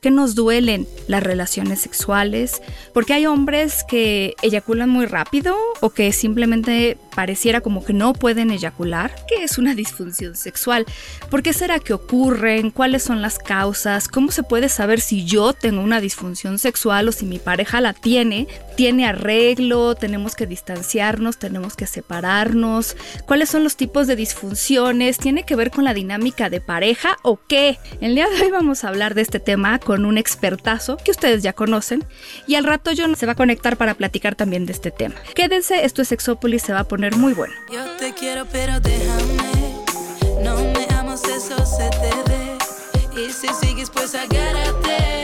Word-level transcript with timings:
¿Por 0.00 0.04
qué 0.04 0.16
nos 0.16 0.34
duelen 0.34 0.86
las 1.08 1.22
relaciones 1.22 1.82
sexuales? 1.82 2.62
Porque 2.94 3.12
hay 3.12 3.26
hombres 3.26 3.84
que 3.86 4.34
eyaculan 4.40 4.88
muy 4.88 5.04
rápido 5.04 5.54
o 5.80 5.90
que 5.90 6.12
simplemente 6.12 6.98
pareciera 7.14 7.60
como 7.60 7.84
que 7.84 7.92
no 7.92 8.12
pueden 8.12 8.50
eyacular. 8.50 9.14
¿Qué 9.28 9.44
es 9.44 9.58
una 9.58 9.74
disfunción 9.74 10.36
sexual? 10.36 10.86
¿Por 11.30 11.42
qué 11.42 11.52
será 11.52 11.78
que 11.78 11.92
ocurren? 11.92 12.70
¿Cuáles 12.70 13.02
son 13.02 13.22
las 13.22 13.38
causas? 13.38 14.08
¿Cómo 14.08 14.30
se 14.30 14.42
puede 14.42 14.68
saber 14.68 15.00
si 15.00 15.24
yo 15.24 15.52
tengo 15.52 15.82
una 15.82 16.00
disfunción 16.00 16.58
sexual 16.58 17.08
o 17.08 17.12
si 17.12 17.26
mi 17.26 17.38
pareja 17.38 17.80
la 17.80 17.92
tiene? 17.92 18.48
¿Tiene 18.76 19.06
arreglo? 19.06 19.94
¿Tenemos 19.94 20.34
que 20.34 20.46
distanciarnos? 20.46 21.38
¿Tenemos 21.38 21.76
que 21.76 21.86
separarnos? 21.86 22.96
¿Cuáles 23.26 23.50
son 23.50 23.64
los 23.64 23.76
tipos 23.76 24.06
de 24.06 24.16
disfunciones? 24.16 25.18
¿Tiene 25.18 25.44
que 25.44 25.56
ver 25.56 25.70
con 25.70 25.84
la 25.84 25.94
dinámica 25.94 26.50
de 26.50 26.60
pareja 26.60 27.18
o 27.22 27.38
qué? 27.48 27.78
El 28.00 28.14
día 28.14 28.28
de 28.28 28.42
hoy 28.42 28.50
vamos 28.50 28.84
a 28.84 28.88
hablar 28.88 29.14
de 29.14 29.22
este 29.22 29.40
tema 29.40 29.78
con 29.78 30.04
un 30.04 30.18
expertazo 30.18 30.96
que 30.96 31.10
ustedes 31.10 31.42
ya 31.42 31.52
conocen 31.52 32.04
y 32.46 32.54
al 32.54 32.64
rato 32.64 32.90
John 32.96 33.16
se 33.16 33.26
va 33.26 33.32
a 33.32 33.36
conectar 33.36 33.76
para 33.76 33.94
platicar 33.94 34.34
también 34.34 34.66
de 34.66 34.72
este 34.72 34.90
tema. 34.90 35.16
Quédense, 35.34 35.69
esto 35.78 36.02
es 36.02 36.08
Sexópolis, 36.08 36.62
se 36.62 36.72
va 36.72 36.80
a 36.80 36.84
poner 36.84 37.16
muy 37.16 37.32
bueno. 37.32 37.54
Yo 37.72 37.84
te 37.96 38.12
quiero, 38.12 38.46
pero 38.46 38.80
déjame. 38.80 39.76
No 40.42 40.56
me 40.56 40.86
amas, 40.96 41.22
eso 41.24 41.56
se 41.64 41.88
te 41.90 42.30
ve. 42.30 43.22
Y 43.22 43.32
si 43.32 43.48
sigues, 43.48 43.90
pues 43.90 44.14
agárrate. 44.14 45.19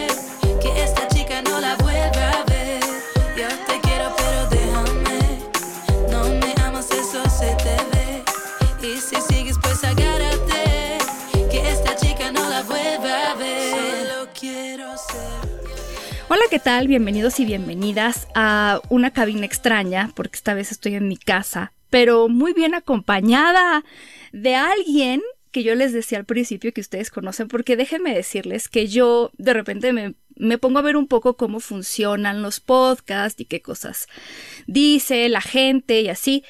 ¿Qué 16.57 16.61
tal? 16.61 16.89
Bienvenidos 16.89 17.39
y 17.39 17.45
bienvenidas 17.45 18.29
a 18.35 18.81
una 18.89 19.11
cabina 19.11 19.45
extraña, 19.45 20.11
porque 20.17 20.37
esta 20.37 20.55
vez 20.55 20.73
estoy 20.73 20.95
en 20.95 21.07
mi 21.07 21.19
casa, 21.19 21.75
pero 21.91 22.31
muy 22.31 22.55
bien 22.55 22.75
acompañada 22.75 23.85
de 24.33 24.55
alguien 24.55 25.21
que 25.51 25.63
yo 25.63 25.75
les 25.75 25.93
decía 25.93 26.17
al 26.17 26.25
principio 26.25 26.73
que 26.73 26.81
ustedes 26.81 27.11
conocen, 27.11 27.49
porque 27.49 27.77
déjenme 27.77 28.15
decirles 28.15 28.71
que 28.71 28.87
yo 28.87 29.33
de 29.37 29.53
repente 29.53 29.93
me, 29.93 30.15
me 30.35 30.57
pongo 30.57 30.79
a 30.79 30.83
ver 30.83 30.97
un 30.97 31.09
poco 31.09 31.37
cómo 31.37 31.61
funcionan 31.61 32.41
los 32.41 32.61
podcasts 32.61 33.39
y 33.39 33.45
qué 33.45 33.61
cosas 33.61 34.09
dice 34.67 35.29
la 35.29 35.43
gente 35.43 36.01
y 36.01 36.09
así. 36.09 36.43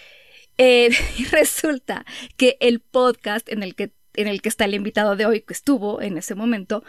Eh, 0.57 0.91
y 1.19 1.25
resulta 1.25 2.07
que 2.37 2.57
el 2.61 2.79
podcast 2.79 3.48
en 3.48 3.65
el 3.65 3.75
que 3.75 3.91
en 4.15 4.29
el 4.29 4.41
que 4.41 4.48
está 4.48 4.65
el 4.65 4.75
invitado 4.75 5.15
de 5.15 5.27
hoy, 5.27 5.43
que 5.43 5.53
estuvo 5.53 6.01
en 6.01 6.17
ese 6.17 6.35
momento, 6.35 6.83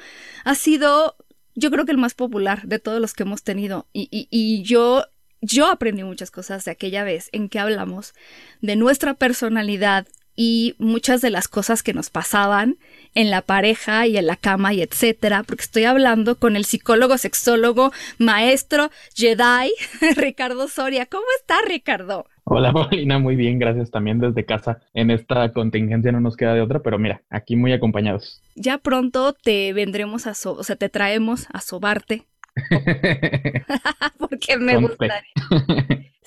ha 0.45 0.55
sido 0.55 1.17
yo 1.57 1.71
creo 1.71 1.85
que 1.85 1.91
el 1.91 1.97
más 1.97 2.13
popular 2.13 2.67
de 2.67 2.77
todos 2.77 3.01
los 3.01 3.13
que 3.13 3.23
hemos 3.23 3.41
tenido. 3.41 3.87
Y, 3.91 4.61
yo, 4.61 5.05
yo 5.41 5.65
aprendí 5.65 6.03
muchas 6.03 6.29
cosas 6.29 6.63
de 6.65 6.71
aquella 6.71 7.03
vez 7.03 7.29
en 7.31 7.49
que 7.49 7.57
hablamos 7.57 8.13
de 8.61 8.75
nuestra 8.75 9.15
personalidad 9.15 10.07
y 10.35 10.75
muchas 10.77 11.19
de 11.21 11.31
las 11.31 11.47
cosas 11.47 11.81
que 11.81 11.95
nos 11.95 12.11
pasaban 12.11 12.77
en 13.15 13.31
la 13.31 13.41
pareja 13.41 14.05
y 14.05 14.17
en 14.17 14.27
la 14.27 14.35
cama 14.35 14.71
y 14.75 14.83
etcétera, 14.83 15.41
porque 15.41 15.63
estoy 15.63 15.85
hablando 15.85 16.37
con 16.37 16.55
el 16.55 16.63
psicólogo, 16.63 17.17
sexólogo, 17.17 17.91
maestro, 18.19 18.91
Jedi, 19.15 19.73
Ricardo 20.15 20.67
Soria. 20.67 21.07
¿Cómo 21.07 21.25
está, 21.39 21.55
Ricardo? 21.65 22.27
Hola, 22.49 22.71
Paulina, 22.73 23.19
muy 23.19 23.35
bien, 23.35 23.59
gracias 23.59 23.91
también 23.91 24.19
desde 24.19 24.45
casa. 24.45 24.79
En 24.93 25.11
esta 25.11 25.51
contingencia 25.51 26.13
no 26.13 26.21
nos 26.21 26.37
queda 26.37 26.53
de 26.53 26.61
otra, 26.61 26.81
pero 26.81 26.97
mira, 26.97 27.21
aquí 27.29 27.57
muy 27.57 27.73
acompañados. 27.73 28.41
Ya 28.55 28.77
pronto 28.77 29.33
te 29.33 29.73
vendremos 29.73 30.27
a, 30.27 30.33
so 30.33 30.53
o 30.53 30.63
sea, 30.63 30.77
te 30.77 30.87
traemos 30.87 31.47
a 31.51 31.59
sobarte. 31.59 32.25
Porque 34.17 34.57
me 34.57 34.77
gustaría. 34.77 35.21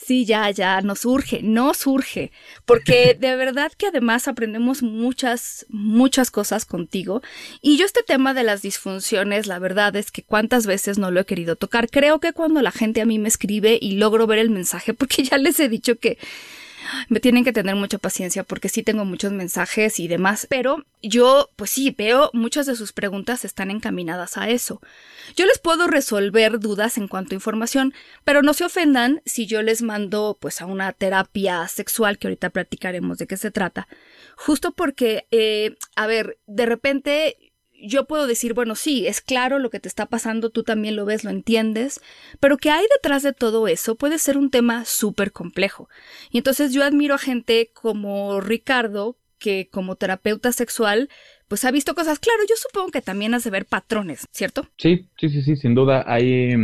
Sí, 0.03 0.25
ya, 0.25 0.51
ya, 0.51 0.81
nos 0.81 1.05
urge, 1.05 1.43
nos 1.43 1.87
urge, 1.87 2.33
porque 2.65 3.15
de 3.21 3.37
verdad 3.37 3.71
que 3.77 3.89
además 3.89 4.29
aprendemos 4.29 4.83
muchas, 4.83 5.67
muchas 5.69 6.31
cosas 6.31 6.65
contigo. 6.65 7.23
Y 7.61 7.77
yo 7.77 7.85
este 7.85 8.03
tema 8.03 8.33
de 8.33 8.43
las 8.43 8.63
disfunciones, 8.63 9.47
la 9.47 9.59
verdad 9.59 9.95
es 9.97 10.11
que 10.11 10.23
cuántas 10.23 10.67
veces 10.67 10.99
no 10.99 11.11
lo 11.11 11.21
he 11.21 11.27
querido 11.27 11.57
tocar. 11.57 11.91
Creo 11.91 12.19
que 12.19 12.33
cuando 12.33 12.63
la 12.63 12.73
gente 12.73 13.03
a 13.03 13.07
mí 13.07 13.19
me 13.19 13.29
escribe 13.29 13.79
y 13.81 13.93
logro 13.93 14.27
ver 14.27 14.39
el 14.39 14.51
mensaje, 14.51 14.95
porque 15.01 15.23
ya 15.23 15.37
les 15.39 15.61
he 15.61 15.69
dicho 15.69 15.99
que 15.99 16.19
tienen 17.21 17.45
que 17.45 17.53
tener 17.53 17.77
mucha 17.77 17.99
paciencia 17.99 18.45
porque 18.45 18.69
sí 18.69 18.83
tengo 18.83 19.05
muchos 19.05 19.33
mensajes 19.33 20.01
y 20.01 20.09
demás, 20.09 20.47
pero 20.49 20.85
yo 21.03 21.49
pues 21.57 21.71
sí 21.71 21.95
veo 21.97 22.31
muchas 22.33 22.67
de 22.67 22.77
sus 22.77 22.93
preguntas 22.93 23.45
están 23.45 23.71
encaminadas 23.71 24.37
a 24.37 24.49
eso. 24.49 24.81
Yo 25.37 25.47
les 25.47 25.59
puedo 25.59 25.87
resolver 25.87 26.59
dudas 26.61 26.99
en 26.99 27.09
cuanto 27.09 27.35
a 27.35 27.37
información, 27.37 27.95
pero 28.25 28.43
no 28.43 28.55
se 28.55 28.65
ofendan 28.65 29.23
si 29.25 29.47
yo 29.47 29.63
les 29.63 29.83
mando 29.83 30.37
pues 30.41 30.61
a 30.61 30.67
una 30.67 30.93
terapia 30.93 31.67
sexual 31.69 32.19
que 32.19 32.29
ahorita 32.29 32.51
platicaremos 32.51 33.19
de 33.19 33.27
qué 33.27 33.37
se 33.37 33.51
trata, 33.51 33.89
justo 34.37 34.73
porque, 34.73 35.27
eh, 35.31 35.77
a 35.97 36.07
ver, 36.07 36.39
de 36.47 36.67
repente 36.67 37.50
yo 37.83 38.07
puedo 38.07 38.27
decir, 38.27 38.55
bueno, 38.55 38.75
sí, 38.75 39.07
es 39.07 39.21
claro 39.21 39.59
lo 39.59 39.71
que 39.71 39.81
te 39.81 39.89
está 39.89 40.07
pasando, 40.07 40.51
tú 40.51 40.63
también 40.63 40.97
lo 40.97 41.05
ves, 41.05 41.25
lo 41.25 41.31
entiendes, 41.31 42.01
pero 42.41 42.57
que 42.57 42.71
hay 42.71 42.85
detrás 42.97 43.23
de 43.23 43.33
todo 43.33 43.69
eso 43.69 43.95
puede 43.95 44.19
ser 44.19 44.37
un 44.37 44.51
tema 44.51 44.85
súper 44.85 45.33
complejo. 45.33 45.89
Y 46.31 46.39
entonces 46.39 46.73
yo 46.73 46.85
admiro 46.85 47.15
a 47.15 47.19
gente 47.19 47.71
como 47.75 48.41
Ricardo, 48.41 49.17
que 49.39 49.69
como 49.71 49.97
terapeuta 49.97 50.53
sexual, 50.53 51.09
pues 51.49 51.65
ha 51.65 51.73
visto 51.73 51.95
cosas. 51.95 52.21
Claro, 52.21 52.41
yo 52.49 52.55
supongo 52.57 52.91
que 52.91 53.03
también 53.03 53.35
has 53.35 53.43
de 53.43 53.51
ver 53.51 53.67
patrones, 53.67 54.29
¿cierto? 54.31 54.67
Sí, 54.77 55.09
sí, 55.19 55.31
sí, 55.31 55.43
sí, 55.43 55.57
sin 55.57 55.75
duda. 55.75 56.05
Hay, 56.07 56.55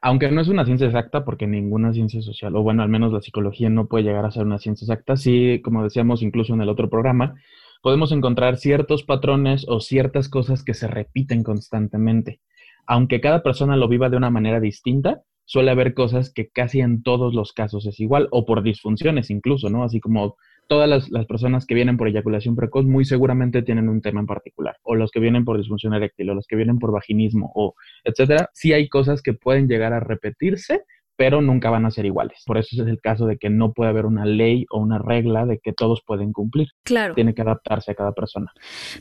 aunque 0.00 0.30
no 0.30 0.40
es 0.40 0.48
una 0.48 0.64
ciencia 0.64 0.86
exacta, 0.86 1.24
porque 1.24 1.46
ninguna 1.46 1.92
ciencia 1.92 2.22
social, 2.22 2.56
o 2.56 2.62
bueno, 2.62 2.82
al 2.82 2.88
menos 2.88 3.12
la 3.12 3.20
psicología 3.20 3.68
no 3.68 3.86
puede 3.86 4.04
llegar 4.04 4.24
a 4.24 4.30
ser 4.32 4.44
una 4.44 4.58
ciencia 4.58 4.84
exacta, 4.84 5.16
sí, 5.16 5.60
como 5.62 5.84
decíamos 5.84 6.22
incluso 6.22 6.54
en 6.54 6.62
el 6.62 6.68
otro 6.68 6.90
programa, 6.90 7.36
podemos 7.82 8.12
encontrar 8.12 8.56
ciertos 8.56 9.02
patrones 9.02 9.64
o 9.68 9.80
ciertas 9.80 10.28
cosas 10.28 10.64
que 10.64 10.74
se 10.74 10.88
repiten 10.88 11.42
constantemente. 11.42 12.40
Aunque 12.86 13.20
cada 13.20 13.42
persona 13.42 13.76
lo 13.76 13.88
viva 13.88 14.08
de 14.08 14.16
una 14.16 14.30
manera 14.30 14.60
distinta, 14.60 15.22
suele 15.46 15.70
haber 15.70 15.94
cosas 15.94 16.32
que 16.32 16.48
casi 16.48 16.80
en 16.80 17.02
todos 17.02 17.34
los 17.34 17.52
casos 17.52 17.86
es 17.86 17.98
igual, 18.00 18.28
o 18.30 18.44
por 18.44 18.62
disfunciones 18.62 19.30
incluso, 19.30 19.70
¿no? 19.70 19.84
Así 19.84 20.00
como 20.00 20.36
todas 20.68 20.88
las, 20.88 21.08
las, 21.10 21.26
personas 21.26 21.64
que 21.66 21.74
vienen 21.74 21.96
por 21.96 22.08
eyaculación 22.08 22.56
precoz 22.56 22.84
muy 22.84 23.04
seguramente 23.04 23.62
tienen 23.62 23.88
un 23.88 24.02
tema 24.02 24.20
en 24.20 24.26
particular, 24.26 24.76
o 24.82 24.96
los 24.96 25.10
que 25.12 25.20
vienen 25.20 25.44
por 25.44 25.56
disfunción 25.56 25.94
eréctil, 25.94 26.30
o 26.30 26.34
los 26.34 26.46
que 26.46 26.56
vienen 26.56 26.78
por 26.78 26.92
vaginismo, 26.92 27.52
o 27.54 27.74
etcétera. 28.04 28.50
Sí 28.52 28.72
hay 28.72 28.88
cosas 28.88 29.22
que 29.22 29.34
pueden 29.34 29.68
llegar 29.68 29.92
a 29.92 30.00
repetirse, 30.00 30.82
pero 31.16 31.40
nunca 31.40 31.70
van 31.70 31.86
a 31.86 31.90
ser 31.90 32.06
iguales. 32.06 32.42
Por 32.46 32.58
eso 32.58 32.82
es 32.82 32.88
el 32.88 33.00
caso 33.00 33.26
de 33.26 33.38
que 33.38 33.50
no 33.50 33.72
puede 33.72 33.90
haber 33.90 34.06
una 34.06 34.24
ley 34.24 34.66
o 34.70 34.78
una 34.78 34.98
regla 34.98 35.46
de 35.46 35.58
que 35.58 35.72
todos 35.72 36.02
pueden 36.06 36.32
cumplir. 36.32 36.68
Claro. 36.84 37.14
Tiene 37.14 37.34
que 37.34 37.42
adaptarse 37.42 37.92
a 37.92 37.94
cada 37.94 38.12
persona. 38.12 38.52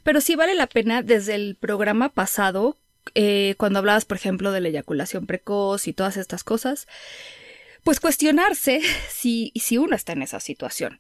Pero 0.04 0.22
sí 0.22 0.36
vale 0.36 0.56
la 0.56 0.68
pena 0.68 1.02
desde 1.02 1.36
el 1.36 1.58
programa 1.60 2.10
pasado, 2.10 2.78
eh, 3.14 3.56
cuando 3.58 3.80
hablabas, 3.80 4.06
por 4.06 4.18
ejemplo, 4.18 4.52
de 4.52 4.62
la 4.62 4.70
eyaculación 4.70 5.28
precoz 5.28 5.88
y 5.88 5.94
todas 5.94 6.18
estas 6.18 6.44
cosas, 6.44 6.88
pues 7.84 8.00
cuestionarse 8.00 8.82
si, 9.10 9.52
si 9.56 9.78
uno 9.78 9.96
está 9.96 10.14
en 10.14 10.22
esa 10.22 10.40
situación. 10.40 11.00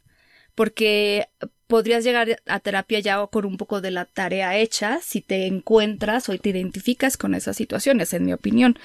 Porque 0.55 1.27
podrías 1.67 2.03
llegar 2.03 2.41
a 2.45 2.59
terapia 2.59 2.99
ya 2.99 3.25
con 3.27 3.45
un 3.45 3.57
poco 3.57 3.81
de 3.81 3.91
la 3.91 4.05
tarea 4.05 4.57
hecha 4.57 4.99
si 5.01 5.21
te 5.21 5.47
encuentras 5.47 6.29
o 6.29 6.37
te 6.37 6.49
identificas 6.49 7.17
con 7.17 7.33
esas 7.33 7.57
situaciones, 7.57 8.13
en 8.13 8.25
mi 8.25 8.33
opinión, 8.33 8.77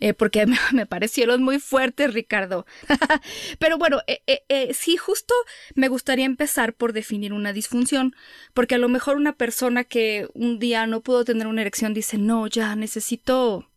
eh, 0.00 0.14
porque 0.14 0.46
me, 0.46 0.56
me, 0.72 0.86
parecieron 0.86 1.42
muy 1.42 1.58
fuertes, 1.58 2.14
Ricardo. 2.14 2.66
Pero 3.58 3.78
bueno, 3.78 4.00
eh, 4.06 4.22
eh, 4.48 4.74
sí, 4.74 4.96
justo 4.96 5.34
me 5.74 5.88
gustaría 5.88 6.24
empezar 6.24 6.74
por 6.74 6.92
definir 6.92 7.32
una 7.32 7.52
disfunción, 7.52 8.14
porque 8.54 8.76
a 8.76 8.78
lo 8.78 8.88
mejor 8.88 9.16
una 9.16 9.34
persona 9.34 9.84
que 9.84 10.28
un 10.34 10.58
día 10.58 10.86
no 10.86 11.02
pudo 11.02 11.24
tener 11.24 11.46
una 11.46 11.60
erección 11.60 11.94
dice, 11.94 12.18
no, 12.18 12.46
ya 12.46 12.74
necesito 12.76 13.68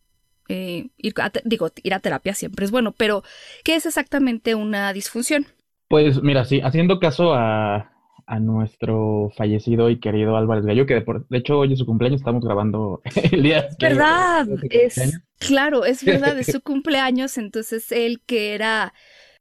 ir 0.48 0.92
a, 1.16 1.32
digo, 1.44 1.72
ir 1.82 1.92
a 1.92 1.98
terapia 1.98 2.32
siempre 2.32 2.64
es 2.64 2.70
bueno, 2.70 2.92
pero 2.92 3.24
¿qué 3.64 3.74
es 3.74 3.84
exactamente 3.84 4.54
una 4.54 4.92
disfunción? 4.92 5.48
Pues 5.88 6.22
mira, 6.22 6.44
sí, 6.44 6.60
haciendo 6.62 6.98
caso 6.98 7.34
a, 7.34 7.92
a 8.26 8.40
nuestro 8.40 9.30
fallecido 9.36 9.88
y 9.88 10.00
querido 10.00 10.36
Álvarez 10.36 10.66
Gallo, 10.66 10.84
que 10.86 10.94
de, 10.94 11.00
por, 11.02 11.28
de, 11.28 11.38
hecho 11.38 11.58
hoy 11.58 11.72
es 11.72 11.78
su 11.78 11.86
cumpleaños, 11.86 12.20
estamos 12.20 12.44
grabando 12.44 13.00
el 13.32 13.42
día. 13.42 13.68
Que, 13.78 13.88
¿Verdad? 13.88 14.48
Es, 14.70 15.20
claro, 15.38 15.84
es 15.84 16.04
verdad, 16.04 16.38
es 16.38 16.46
su 16.46 16.60
cumpleaños, 16.62 17.38
entonces 17.38 17.92
él 17.92 18.20
que 18.26 18.54
era 18.54 18.94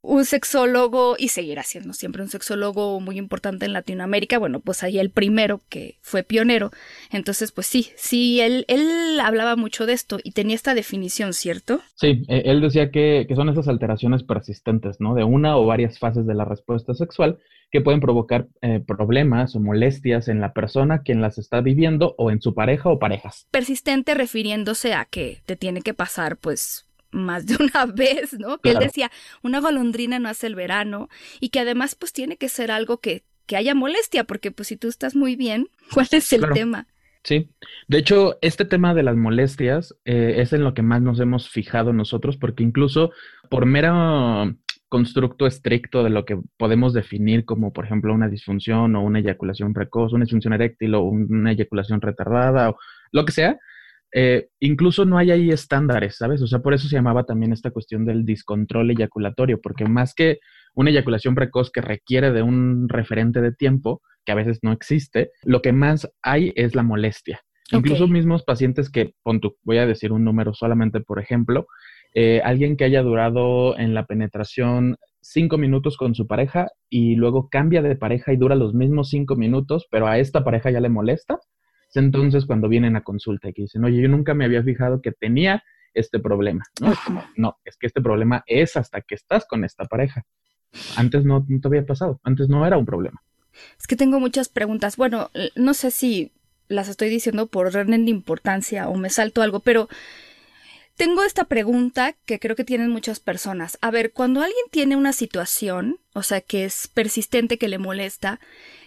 un 0.06 0.26
sexólogo 0.26 1.16
y 1.18 1.30
seguirá 1.30 1.64
siendo 1.64 1.94
siempre 1.94 2.22
un 2.22 2.30
sexólogo 2.30 3.00
muy 3.00 3.18
importante 3.18 3.66
en 3.66 3.74
Latinoamérica. 3.74 4.38
Bueno, 4.38 4.60
pues 4.60 4.84
ahí 4.84 5.00
el 5.00 5.10
primero 5.10 5.62
que 5.70 5.98
fue 6.02 6.24
pionero. 6.24 6.72
Entonces, 7.12 7.52
pues 7.52 7.68
sí, 7.68 7.90
sí, 7.96 8.40
él, 8.42 8.66
él 8.68 9.20
hablaba 9.20 9.56
mucho 9.56 9.86
de 9.86 9.94
esto 9.94 10.20
y 10.24 10.32
tenía 10.32 10.56
esta 10.56 10.74
definición, 10.74 11.34
¿cierto? 11.34 11.82
Sí, 11.96 12.24
e, 12.28 12.44
él 12.46 12.62
decía 12.62 12.92
que, 12.92 13.26
que 13.28 13.36
son 13.36 13.50
esas 13.50 13.68
alteraciones 13.68 14.24
persistentes, 14.24 15.00
¿no? 15.00 15.16
De 15.16 15.24
una 15.24 15.58
o 15.58 15.66
varias 15.66 16.00
fases 16.00 16.26
de 16.26 16.36
la 16.36 16.46
respuesta 16.46 16.94
sexual 16.94 17.40
que 17.72 17.82
pueden 17.82 18.00
provocar 18.00 18.48
eh, 18.62 18.80
problemas 18.80 19.56
o 19.56 19.60
molestias 19.60 20.28
en 20.28 20.40
la 20.40 20.54
persona 20.54 21.02
quien 21.02 21.22
las 21.22 21.38
está 21.38 21.62
viviendo 21.62 22.16
o 22.18 22.32
en 22.32 22.42
su 22.42 22.54
pareja 22.54 22.90
o 22.90 23.00
parejas. 23.00 23.48
Persistente 23.52 24.14
refiriéndose 24.14 24.94
a 24.94 25.06
que 25.06 25.42
te 25.46 25.56
tiene 25.56 25.82
que 25.82 25.94
pasar, 25.94 26.38
pues, 26.38 26.86
más 27.16 27.46
de 27.46 27.56
una 27.56 27.86
vez, 27.94 28.34
¿no? 28.34 28.60
Que 28.60 28.72
él 28.72 28.80
decía, 28.80 29.12
una 29.42 29.60
golondrina 29.60 30.20
no 30.20 30.30
hace 30.30 30.48
el 30.48 30.56
verano 30.56 31.10
y 31.40 31.50
que 31.50 31.60
además 31.60 31.96
pues 31.96 32.14
tiene 32.14 32.38
que 32.38 32.50
ser 32.50 32.72
algo 32.72 33.00
que, 33.00 33.24
que 33.46 33.56
haya 33.56 33.74
molestia, 33.74 34.26
porque 34.26 34.52
pues 34.52 34.68
si 34.68 34.78
tú 34.78 34.88
estás 34.88 35.16
muy 35.16 35.36
bien, 35.36 35.70
¿cuál 35.94 36.08
es 36.12 36.32
el 36.34 36.48
tema? 36.54 36.88
Sí, 37.24 37.50
de 37.88 37.98
hecho, 37.98 38.38
este 38.42 38.66
tema 38.66 38.94
de 38.94 39.02
las 39.02 39.16
molestias 39.16 39.96
eh, 40.06 40.36
es 40.38 40.54
en 40.54 40.64
lo 40.64 40.76
que 40.76 40.84
más 40.84 41.02
nos 41.02 41.20
hemos 41.20 41.50
fijado 41.50 41.92
nosotros, 41.92 42.38
porque 42.38 42.62
incluso 42.62 43.12
por 43.50 43.66
mero 43.66 44.56
constructo 44.90 45.48
estricto 45.48 46.04
de 46.04 46.12
lo 46.12 46.24
que 46.24 46.40
podemos 46.58 46.94
definir 46.94 47.44
como, 47.44 47.74
por 47.74 47.86
ejemplo, 47.86 48.14
una 48.14 48.30
disfunción 48.30 48.96
o 48.96 49.02
una 49.02 49.20
eyaculación 49.20 49.74
precoz, 49.74 50.14
una 50.14 50.26
disfunción 50.26 50.54
eréctil 50.54 50.94
o 50.94 51.02
una 51.02 51.52
eyaculación 51.52 52.00
retardada 52.00 52.70
o 52.70 52.78
lo 53.12 53.26
que 53.26 53.32
sea, 53.32 53.58
eh, 54.18 54.48
incluso 54.62 55.04
no 55.04 55.18
hay 55.18 55.32
ahí 55.32 55.50
estándares, 55.50 56.16
¿sabes? 56.16 56.42
O 56.42 56.48
sea, 56.48 56.60
por 56.60 56.74
eso 56.74 56.88
se 56.88 56.96
llamaba 56.96 57.26
también 57.26 57.52
esta 57.52 57.72
cuestión 57.72 58.06
del 58.06 58.24
discontrol 58.24 58.90
eyaculatorio, 58.90 59.60
porque 59.60 59.84
más 59.84 60.14
que 60.14 60.40
una 60.74 60.90
eyaculación 60.90 61.36
precoz 61.36 61.70
que 61.70 61.82
requiere 61.82 62.32
de 62.32 62.42
un 62.42 62.88
referente 62.88 63.42
de 63.42 63.52
tiempo, 63.52 64.02
que 64.24 64.32
a 64.32 64.36
veces 64.36 64.60
no 64.62 64.72
existe, 64.72 65.32
lo 65.44 65.62
que 65.62 65.74
más 65.74 66.10
hay 66.22 66.54
es 66.56 66.76
la 66.76 66.84
molestia. 66.84 67.42
Incluso 67.74 68.08
mismos 68.08 68.44
pacientes 68.44 68.90
que, 68.90 69.16
pon 69.22 69.42
voy 69.64 69.80
a 69.80 69.86
decir 69.86 70.14
un 70.14 70.24
número 70.24 70.54
solamente, 70.54 71.02
por 71.02 71.20
ejemplo, 71.20 71.68
eh, 72.14 72.40
alguien 72.46 72.78
que 72.78 72.86
haya 72.86 73.02
durado 73.02 73.78
en 73.78 73.94
la 73.94 74.06
penetración 74.06 74.96
cinco 75.20 75.58
minutos 75.58 75.98
con 75.98 76.16
su 76.16 76.26
pareja 76.26 76.70
y 76.90 77.16
luego 77.16 77.50
cambia 77.50 77.82
de 77.82 77.98
pareja 77.98 78.32
y 78.32 78.38
dura 78.38 78.56
los 78.56 78.74
mismos 78.74 79.10
cinco 79.10 79.36
minutos, 79.36 79.88
pero 79.92 80.08
a 80.08 80.20
esta 80.20 80.46
pareja 80.46 80.72
ya 80.72 80.80
le 80.80 80.88
molesta, 80.88 81.38
entonces 82.00 82.46
cuando 82.46 82.68
vienen 82.68 82.96
a 82.96 83.04
consulta 83.04 83.50
y 83.50 83.54
que 83.54 83.64
dicen, 83.64 83.84
oye, 83.86 84.02
yo 84.02 84.08
nunca 84.08 84.34
me 84.34 84.46
había 84.46 84.64
fijado 84.64 85.02
que 85.02 85.12
tenía 85.12 85.64
este 85.94 86.20
problema. 86.20 86.66
No, 86.82 86.92
es 86.92 87.00
no, 87.36 87.58
es 87.64 87.78
que 87.78 87.88
este 87.88 88.02
problema 88.02 88.44
es 88.46 88.76
hasta 88.76 89.02
que 89.02 89.16
estás 89.16 89.46
con 89.46 89.64
esta 89.64 89.86
pareja. 89.86 90.26
Antes 90.98 91.24
no, 91.24 91.46
te 91.46 91.68
había 91.68 91.86
pasado, 91.86 92.20
antes 92.24 92.50
no 92.50 92.66
era 92.66 92.78
un 92.78 92.86
problema. 92.86 93.22
Es 93.80 93.88
que 93.88 93.96
tengo 93.96 94.20
muchas 94.20 94.50
preguntas. 94.50 94.98
Bueno, 94.98 95.32
no 95.56 95.74
sé 95.74 95.92
si 95.92 96.34
las 96.68 96.90
estoy 96.90 97.10
diciendo 97.10 97.48
por 97.48 97.68
orden 97.68 98.06
de 98.06 98.12
importancia 98.12 98.90
o 98.90 98.96
me 98.96 99.10
salto 99.10 99.42
algo, 99.42 99.62
pero 99.62 99.88
tengo 100.98 101.24
esta 101.24 101.46
pregunta 101.46 102.16
que 102.26 102.40
creo 102.40 102.56
que 102.56 102.64
tienen 102.64 102.90
muchas 102.90 103.20
personas. 103.20 103.78
A 103.82 103.92
ver, 103.92 104.12
cuando 104.12 104.42
alguien 104.42 104.66
tiene 104.72 104.96
una 104.96 105.14
situación, 105.14 106.00
o 106.14 106.24
sea, 106.24 106.42
que 106.42 106.66
es 106.66 106.88
persistente, 106.88 107.58
que 107.58 107.68
le 107.68 107.78
molesta, 107.78 108.40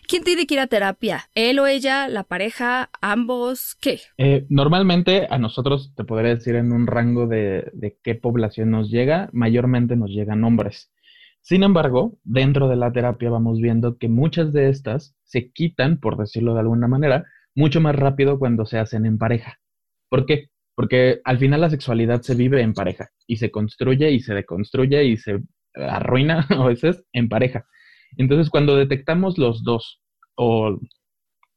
¿Quién 0.09 0.25
tiene 0.25 0.47
que 0.47 0.55
ir 0.55 0.61
a 0.61 0.67
terapia? 0.69 1.29
¿Él 1.35 1.59
o 1.59 1.67
ella? 1.67 2.09
¿La 2.09 2.25
pareja? 2.25 2.89
¿Ambos? 3.03 3.77
¿Qué? 3.79 4.01
Eh, 4.17 4.47
normalmente 4.49 5.27
a 5.29 5.37
nosotros, 5.37 5.93
te 5.95 6.05
podría 6.05 6.35
decir 6.35 6.55
en 6.55 6.73
un 6.73 6.87
rango 6.87 7.27
de, 7.27 7.71
de 7.75 7.99
qué 8.03 8.15
población 8.15 8.71
nos 8.71 8.91
llega, 8.91 9.29
mayormente 9.35 9.97
nos 9.97 10.09
llegan 10.09 10.45
hombres. 10.45 10.91
Sin 11.43 11.63
embargo, 11.63 12.19
dentro 12.25 12.69
de 12.69 12.77
la 12.77 12.91
terapia 12.91 13.29
vamos 13.29 13.61
viendo 13.61 13.99
que 13.99 14.09
muchas 14.09 14.55
de 14.55 14.71
estas 14.71 15.15
se 15.25 15.53
quitan, 15.53 16.01
por 16.01 16.17
decirlo 16.17 16.55
de 16.55 16.61
alguna 16.61 16.89
manera, 16.89 17.27
mucho 17.55 17.83
más 17.83 17.95
rápido 17.95 18.39
cuando 18.39 18.65
se 18.65 18.79
hacen 18.79 19.05
en 19.05 19.19
pareja. 19.19 19.59
¿Por 20.09 20.25
qué? 20.25 20.49
Porque 20.75 21.21
al 21.25 21.37
final 21.37 21.61
la 21.61 21.69
sexualidad 21.69 22.23
se 22.23 22.35
vive 22.35 22.63
en 22.63 22.73
pareja 22.73 23.11
y 23.27 23.37
se 23.37 23.51
construye 23.51 24.11
y 24.11 24.21
se 24.21 24.33
deconstruye 24.33 25.05
y 25.05 25.19
se 25.19 25.41
arruina 25.75 26.47
a 26.49 26.65
veces 26.65 27.05
en 27.13 27.29
pareja. 27.29 27.67
Entonces, 28.17 28.51
cuando 28.51 28.77
detectamos 28.77 29.39
los 29.39 29.63
dos 29.63 30.01
o 30.35 30.79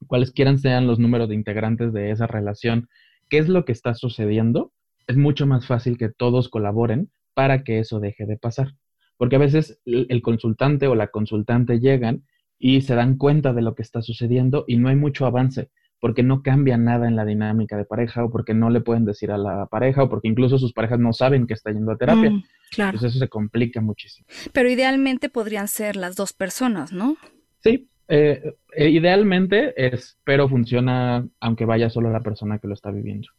cualesquiera 0.07 0.57
sean 0.57 0.88
los 0.88 1.00
números 1.00 1.30
de 1.30 1.36
integrantes 1.36 1.94
de 1.94 2.12
esa 2.12 2.27
relación, 2.27 2.89
qué 3.30 3.38
es 3.38 3.50
lo 3.50 3.65
que 3.65 3.71
está 3.71 3.94
sucediendo, 3.94 4.74
es 5.07 5.18
mucho 5.18 5.48
más 5.48 5.65
fácil 5.65 5.98
que 5.98 6.09
todos 6.09 6.50
colaboren 6.50 7.12
para 7.33 7.63
que 7.63 7.80
eso 7.80 8.00
deje 8.00 8.25
de 8.25 8.38
pasar. 8.38 8.74
Porque 9.18 9.36
a 9.36 9.39
veces 9.39 9.80
el 9.86 10.21
consultante 10.21 10.88
o 10.88 10.95
la 10.95 11.07
consultante 11.07 11.80
llegan 11.80 12.24
y 12.57 12.81
se 12.81 12.95
dan 12.95 13.18
cuenta 13.18 13.53
de 13.53 13.62
lo 13.62 13.75
que 13.75 13.81
está 13.83 14.01
sucediendo 14.01 14.65
y 14.68 14.77
no 14.77 14.89
hay 14.89 14.95
mucho 14.95 15.25
avance 15.25 15.69
porque 16.01 16.24
no 16.24 16.42
cambia 16.42 16.77
nada 16.77 17.07
en 17.07 17.15
la 17.15 17.24
dinámica 17.24 17.77
de 17.77 17.86
pareja 17.86 18.25
o 18.25 18.31
porque 18.31 18.56
no 18.56 18.71
le 18.71 18.81
pueden 18.81 19.06
decir 19.06 19.31
a 19.31 19.38
la 19.38 19.68
pareja 19.68 20.03
o 20.03 20.09
porque 20.09 20.27
incluso 20.27 20.57
sus 20.57 20.74
parejas 20.74 21.00
no 21.00 21.13
saben 21.13 21.45
que 21.45 21.53
está 21.53 21.71
yendo 21.71 21.92
a 21.92 21.98
terapia. 21.98 22.31
Mm, 22.31 22.44
claro. 22.71 22.89
Entonces 22.89 23.12
eso 23.12 23.19
se 23.19 23.30
complica 23.30 23.81
muchísimo. 23.81 24.27
Pero 24.51 24.68
idealmente 24.68 25.30
podrían 25.30 25.68
ser 25.68 25.95
las 25.95 26.15
dos 26.15 26.33
personas, 26.33 26.92
¿no? 26.92 27.18
Sí, 27.63 27.88
eh, 28.07 28.56
eh, 28.75 28.89
idealmente 28.89 29.74
es, 29.77 30.18
pero 30.24 30.50
funciona 30.50 31.25
aunque 31.39 31.65
vaya 31.65 31.92
solo 31.92 32.12
la 32.12 32.21
persona 32.21 32.57
que 32.57 32.68
lo 32.68 32.74
está 32.74 32.89
viviendo. 32.89 33.30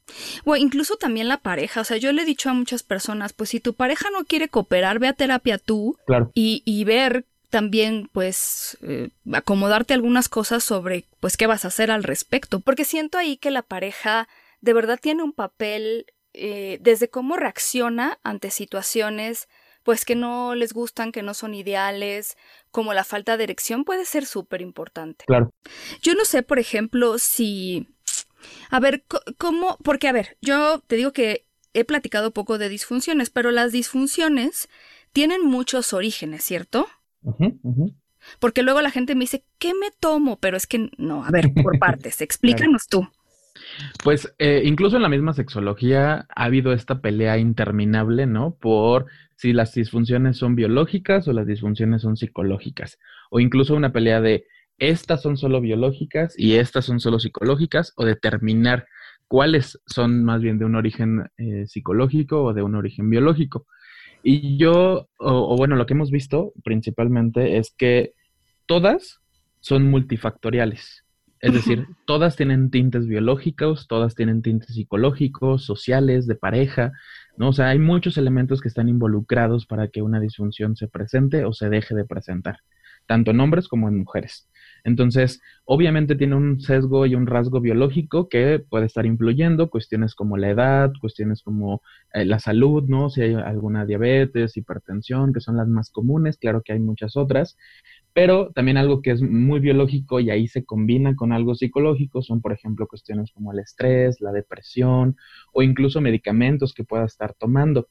O 0.45 0.55
incluso 0.55 0.95
también 0.95 1.27
la 1.27 1.39
pareja. 1.39 1.81
O 1.81 1.85
sea, 1.85 1.97
yo 1.97 2.13
le 2.13 2.23
he 2.23 2.25
dicho 2.25 2.49
a 2.49 2.55
muchas 2.55 2.85
personas, 2.85 3.33
pues 3.33 3.51
si 3.51 3.59
tu 3.59 3.75
pareja 3.75 4.09
no 4.13 4.25
quiere 4.25 4.49
cooperar, 4.49 5.01
ve 5.01 5.09
a 5.09 5.15
terapia 5.15 5.59
tú 5.59 5.97
claro. 6.07 6.31
y, 6.33 6.63
y 6.65 6.85
ver 6.85 7.27
también 7.53 8.09
pues 8.13 8.79
eh, 8.81 9.11
acomodarte 9.31 9.93
algunas 9.93 10.31
cosas 10.31 10.65
sobre 10.65 11.05
pues 11.21 11.37
qué 11.37 11.47
vas 11.47 11.67
a 11.67 11.69
hacer 11.69 11.91
al 11.91 12.03
respecto, 12.03 12.61
porque 12.61 12.87
siento 12.87 13.19
ahí 13.19 13.37
que 13.37 13.51
la 13.51 13.61
pareja 13.61 14.27
de 14.63 14.73
verdad 14.73 14.99
tiene 15.01 15.23
un 15.23 15.35
papel 15.35 16.07
eh, 16.33 16.79
desde 16.81 17.11
cómo 17.11 17.37
reacciona 17.37 18.19
ante 18.25 18.51
situaciones 18.51 19.49
pues 19.83 20.07
que 20.07 20.15
no 20.15 20.55
les 20.55 20.73
gustan, 20.73 21.13
que 21.13 21.23
no 21.23 21.35
son 21.35 21.55
ideales, 21.55 22.39
como 22.71 22.95
la 22.95 23.05
falta 23.05 23.37
de 23.37 23.45
erección 23.45 23.85
puede 23.85 24.07
ser 24.07 24.25
súper 24.25 24.63
importante. 24.63 25.27
Claro. 25.27 25.53
Yo 26.01 26.15
no 26.15 26.25
sé, 26.25 26.43
por 26.43 26.59
ejemplo, 26.59 27.19
si... 27.19 27.87
A 28.71 28.81
ver, 28.81 29.05
¿cómo? 29.37 29.77
Porque, 29.85 30.09
a 30.09 30.13
ver, 30.13 30.39
yo 30.41 30.81
te 30.87 30.97
digo 30.97 31.13
que 31.13 31.45
he 31.75 31.85
platicado 31.85 32.31
poco 32.31 32.59
de 32.59 32.69
disfunciones, 32.69 33.29
pero 33.29 33.51
las 33.51 33.73
disfunciones 33.73 34.69
tienen 35.13 35.45
muchos 35.45 35.93
orígenes, 35.93 36.45
¿cierto? 36.45 36.89
Porque 38.39 38.63
luego 38.63 38.81
la 38.81 38.91
gente 38.91 39.15
me 39.15 39.23
dice, 39.23 39.45
¿qué 39.59 39.73
me 39.75 39.91
tomo? 39.99 40.39
Pero 40.41 40.57
es 40.57 40.67
que 40.67 40.91
no, 40.99 41.25
a 41.25 41.31
ver, 41.31 41.53
por 41.63 41.79
partes, 41.79 42.21
explícanos 42.21 42.87
tú. 42.89 43.09
Pues 44.03 44.33
eh, 44.39 44.63
incluso 44.65 44.97
en 44.97 45.03
la 45.03 45.09
misma 45.09 45.35
sexología 45.35 46.27
ha 46.35 46.45
habido 46.45 46.73
esta 46.73 47.01
pelea 47.01 47.39
interminable, 47.39 48.27
¿no? 48.27 48.57
Por 48.61 49.07
si 49.37 49.53
las 49.53 49.75
disfunciones 49.75 50.37
son 50.37 50.55
biológicas 50.55 51.27
o 51.29 51.33
las 51.33 51.47
disfunciones 51.47 52.03
son 52.03 52.17
psicológicas. 52.17 52.99
O 53.31 53.41
incluso 53.41 53.75
una 53.75 53.93
pelea 53.93 54.21
de 54.21 54.47
estas 54.79 55.23
son 55.23 55.37
solo 55.37 55.61
biológicas 55.61 56.35
y 56.37 56.57
estas 56.57 56.85
son 56.85 57.01
solo 57.01 57.19
psicológicas, 57.21 57.93
o 57.97 58.05
determinar 58.05 58.87
cuáles 59.29 59.81
son 59.87 60.25
más 60.25 60.43
bien 60.43 60.59
de 60.59 60.65
un 60.65 60.75
origen 60.75 61.31
eh, 61.39 61.67
psicológico 61.67 62.43
o 62.43 62.53
de 62.53 62.63
un 62.63 62.75
origen 62.75 63.09
biológico. 63.09 63.67
Y 64.23 64.57
yo, 64.57 65.09
o, 65.19 65.57
bueno, 65.57 65.77
lo 65.77 65.87
que 65.87 65.95
hemos 65.95 66.11
visto 66.11 66.53
principalmente 66.65 67.59
es 67.59 67.75
que 67.77 68.15
todas 68.67 69.21
son 69.61 69.91
multifactoriales. 69.91 71.05
Es 71.41 71.53
decir, 71.53 71.89
todas 72.07 72.37
tienen 72.37 72.71
tintes 72.71 73.09
biológicos, 73.09 73.89
todas 73.89 74.15
tienen 74.15 74.43
tintes 74.43 74.77
psicológicos, 74.77 75.65
sociales, 75.65 76.29
de 76.29 76.37
pareja, 76.37 76.93
¿no? 77.37 77.49
O 77.49 77.53
sea, 77.53 77.71
hay 77.71 77.81
muchos 77.81 78.17
elementos 78.17 78.61
que 78.61 78.69
están 78.69 78.89
involucrados 78.89 79.67
para 79.67 79.89
que 79.89 80.03
una 80.03 80.21
disfunción 80.21 80.77
se 80.77 80.87
presente 80.87 81.45
o 81.45 81.53
se 81.53 81.69
deje 81.69 81.97
de 81.97 82.05
presentar, 82.05 82.59
tanto 83.07 83.31
en 83.31 83.41
hombres 83.41 83.69
como 83.69 83.89
en 83.89 83.99
mujeres. 83.99 84.49
Entonces, 84.85 85.41
obviamente 85.65 86.17
tiene 86.17 86.35
un 86.35 86.61
sesgo 86.61 87.07
y 87.07 87.15
un 87.15 87.27
rasgo 87.27 87.61
biológico 87.61 88.29
que 88.29 88.59
puede 88.59 88.87
estar 88.87 89.07
influyendo, 89.07 89.71
cuestiones 89.71 90.15
como 90.15 90.37
la 90.37 90.51
edad, 90.51 90.93
cuestiones 91.01 91.43
como 91.43 91.83
eh, 92.13 92.25
la 92.25 92.39
salud, 92.39 92.85
¿no? 92.89 93.09
Si 93.11 93.23
hay 93.23 93.35
alguna 93.35 93.87
diabetes, 93.87 94.57
hipertensión, 94.57 95.33
que 95.33 95.41
son 95.41 95.57
las 95.57 95.69
más 95.69 95.91
comunes, 95.91 96.37
claro 96.37 96.63
que 96.65 96.73
hay 96.73 96.81
muchas 96.81 97.17
otras, 97.17 97.57
pero 98.13 98.51
también 98.53 98.77
algo 98.77 99.03
que 99.03 99.13
es 99.13 99.23
muy 99.23 99.61
biológico 99.61 100.21
y 100.21 100.31
ahí 100.31 100.49
se 100.49 100.65
combina 100.65 101.15
con 101.15 101.33
algo 101.33 101.55
psicológico 101.55 102.23
son, 102.23 102.41
por 102.41 102.53
ejemplo, 102.53 102.87
cuestiones 102.87 103.31
como 103.33 103.53
el 103.53 103.61
estrés, 103.61 104.21
la 104.21 104.33
depresión 104.33 105.17
o 105.53 105.63
incluso 105.63 106.01
medicamentos 106.01 106.75
que 106.75 106.85
pueda 106.85 107.05
estar 107.05 107.35
tomando 107.35 107.89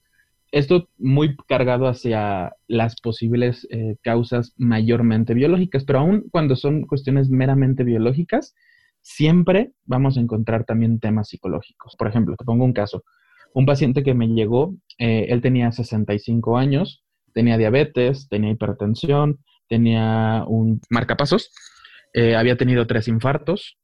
esto 0.52 0.90
muy 0.98 1.36
cargado 1.48 1.88
hacia 1.88 2.54
las 2.68 3.00
posibles 3.00 3.66
eh, 3.72 3.96
causas 4.04 4.54
mayormente 4.58 5.34
biológicas, 5.34 5.86
pero 5.86 6.00
aún 6.00 6.28
cuando 6.30 6.56
son 6.56 6.82
cuestiones 6.84 7.30
meramente 7.30 7.84
biológicas, 7.86 8.54
siempre 9.02 9.72
vamos 9.86 10.18
a 10.18 10.22
encontrar 10.22 10.66
también 10.66 11.00
temas 11.00 11.30
psicológicos. 11.30 11.96
Por 11.98 12.08
ejemplo, 12.08 12.36
te 12.36 12.44
pongo 12.44 12.66
un 12.66 12.74
caso. 12.74 13.04
Un 13.54 13.66
paciente 13.66 14.04
que 14.04 14.14
me 14.14 14.28
llegó, 14.28 14.76
eh, 14.98 15.28
él 15.30 15.42
tenía 15.42 15.72
65 15.72 16.58
años, 16.58 17.04
tenía 17.34 17.58
diabetes, 17.58 18.28
tenía 18.30 18.52
hipertensión, 18.52 19.40
tenía 19.70 20.44
un 20.48 20.82
marcapasos, 20.90 21.52
eh, 22.14 22.36
había 22.36 22.58
tenido 22.58 22.88
tres 22.88 23.08
infartos, 23.08 23.78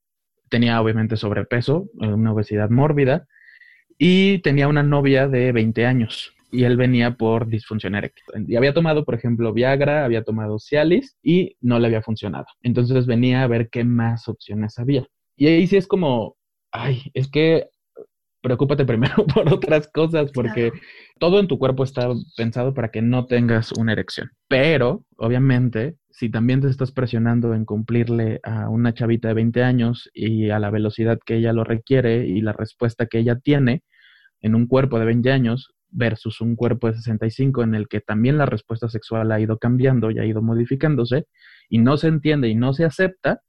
tenía 0.49 0.81
obviamente 0.81 1.15
sobrepeso, 1.15 1.89
una 1.93 2.33
obesidad 2.33 2.69
mórbida 2.69 3.25
y 3.97 4.39
tenía 4.39 4.67
una 4.67 4.83
novia 4.83 5.27
de 5.27 5.51
20 5.53 5.85
años 5.85 6.36
y 6.51 6.63
él 6.63 6.77
venía 6.77 7.15
por 7.15 7.47
disfunción 7.47 7.95
eréctil. 7.95 8.23
Y 8.47 8.55
había 8.55 8.73
tomado, 8.73 9.03
por 9.05 9.15
ejemplo, 9.15 9.53
Viagra, 9.53 10.05
había 10.05 10.23
tomado 10.23 10.59
Cialis 10.59 11.17
y 11.21 11.55
no 11.61 11.79
le 11.79 11.87
había 11.87 12.01
funcionado. 12.01 12.45
Entonces 12.61 13.05
venía 13.05 13.43
a 13.43 13.47
ver 13.47 13.69
qué 13.69 13.83
más 13.83 14.27
opciones 14.27 14.79
había. 14.79 15.05
Y 15.35 15.47
ahí 15.47 15.67
sí 15.67 15.77
es 15.77 15.87
como, 15.87 16.35
ay, 16.71 17.03
es 17.13 17.27
que 17.27 17.69
preocúpate 18.41 18.85
primero 18.85 19.25
por 19.33 19.51
otras 19.51 19.89
cosas 19.89 20.31
porque 20.31 20.71
todo 21.19 21.39
en 21.39 21.47
tu 21.47 21.57
cuerpo 21.57 21.83
está 21.83 22.07
pensado 22.37 22.73
para 22.73 22.89
que 22.89 23.01
no 23.01 23.25
tengas 23.25 23.71
una 23.73 23.91
erección. 23.91 24.29
Pero, 24.47 25.03
obviamente, 25.17 25.97
si 26.09 26.29
también 26.29 26.61
te 26.61 26.69
estás 26.69 26.91
presionando 26.91 27.53
en 27.53 27.65
cumplirle 27.65 28.39
a 28.43 28.69
una 28.69 28.93
chavita 28.93 29.27
de 29.27 29.33
20 29.33 29.63
años 29.63 30.09
y 30.13 30.49
a 30.49 30.59
la 30.59 30.69
velocidad 30.69 31.19
que 31.25 31.35
ella 31.35 31.53
lo 31.53 31.63
requiere 31.63 32.25
y 32.25 32.41
la 32.41 32.53
respuesta 32.53 33.05
que 33.07 33.19
ella 33.19 33.37
tiene 33.37 33.83
en 34.41 34.55
un 34.55 34.67
cuerpo 34.67 34.99
de 34.99 35.05
20 35.05 35.31
años 35.31 35.73
versus 35.97 36.41
un 36.41 36.55
cuerpo 36.55 36.87
de 36.87 36.95
65 36.95 37.63
en 37.63 37.75
el 37.75 37.87
que 37.87 37.99
también 38.01 38.37
la 38.37 38.45
respuesta 38.45 38.87
sexual 38.87 39.31
ha 39.31 39.39
ido 39.39 39.57
cambiando 39.57 40.11
y 40.11 40.19
ha 40.19 40.25
ido 40.25 40.41
modificándose 40.41 41.25
y 41.69 41.79
no 41.79 41.97
se 41.97 42.07
entiende 42.07 42.47
y 42.47 42.55
no 42.55 42.73
se 42.73 42.85
acepta, 42.85 43.41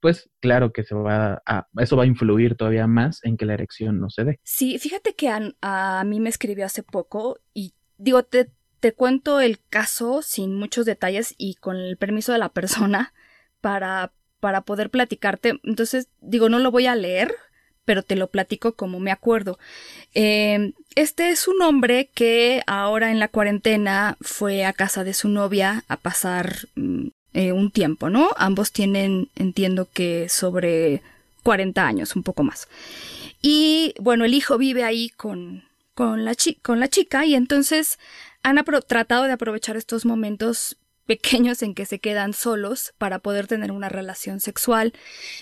pues 0.00 0.28
claro 0.40 0.72
que 0.72 0.82
se 0.82 0.96
va 0.96 1.40
a, 1.46 1.68
eso 1.78 1.96
va 1.96 2.02
a 2.02 2.06
influir 2.06 2.56
todavía 2.56 2.88
más 2.88 3.20
en 3.22 3.36
que 3.36 3.46
la 3.46 3.54
erección 3.54 4.00
no 4.00 4.10
se 4.10 4.24
dé. 4.24 4.40
Sí, 4.42 4.78
fíjate 4.80 5.14
que 5.14 5.28
a, 5.28 5.40
a 5.62 6.04
mí 6.04 6.18
me 6.18 6.28
escribió 6.28 6.66
hace 6.66 6.82
poco 6.82 7.38
y 7.54 7.74
digo, 7.98 8.24
te, 8.24 8.50
te 8.80 8.92
cuento 8.92 9.40
el 9.40 9.60
caso 9.70 10.22
sin 10.22 10.56
muchos 10.56 10.86
detalles 10.86 11.36
y 11.38 11.54
con 11.54 11.76
el 11.76 11.96
permiso 11.96 12.32
de 12.32 12.38
la 12.38 12.48
persona 12.52 13.14
para, 13.60 14.12
para 14.40 14.62
poder 14.62 14.90
platicarte. 14.90 15.60
Entonces, 15.62 16.08
digo, 16.20 16.48
no 16.48 16.58
lo 16.58 16.72
voy 16.72 16.86
a 16.86 16.96
leer, 16.96 17.32
pero 17.84 18.02
te 18.02 18.16
lo 18.16 18.28
platico 18.28 18.72
como 18.72 19.00
me 19.00 19.10
acuerdo. 19.10 19.58
Eh, 20.14 20.72
este 20.94 21.30
es 21.30 21.48
un 21.48 21.60
hombre 21.62 22.10
que 22.14 22.62
ahora 22.66 23.10
en 23.10 23.18
la 23.18 23.28
cuarentena 23.28 24.16
fue 24.20 24.64
a 24.64 24.72
casa 24.72 25.04
de 25.04 25.14
su 25.14 25.28
novia 25.28 25.84
a 25.88 25.96
pasar 25.96 26.68
mm, 26.74 27.08
eh, 27.34 27.52
un 27.52 27.70
tiempo, 27.70 28.10
¿no? 28.10 28.30
Ambos 28.36 28.72
tienen, 28.72 29.28
entiendo 29.36 29.88
que 29.92 30.28
sobre 30.28 31.02
40 31.42 31.86
años, 31.86 32.14
un 32.14 32.22
poco 32.22 32.42
más. 32.42 32.68
Y 33.40 33.94
bueno, 33.98 34.24
el 34.24 34.34
hijo 34.34 34.58
vive 34.58 34.84
ahí 34.84 35.08
con, 35.10 35.64
con, 35.94 36.24
la, 36.24 36.34
con 36.62 36.78
la 36.78 36.88
chica 36.88 37.26
y 37.26 37.34
entonces 37.34 37.98
han 38.42 38.62
tratado 38.86 39.24
de 39.24 39.32
aprovechar 39.32 39.76
estos 39.76 40.04
momentos 40.04 40.76
pequeños 41.06 41.62
en 41.62 41.74
que 41.74 41.86
se 41.86 41.98
quedan 41.98 42.32
solos 42.32 42.94
para 42.98 43.18
poder 43.18 43.46
tener 43.46 43.72
una 43.72 43.88
relación 43.88 44.40
sexual. 44.40 44.92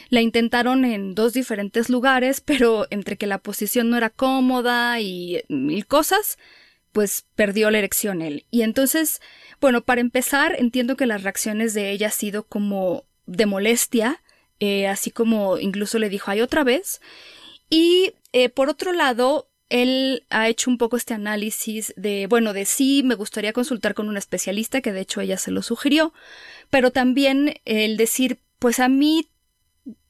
La 0.09 0.21
intentaron 0.21 0.85
en 0.85 1.15
dos 1.15 1.33
diferentes 1.33 1.91
lugares, 1.91 2.41
pero 2.41 2.87
entre 2.91 3.17
que 3.17 3.27
la 3.27 3.39
posición 3.39 3.91
no 3.91 3.97
era 3.97 4.11
cómoda 4.11 5.01
y 5.01 5.43
mil 5.49 5.87
cosas, 5.87 6.39
pues 6.93 7.25
perdió 7.35 7.71
la 7.71 7.79
erección 7.79 8.23
él. 8.23 8.47
Y 8.51 8.63
entonces, 8.63 9.21
bueno, 9.61 9.83
para 9.83 10.01
empezar, 10.01 10.57
entiendo 10.59 10.97
que 10.97 11.07
las 11.07 11.23
reacciones 11.23 11.75
de 11.75 11.91
ella 11.91 12.07
han 12.07 12.13
sido 12.13 12.45
como 12.45 13.05
de 13.27 13.47
molestia, 13.47 14.23
eh, 14.59 14.89
así 14.89 15.11
como 15.11 15.59
incluso 15.59 15.99
le 15.99 16.09
dijo, 16.09 16.31
hay 16.31 16.41
otra 16.41 16.65
vez. 16.65 17.01
Y 17.69 18.15
eh, 18.33 18.49
por 18.49 18.69
otro 18.69 18.93
lado, 18.93 19.50
él 19.71 20.27
ha 20.31 20.49
hecho 20.49 20.71
un 20.71 20.79
poco 20.79 20.97
este 20.97 21.15
análisis 21.15 21.95
de, 21.97 22.27
bueno, 22.27 22.53
de 22.53 22.67
sí, 22.67 23.03
me 23.05 23.15
gustaría 23.15 23.53
consultar 23.53 23.95
con 23.95 24.09
un 24.09 24.17
especialista, 24.17 24.81
que 24.81 24.93
de 24.93 25.01
hecho 25.01 25.21
ella 25.21 25.39
se 25.39 25.51
lo 25.51 25.63
sugirió, 25.63 26.13
pero 26.69 26.91
también 26.91 27.55
el 27.65 27.97
decir, 27.97 28.39
pues 28.59 28.81
a 28.81 28.89
mí 28.89 29.29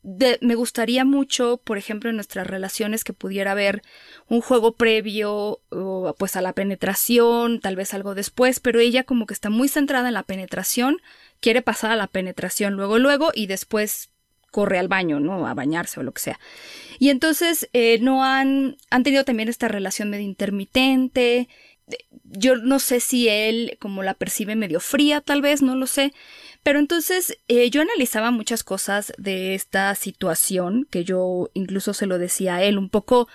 me 0.03 0.55
gustaría 0.55 1.05
mucho, 1.05 1.61
por 1.63 1.77
ejemplo, 1.77 2.09
en 2.09 2.17
nuestras 2.17 2.47
relaciones 2.47 3.05
que 3.05 3.13
pudiera 3.13 3.53
haber 3.53 3.83
un 4.29 4.41
juego 4.41 4.73
previo 4.73 5.61
o, 5.69 6.15
pues 6.19 6.37
a 6.37 6.41
la 6.41 6.55
penetración, 6.55 7.61
tal 7.61 7.77
vez 7.77 7.93
algo 7.93 8.15
después, 8.15 8.61
pero 8.61 8.81
ella 8.81 9.05
como 9.05 9.27
que 9.27 9.35
está 9.35 9.51
muy 9.51 9.69
centrada 9.69 10.09
en 10.09 10.15
la 10.15 10.23
penetración, 10.23 11.03
quiere 11.41 11.61
pasar 11.61 11.91
a 11.91 11.97
la 11.97 12.07
penetración 12.07 12.75
luego 12.75 12.99
luego 12.99 13.31
y 13.35 13.47
después 13.47 14.10
corre 14.51 14.79
al 14.79 14.89
baño, 14.89 15.21
¿no? 15.21 15.47
A 15.47 15.55
bañarse 15.55 16.01
o 16.01 16.03
lo 16.03 16.13
que 16.13 16.23
sea. 16.23 16.41
Y 16.99 17.11
entonces 17.11 17.69
eh, 17.73 17.99
no 18.01 18.25
han, 18.25 18.77
han 18.91 19.03
tenido 19.03 19.25
también 19.25 19.49
esta 19.49 19.69
relación 19.69 20.11
medio 20.11 20.27
intermitente. 20.27 21.49
Yo 22.25 22.57
no 22.57 22.79
sé 22.79 23.01
si 23.01 23.29
él 23.29 23.79
como 23.81 24.03
la 24.03 24.15
percibe 24.15 24.55
medio 24.57 24.81
fría, 24.81 25.21
tal 25.21 25.43
vez, 25.43 25.63
no 25.63 25.77
lo 25.77 25.87
sé. 25.87 26.13
Pero 26.63 26.79
entonces 26.79 27.39
eh, 27.49 27.71
yo 27.71 27.81
analizaba 27.81 28.31
muchas 28.31 28.63
cosas 28.65 29.13
de 29.17 29.55
esta 29.55 29.95
situación, 29.95 30.87
que 30.91 31.05
yo 31.05 31.51
incluso 31.55 31.95
se 31.95 32.07
lo 32.07 32.19
decía 32.19 32.57
a 32.57 32.63
él 32.63 32.79
un 32.79 32.91
poco. 32.91 33.29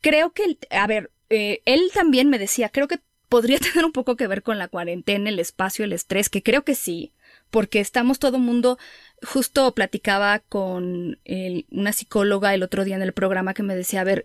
Creo 0.00 0.32
que, 0.32 0.58
a 0.70 0.86
ver, 0.86 1.10
eh, 1.30 1.62
él 1.64 1.90
también 1.94 2.28
me 2.28 2.38
decía, 2.38 2.68
creo 2.68 2.88
que 2.88 3.00
podría 3.28 3.58
tener 3.58 3.84
un 3.84 3.92
poco 3.92 4.16
que 4.16 4.26
ver 4.26 4.42
con 4.42 4.58
la 4.58 4.68
cuarentena, 4.68 5.30
el 5.30 5.38
espacio, 5.38 5.84
el 5.84 5.92
estrés, 5.92 6.28
que 6.28 6.42
creo 6.42 6.64
que 6.64 6.74
sí, 6.74 7.12
porque 7.50 7.80
estamos 7.80 8.18
todo 8.18 8.38
mundo, 8.38 8.78
justo 9.22 9.74
platicaba 9.74 10.40
con 10.40 11.18
una 11.70 11.92
psicóloga 11.92 12.54
el 12.54 12.62
otro 12.62 12.84
día 12.84 12.96
en 12.96 13.02
el 13.02 13.12
programa 13.12 13.54
que 13.54 13.62
me 13.62 13.76
decía, 13.76 14.02
a 14.02 14.04
ver, 14.04 14.24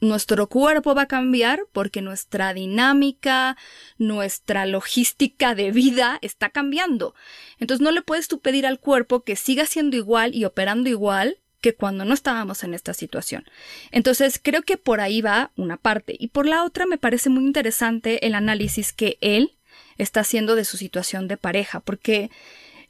nuestro 0.00 0.48
cuerpo 0.48 0.94
va 0.94 1.02
a 1.02 1.06
cambiar 1.06 1.60
porque 1.72 2.02
nuestra 2.02 2.52
dinámica, 2.52 3.56
nuestra 3.98 4.66
logística 4.66 5.54
de 5.54 5.70
vida 5.70 6.18
está 6.22 6.50
cambiando. 6.50 7.14
Entonces 7.60 7.82
no 7.82 7.92
le 7.92 8.02
puedes 8.02 8.26
tú 8.26 8.40
pedir 8.40 8.66
al 8.66 8.80
cuerpo 8.80 9.22
que 9.22 9.36
siga 9.36 9.64
siendo 9.64 9.96
igual 9.96 10.34
y 10.34 10.44
operando 10.44 10.88
igual 10.88 11.38
que 11.60 11.76
cuando 11.76 12.04
no 12.04 12.12
estábamos 12.12 12.64
en 12.64 12.74
esta 12.74 12.92
situación. 12.92 13.44
Entonces 13.92 14.40
creo 14.42 14.62
que 14.62 14.76
por 14.76 15.00
ahí 15.00 15.22
va 15.22 15.52
una 15.56 15.76
parte. 15.76 16.16
Y 16.18 16.28
por 16.28 16.46
la 16.46 16.64
otra 16.64 16.84
me 16.84 16.98
parece 16.98 17.30
muy 17.30 17.44
interesante 17.44 18.26
el 18.26 18.34
análisis 18.34 18.92
que 18.92 19.16
él 19.20 19.56
está 19.96 20.20
haciendo 20.20 20.56
de 20.56 20.64
su 20.64 20.76
situación 20.76 21.28
de 21.28 21.36
pareja, 21.36 21.78
porque 21.78 22.30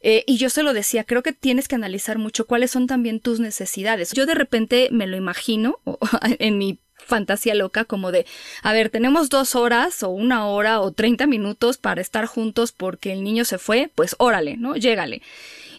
eh, 0.03 0.25
y 0.27 0.37
yo 0.37 0.51
se 0.51 0.63
lo 0.63 0.73
decía, 0.73 1.05
creo 1.05 1.23
que 1.23 1.33
tienes 1.33 1.69
que 1.69 1.77
analizar 1.77 2.19
mucho 2.19 2.47
cuáles 2.47 2.71
son 2.71 2.87
también 2.87 3.21
tus 3.21 3.41
necesidades. 3.41 4.13
Yo 4.13 4.27
de 4.27 4.35
repente 4.35 4.89
me 4.91 5.07
lo 5.07 5.17
imagino 5.17 5.81
en 6.39 6.59
mi 6.59 6.81
fantasía 6.97 7.55
loca 7.55 7.85
como 7.85 8.13
de, 8.13 8.27
a 8.63 8.73
ver, 8.73 8.91
tenemos 8.91 9.29
dos 9.29 9.55
horas 9.55 10.03
o 10.03 10.11
una 10.11 10.47
hora 10.47 10.81
o 10.81 10.93
treinta 10.93 11.27
minutos 11.27 11.79
para 11.79 12.01
estar 12.01 12.27
juntos 12.27 12.73
porque 12.73 13.13
el 13.13 13.25
niño 13.25 13.45
se 13.45 13.59
fue, 13.59 13.91
pues 13.95 14.17
órale, 14.19 14.57
¿no? 14.57 14.77
Llégale. 14.77 15.23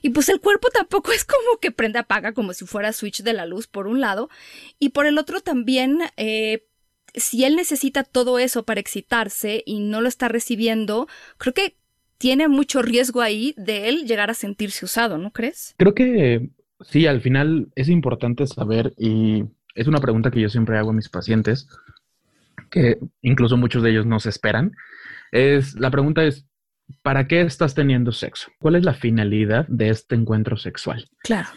Y 0.01 0.09
pues 0.09 0.27
el 0.29 0.41
cuerpo 0.41 0.69
tampoco 0.69 1.11
es 1.13 1.23
como 1.23 1.59
que 1.61 1.71
prende 1.71 1.99
apaga 1.99 2.33
como 2.33 2.53
si 2.53 2.65
fuera 2.65 2.91
switch 2.91 3.23
de 3.23 3.33
la 3.33 3.45
luz 3.45 3.67
por 3.67 3.87
un 3.87 4.01
lado 4.01 4.29
y 4.79 4.89
por 4.89 5.05
el 5.05 5.17
otro 5.17 5.39
también 5.39 5.99
eh, 6.17 6.65
si 7.15 7.45
él 7.45 7.55
necesita 7.55 8.03
todo 8.03 8.39
eso 8.39 8.63
para 8.63 8.79
excitarse 8.79 9.63
y 9.65 9.79
no 9.79 10.01
lo 10.01 10.09
está 10.09 10.27
recibiendo, 10.27 11.07
creo 11.37 11.53
que 11.53 11.77
tiene 12.17 12.47
mucho 12.47 12.81
riesgo 12.81 13.21
ahí 13.21 13.53
de 13.57 13.89
él 13.89 14.05
llegar 14.05 14.29
a 14.29 14.33
sentirse 14.33 14.85
usado, 14.85 15.17
¿no 15.17 15.31
crees? 15.31 15.75
Creo 15.77 15.93
que 15.93 16.49
sí, 16.81 17.07
al 17.07 17.21
final 17.21 17.67
es 17.75 17.89
importante 17.89 18.47
saber 18.47 18.93
y 18.97 19.43
es 19.75 19.87
una 19.87 19.99
pregunta 19.99 20.31
que 20.31 20.41
yo 20.41 20.49
siempre 20.49 20.77
hago 20.77 20.91
a 20.91 20.93
mis 20.93 21.09
pacientes, 21.09 21.67
que 22.69 22.99
incluso 23.21 23.57
muchos 23.57 23.83
de 23.83 23.91
ellos 23.91 24.05
no 24.05 24.19
se 24.19 24.29
esperan. 24.29 24.71
Es, 25.31 25.75
la 25.75 25.91
pregunta 25.91 26.23
es, 26.23 26.45
¿para 27.01 27.27
qué 27.27 27.41
estás 27.41 27.73
teniendo 27.75 28.11
sexo? 28.11 28.51
¿Cuál 28.59 28.75
es 28.75 28.83
la 28.83 28.93
finalidad 28.93 29.67
de 29.67 29.89
este 29.89 30.15
encuentro 30.15 30.57
sexual? 30.57 31.09
Claro. 31.23 31.49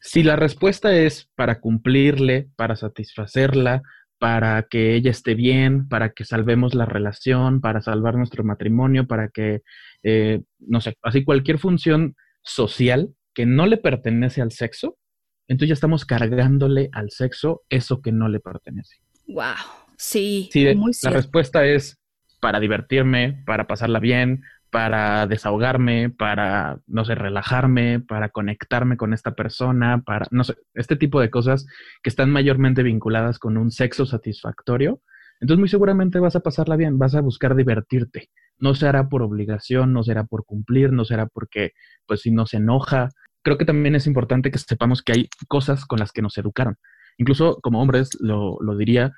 Si 0.00 0.22
la 0.22 0.36
respuesta 0.36 0.94
es 0.94 1.30
para 1.34 1.60
cumplirle, 1.60 2.48
para 2.56 2.76
satisfacerla, 2.76 3.82
para 4.24 4.62
que 4.70 4.94
ella 4.94 5.10
esté 5.10 5.34
bien, 5.34 5.86
para 5.86 6.14
que 6.14 6.24
salvemos 6.24 6.74
la 6.74 6.86
relación, 6.86 7.60
para 7.60 7.82
salvar 7.82 8.16
nuestro 8.16 8.42
matrimonio, 8.42 9.06
para 9.06 9.28
que, 9.28 9.60
eh, 10.02 10.40
no 10.60 10.80
sé, 10.80 10.96
así 11.02 11.24
cualquier 11.24 11.58
función 11.58 12.16
social 12.42 13.10
que 13.34 13.44
no 13.44 13.66
le 13.66 13.76
pertenece 13.76 14.40
al 14.40 14.50
sexo, 14.50 14.96
entonces 15.46 15.68
ya 15.68 15.74
estamos 15.74 16.06
cargándole 16.06 16.88
al 16.92 17.10
sexo 17.10 17.64
eso 17.68 18.00
que 18.00 18.12
no 18.12 18.28
le 18.28 18.40
pertenece. 18.40 18.96
Wow, 19.26 19.44
sí. 19.98 20.48
muy 20.74 20.92
la 21.02 21.10
respuesta 21.10 21.66
es 21.66 22.00
para 22.40 22.60
divertirme, 22.60 23.42
para 23.44 23.66
pasarla 23.66 24.00
bien, 24.00 24.40
para 24.74 25.28
desahogarme, 25.28 26.10
para, 26.10 26.80
no 26.88 27.04
sé, 27.04 27.14
relajarme, 27.14 28.00
para 28.00 28.30
conectarme 28.30 28.96
con 28.96 29.14
esta 29.14 29.36
persona, 29.36 30.02
para, 30.04 30.26
no 30.32 30.42
sé, 30.42 30.56
este 30.74 30.96
tipo 30.96 31.20
de 31.20 31.30
cosas 31.30 31.64
que 32.02 32.10
están 32.10 32.28
mayormente 32.32 32.82
vinculadas 32.82 33.38
con 33.38 33.56
un 33.56 33.70
sexo 33.70 34.04
satisfactorio. 34.04 35.00
Entonces 35.38 35.60
muy 35.60 35.68
seguramente 35.68 36.18
vas 36.18 36.34
a 36.34 36.40
pasarla 36.40 36.74
bien, 36.74 36.98
vas 36.98 37.14
a 37.14 37.20
buscar 37.20 37.54
divertirte. 37.54 38.30
No 38.58 38.74
será 38.74 39.08
por 39.08 39.22
obligación, 39.22 39.92
no 39.92 40.02
será 40.02 40.24
por 40.24 40.44
cumplir, 40.44 40.92
no 40.92 41.04
será 41.04 41.26
porque, 41.26 41.70
pues 42.04 42.22
si 42.22 42.32
no 42.32 42.44
se 42.44 42.56
enoja, 42.56 43.10
creo 43.44 43.58
que 43.58 43.64
también 43.64 43.94
es 43.94 44.08
importante 44.08 44.50
que 44.50 44.58
sepamos 44.58 45.02
que 45.02 45.12
hay 45.12 45.28
cosas 45.46 45.86
con 45.86 46.00
las 46.00 46.10
que 46.10 46.20
nos 46.20 46.36
educaron. 46.36 46.78
Incluso 47.16 47.60
como 47.62 47.80
hombres, 47.80 48.10
lo, 48.18 48.58
lo 48.60 48.76
diría, 48.76 49.12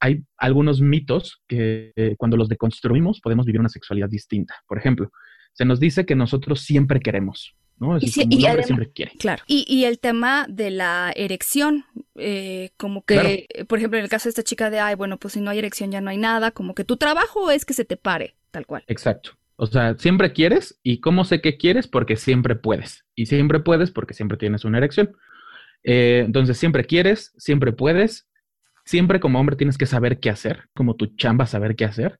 hay 0.00 0.22
algunos 0.36 0.80
mitos 0.80 1.42
que 1.48 1.92
eh, 1.96 2.14
cuando 2.18 2.36
los 2.36 2.48
deconstruimos 2.48 3.20
podemos 3.20 3.46
vivir 3.46 3.60
una 3.60 3.68
sexualidad 3.68 4.08
distinta. 4.08 4.54
Por 4.66 4.78
ejemplo, 4.78 5.10
se 5.52 5.64
nos 5.64 5.80
dice 5.80 6.04
que 6.04 6.14
nosotros 6.14 6.60
siempre 6.60 7.00
queremos, 7.00 7.54
¿no? 7.78 7.96
y, 7.98 8.08
siempre 8.08 8.90
quiere. 8.92 9.12
Claro. 9.18 9.42
Y, 9.46 9.84
el 9.84 9.98
tema 9.98 10.46
de 10.48 10.70
la 10.70 11.12
erección, 11.14 11.84
eh, 12.16 12.70
como 12.76 13.04
que, 13.04 13.46
por 13.68 13.78
ejemplo, 13.78 13.98
en 13.98 14.04
el 14.04 14.10
caso 14.10 14.24
de 14.24 14.30
esta 14.30 14.42
chica 14.42 14.70
de, 14.70 14.80
ay, 14.80 14.94
bueno, 14.94 15.18
pues 15.18 15.34
si 15.34 15.40
no 15.40 15.50
hay 15.50 15.58
erección 15.58 15.90
ya 15.90 16.00
no 16.00 16.10
hay 16.10 16.18
nada, 16.18 16.50
como 16.50 16.74
que 16.74 16.84
tu 16.84 16.96
trabajo 16.96 17.50
es 17.50 17.64
que 17.64 17.74
se 17.74 17.84
te 17.84 17.96
pare, 17.96 18.34
tal 18.50 18.66
cual. 18.66 18.84
Exacto. 18.88 19.30
O 19.56 19.66
sea, 19.66 19.96
siempre 19.98 20.32
quieres 20.32 20.80
y 20.82 21.00
cómo 21.00 21.24
sé 21.24 21.40
que 21.40 21.56
quieres 21.56 21.86
porque 21.86 22.16
siempre 22.16 22.56
puedes. 22.56 23.04
Y 23.14 23.26
siempre 23.26 23.60
puedes 23.60 23.90
porque 23.90 24.14
siempre 24.14 24.36
tienes 24.36 24.64
una 24.64 24.78
erección. 24.78 25.16
Eh, 25.84 26.22
entonces, 26.26 26.58
siempre 26.58 26.84
quieres, 26.84 27.32
siempre 27.36 27.72
puedes. 27.72 28.26
Siempre 28.84 29.20
como 29.20 29.40
hombre 29.40 29.56
tienes 29.56 29.78
que 29.78 29.86
saber 29.86 30.20
qué 30.20 30.30
hacer, 30.30 30.64
como 30.74 30.94
tu 30.96 31.06
chamba 31.16 31.46
saber 31.46 31.76
qué 31.76 31.84
hacer. 31.84 32.18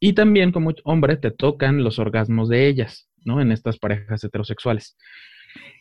Y 0.00 0.12
también 0.12 0.52
como 0.52 0.72
hombre 0.84 1.16
te 1.16 1.30
tocan 1.30 1.82
los 1.82 1.98
orgasmos 1.98 2.48
de 2.48 2.68
ellas, 2.68 3.08
¿no? 3.24 3.40
En 3.40 3.52
estas 3.52 3.78
parejas 3.78 4.22
heterosexuales. 4.22 4.96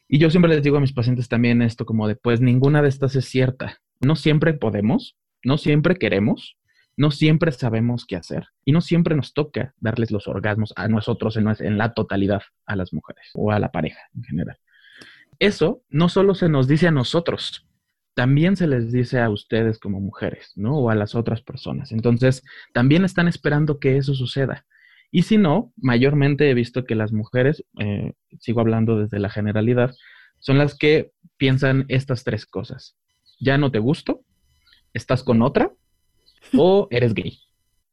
Y 0.08 0.20
yo 0.20 0.30
siempre 0.30 0.54
les 0.54 0.64
digo 0.64 0.78
a 0.78 0.82
mis 0.82 0.94
pacientes 0.94 1.28
también 1.28 1.62
esto 1.62 1.86
como 1.86 2.08
de, 2.08 2.16
pues 2.16 2.42
ninguna 2.42 2.82
de 2.82 2.90
estas 2.90 3.16
es 3.16 3.26
cierta. 3.26 3.80
No 4.02 4.16
siempre 4.16 4.54
podemos, 4.54 5.18
no 5.44 5.58
siempre 5.58 5.96
queremos, 5.96 6.58
no 6.98 7.12
siempre 7.12 7.52
sabemos 7.52 8.06
qué 8.06 8.16
hacer 8.16 8.48
y 8.66 8.72
no 8.72 8.82
siempre 8.82 9.16
nos 9.16 9.34
toca 9.34 9.76
darles 9.80 10.12
los 10.12 10.28
orgasmos 10.28 10.74
a 10.76 10.88
nosotros 10.88 11.38
en, 11.38 11.78
la 11.78 11.94
totalidad 11.94 12.42
a 12.66 12.76
las 12.76 12.92
mujeres 12.92 13.30
o 13.36 13.52
a 13.52 13.60
la 13.60 13.72
pareja 13.72 14.00
en 14.16 14.24
general. 14.24 14.58
Eso 15.40 15.84
no 15.90 16.10
solo 16.10 16.34
se 16.34 16.50
nos 16.50 16.68
dice 16.68 16.88
a 16.88 16.92
nosotros, 16.92 17.67
también 18.18 18.56
se 18.56 18.66
les 18.66 18.92
dice 18.92 19.20
a 19.20 19.30
ustedes 19.30 19.78
como 19.78 20.02
mujeres, 20.02 20.52
¿no? 20.56 20.76
O 20.76 20.90
a 20.90 20.96
las 20.96 21.14
otras 21.14 21.44
personas. 21.44 21.92
Entonces, 21.92 22.44
también 22.74 23.06
están 23.06 23.28
esperando 23.28 23.78
que 23.78 23.98
eso 23.98 24.16
suceda. 24.16 24.66
Y 25.12 25.22
si 25.22 25.38
no, 25.38 25.72
mayormente 25.78 26.50
he 26.50 26.56
visto 26.56 26.84
que 26.84 26.96
las 26.96 27.14
mujeres, 27.14 27.64
eh, 27.80 28.14
sigo 28.40 28.60
hablando 28.60 28.98
desde 28.98 29.20
la 29.20 29.30
generalidad, 29.30 29.94
son 30.40 30.58
las 30.58 30.76
que 30.76 31.12
piensan 31.38 31.86
estas 31.90 32.24
tres 32.24 32.48
cosas. 32.48 32.98
Ya 33.40 33.60
no 33.60 33.72
te 33.72 33.78
gusto, 33.78 34.22
estás 34.96 35.24
con 35.24 35.44
otra 35.44 35.72
o 36.58 36.88
eres 36.90 37.14
gay. 37.14 37.38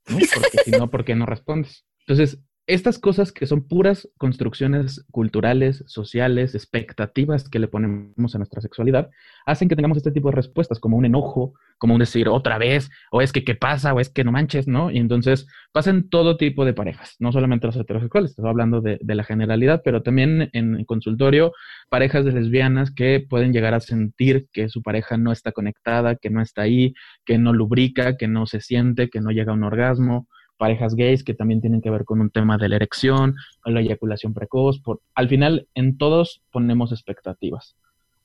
¿no? 0.08 0.16
Porque 0.16 0.58
si 0.64 0.70
no, 0.70 0.88
¿por 0.88 1.04
qué 1.04 1.14
no 1.14 1.26
respondes? 1.26 1.84
Entonces, 2.00 2.40
estas 2.66 2.98
cosas 2.98 3.30
que 3.30 3.46
son 3.46 3.68
puras 3.68 4.08
construcciones 4.16 5.04
culturales, 5.10 5.84
sociales, 5.86 6.54
expectativas 6.54 7.48
que 7.50 7.58
le 7.58 7.68
ponemos 7.68 8.34
a 8.34 8.38
nuestra 8.38 8.62
sexualidad, 8.62 9.10
hacen 9.44 9.68
que 9.68 9.76
tengamos 9.76 9.98
este 9.98 10.12
tipo 10.12 10.30
de 10.30 10.36
respuestas, 10.36 10.80
como 10.80 10.96
un 10.96 11.04
enojo, 11.04 11.52
como 11.76 11.94
un 11.94 12.00
decir 12.00 12.26
otra 12.28 12.56
vez, 12.56 12.90
o 13.10 13.20
es 13.20 13.32
que 13.32 13.44
qué 13.44 13.54
pasa, 13.54 13.92
o 13.92 14.00
es 14.00 14.08
que 14.08 14.24
no 14.24 14.32
manches, 14.32 14.66
¿no? 14.66 14.90
Y 14.90 14.96
entonces 14.96 15.46
pasan 15.72 16.08
todo 16.08 16.38
tipo 16.38 16.64
de 16.64 16.72
parejas, 16.72 17.16
no 17.18 17.32
solamente 17.32 17.66
los 17.66 17.76
heterosexuales, 17.76 18.30
estoy 18.30 18.48
hablando 18.48 18.80
de, 18.80 18.98
la 19.02 19.24
generalidad, 19.24 19.82
pero 19.84 20.02
también 20.02 20.48
en 20.54 20.76
el 20.76 20.86
consultorio, 20.86 21.52
parejas 21.90 22.24
de 22.24 22.32
lesbianas 22.32 22.90
que 22.90 23.24
pueden 23.28 23.52
llegar 23.52 23.74
a 23.74 23.80
sentir 23.80 24.48
que 24.52 24.70
su 24.70 24.82
pareja 24.82 25.18
no 25.18 25.32
está 25.32 25.52
conectada, 25.52 26.16
que 26.16 26.30
no 26.30 26.40
está 26.40 26.62
ahí, 26.62 26.94
que 27.26 27.36
no 27.38 27.52
lubrica, 27.52 28.16
que 28.16 28.26
no 28.26 28.46
se 28.46 28.60
siente, 28.60 29.10
que 29.10 29.20
no 29.20 29.30
llega 29.30 29.52
a 29.52 29.54
un 29.54 29.64
orgasmo 29.64 30.26
parejas 30.56 30.94
gays 30.94 31.24
que 31.24 31.34
también 31.34 31.60
tienen 31.60 31.80
que 31.80 31.90
ver 31.90 32.04
con 32.04 32.20
un 32.20 32.30
tema 32.30 32.58
de 32.58 32.68
la 32.68 32.76
erección, 32.76 33.36
o 33.64 33.70
la 33.70 33.80
eyaculación 33.80 34.34
precoz. 34.34 34.80
Por, 34.80 35.00
al 35.14 35.28
final, 35.28 35.68
en 35.74 35.98
todos 35.98 36.42
ponemos 36.50 36.92
expectativas. 36.92 37.76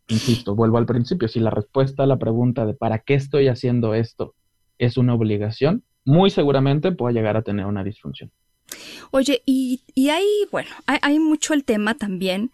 Insisto, 0.07 0.55
vuelvo 0.55 0.77
al 0.77 0.85
principio, 0.85 1.27
si 1.27 1.39
la 1.39 1.51
respuesta 1.51 2.03
a 2.03 2.07
la 2.07 2.17
pregunta 2.17 2.65
de 2.65 2.73
¿para 2.73 2.99
qué 2.99 3.13
estoy 3.13 3.47
haciendo 3.47 3.93
esto? 3.93 4.33
es 4.79 4.97
una 4.97 5.13
obligación, 5.13 5.83
muy 6.05 6.31
seguramente 6.31 6.91
puede 6.91 7.13
llegar 7.13 7.37
a 7.37 7.43
tener 7.43 7.65
una 7.65 7.83
disfunción. 7.83 8.31
Oye, 9.11 9.43
y, 9.45 9.81
y 9.93 10.09
hay, 10.09 10.25
bueno, 10.51 10.69
hay, 10.87 10.97
hay 11.01 11.19
mucho 11.19 11.53
el 11.53 11.65
tema 11.65 11.95
también, 11.95 12.51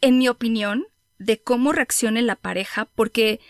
en 0.00 0.18
mi 0.18 0.28
opinión, 0.28 0.86
de 1.18 1.38
cómo 1.38 1.72
reaccione 1.72 2.22
la 2.22 2.36
pareja, 2.36 2.88
porque 2.94 3.40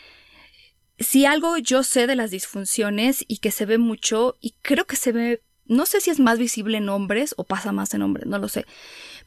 si 0.98 1.24
algo 1.24 1.56
yo 1.58 1.82
sé 1.82 2.06
de 2.06 2.16
las 2.16 2.30
disfunciones 2.30 3.24
y 3.28 3.38
que 3.38 3.50
se 3.50 3.64
ve 3.64 3.78
mucho, 3.78 4.36
y 4.40 4.54
creo 4.62 4.86
que 4.86 4.96
se 4.96 5.12
ve 5.12 5.42
no 5.68 5.86
sé 5.86 6.00
si 6.00 6.10
es 6.10 6.20
más 6.20 6.38
visible 6.38 6.78
en 6.78 6.88
hombres 6.88 7.34
o 7.36 7.44
pasa 7.44 7.72
más 7.72 7.94
en 7.94 8.02
hombres, 8.02 8.26
no 8.26 8.38
lo 8.38 8.48
sé. 8.48 8.66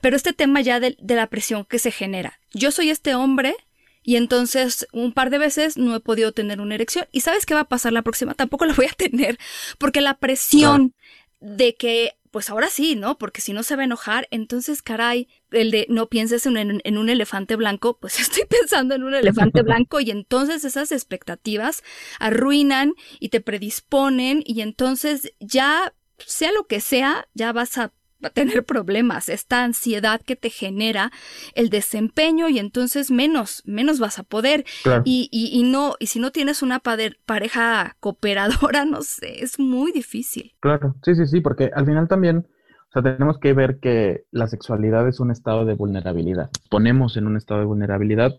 Pero 0.02 0.16
este 0.16 0.34
tema 0.34 0.62
ya 0.62 0.80
de, 0.80 0.96
la 1.00 1.28
presión 1.28 1.66
que 1.66 1.80
se 1.80 1.92
genera. 1.92 2.40
Yo 2.54 2.72
soy 2.72 2.90
este 2.90 3.16
hombre 3.16 3.56
y 4.04 4.16
entonces 4.16 4.88
un 4.94 5.14
par 5.14 5.30
de 5.30 5.38
veces 5.38 5.78
no 5.78 5.96
he 5.96 6.00
podido 6.00 6.32
tener 6.32 6.62
una 6.62 6.76
erección. 6.76 7.08
¿Y 7.12 7.22
sabes 7.22 7.46
qué 7.46 7.54
va 7.54 7.62
a 7.62 7.70
pasar 7.70 7.94
la 7.94 8.02
próxima? 8.02 8.34
Tampoco 8.34 8.66
la 8.66 8.74
voy 8.74 8.86
a 8.86 8.94
tener 8.98 9.38
porque 9.78 10.02
la 10.02 10.18
presión 10.18 10.94
de 11.42 11.76
que, 11.76 12.14
pues 12.32 12.50
ahora 12.50 12.70
sí, 12.70 12.96
¿no? 12.96 13.18
Porque 13.18 13.42
si 13.42 13.54
no 13.54 13.64
se 13.64 13.76
va 13.76 13.84
a 13.84 13.86
enojar, 13.86 14.28
entonces, 14.30 14.82
caray, 14.82 15.28
el 15.52 15.72
de 15.72 15.86
no 15.90 16.08
pienses 16.08 16.46
en, 16.46 16.82
en 16.84 16.98
un 16.98 17.10
elefante 17.10 17.56
blanco, 17.56 17.98
pues 18.02 18.20
estoy 18.20 18.44
pensando 18.46 18.96
en 18.96 19.04
un 19.04 19.16
elefante 19.16 19.62
blanco 19.64 20.00
y 20.00 20.12
entonces 20.12 20.64
esas 20.64 20.92
expectativas 20.92 21.84
arruinan 22.20 22.94
y 23.20 23.30
te 23.30 23.42
predisponen 23.42 24.44
y 24.46 24.62
entonces 24.62 25.34
ya 25.40 25.94
sea 26.26 26.52
lo 26.52 26.66
que 26.66 26.80
sea, 26.80 27.28
ya 27.34 27.52
vas 27.52 27.78
a 27.78 27.92
tener 28.34 28.66
problemas, 28.66 29.30
esta 29.30 29.64
ansiedad 29.64 30.20
que 30.22 30.36
te 30.36 30.50
genera 30.50 31.12
el 31.56 31.70
desempeño 31.70 32.50
y 32.50 32.60
entonces 32.60 33.12
menos, 33.12 33.64
menos 33.66 34.00
vas 34.00 34.20
a 34.20 34.24
poder. 34.24 34.66
Y, 35.06 35.30
y, 35.32 35.58
y, 35.58 35.64
no, 35.64 35.96
y 36.00 36.08
si 36.08 36.20
no 36.20 36.32
tienes 36.32 36.62
una 36.62 36.80
pareja 36.80 37.96
cooperadora, 38.00 38.84
no 38.86 39.02
sé, 39.04 39.42
es 39.44 39.60
muy 39.60 39.92
difícil. 39.92 40.54
Claro, 40.60 40.96
sí, 41.04 41.16
sí, 41.16 41.26
sí, 41.26 41.40
porque 41.40 41.72
al 41.74 41.86
final 41.86 42.10
también, 42.10 42.48
o 42.90 42.92
sea, 42.92 43.02
tenemos 43.02 43.38
que 43.40 43.54
ver 43.54 43.80
que 43.80 44.26
la 44.32 44.48
sexualidad 44.48 45.08
es 45.08 45.22
un 45.22 45.32
estado 45.32 45.64
de 45.64 45.76
vulnerabilidad. 45.76 46.50
Ponemos 46.70 47.16
en 47.16 47.28
un 47.28 47.38
estado 47.38 47.62
de 47.62 47.68
vulnerabilidad 47.68 48.36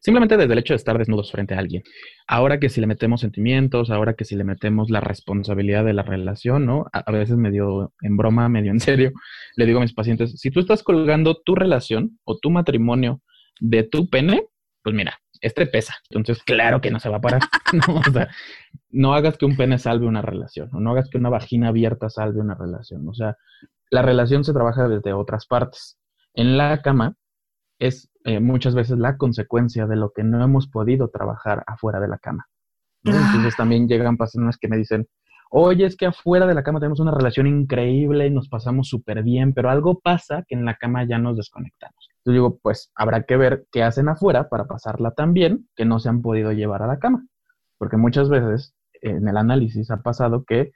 simplemente 0.00 0.36
desde 0.36 0.52
el 0.52 0.58
hecho 0.58 0.72
de 0.72 0.76
estar 0.76 0.98
desnudos 0.98 1.30
frente 1.32 1.54
a 1.54 1.58
alguien. 1.58 1.82
Ahora 2.26 2.58
que 2.58 2.68
si 2.68 2.80
le 2.80 2.86
metemos 2.86 3.20
sentimientos, 3.20 3.90
ahora 3.90 4.14
que 4.14 4.24
si 4.24 4.36
le 4.36 4.44
metemos 4.44 4.90
la 4.90 5.00
responsabilidad 5.00 5.84
de 5.84 5.92
la 5.92 6.02
relación, 6.02 6.66
¿no? 6.66 6.86
A, 6.92 7.10
veces 7.10 7.36
medio 7.36 7.92
en 8.02 8.16
broma, 8.16 8.48
medio 8.48 8.70
en 8.70 8.80
serio, 8.80 9.12
le 9.56 9.66
digo 9.66 9.78
a 9.78 9.82
mis 9.82 9.94
pacientes, 9.94 10.38
si 10.38 10.50
tú 10.50 10.60
estás 10.60 10.82
colgando 10.82 11.36
tu 11.44 11.54
relación 11.54 12.18
o 12.24 12.38
tu 12.38 12.50
matrimonio 12.50 13.20
de 13.60 13.82
tu 13.82 14.08
pene, 14.08 14.44
pues 14.82 14.94
mira, 14.94 15.18
este 15.40 15.66
pesa. 15.66 15.94
Entonces, 16.10 16.42
claro 16.42 16.80
que 16.80 16.90
no 16.90 17.00
se 17.00 17.08
va 17.08 17.16
a 17.16 17.20
parar. 17.20 17.42
no, 17.72 17.96
o 17.96 18.12
sea, 18.12 18.28
no 18.90 19.14
hagas 19.14 19.36
que 19.36 19.46
un 19.46 19.56
pene 19.56 19.78
salve 19.78 20.06
una 20.06 20.22
relación, 20.22 20.70
o 20.72 20.80
no 20.80 20.92
hagas 20.92 21.08
que 21.10 21.18
una 21.18 21.28
vagina 21.28 21.68
abierta 21.68 22.08
salve 22.08 22.40
una 22.40 22.54
relación. 22.54 23.06
O 23.08 23.14
sea, 23.14 23.36
la 23.90 24.02
relación 24.02 24.44
se 24.44 24.52
trabaja 24.52 24.88
desde 24.88 25.12
otras 25.12 25.46
partes. 25.46 25.98
En 26.34 26.56
la 26.56 26.80
cama 26.82 27.16
es 27.78 28.10
eh, 28.24 28.40
muchas 28.40 28.74
veces 28.74 28.98
la 28.98 29.16
consecuencia 29.16 29.86
de 29.86 29.96
lo 29.96 30.12
que 30.12 30.24
no 30.24 30.42
hemos 30.42 30.68
podido 30.68 31.08
trabajar 31.08 31.64
afuera 31.66 32.00
de 32.00 32.08
la 32.08 32.18
cama. 32.18 32.46
Entonces 33.04 33.56
también 33.56 33.88
llegan 33.88 34.16
pacientes 34.16 34.58
que 34.58 34.68
me 34.68 34.76
dicen, 34.76 35.06
oye, 35.50 35.86
es 35.86 35.96
que 35.96 36.06
afuera 36.06 36.46
de 36.46 36.54
la 36.54 36.62
cama 36.62 36.80
tenemos 36.80 37.00
una 37.00 37.12
relación 37.12 37.46
increíble 37.46 38.26
y 38.26 38.30
nos 38.30 38.48
pasamos 38.48 38.88
súper 38.88 39.22
bien, 39.22 39.54
pero 39.54 39.70
algo 39.70 40.00
pasa 40.00 40.44
que 40.46 40.54
en 40.54 40.64
la 40.64 40.74
cama 40.74 41.04
ya 41.04 41.18
nos 41.18 41.36
desconectamos. 41.36 42.08
Entonces 42.18 42.34
digo, 42.34 42.58
pues 42.62 42.92
habrá 42.96 43.22
que 43.22 43.36
ver 43.36 43.66
qué 43.72 43.82
hacen 43.82 44.08
afuera 44.08 44.48
para 44.48 44.66
pasarla 44.66 45.12
tan 45.12 45.32
bien 45.32 45.68
que 45.76 45.84
no 45.84 46.00
se 46.00 46.08
han 46.08 46.22
podido 46.22 46.52
llevar 46.52 46.82
a 46.82 46.86
la 46.86 46.98
cama. 46.98 47.26
Porque 47.78 47.96
muchas 47.96 48.28
veces 48.28 48.74
en 49.00 49.28
el 49.28 49.36
análisis 49.36 49.90
ha 49.90 50.02
pasado 50.02 50.44
que 50.44 50.72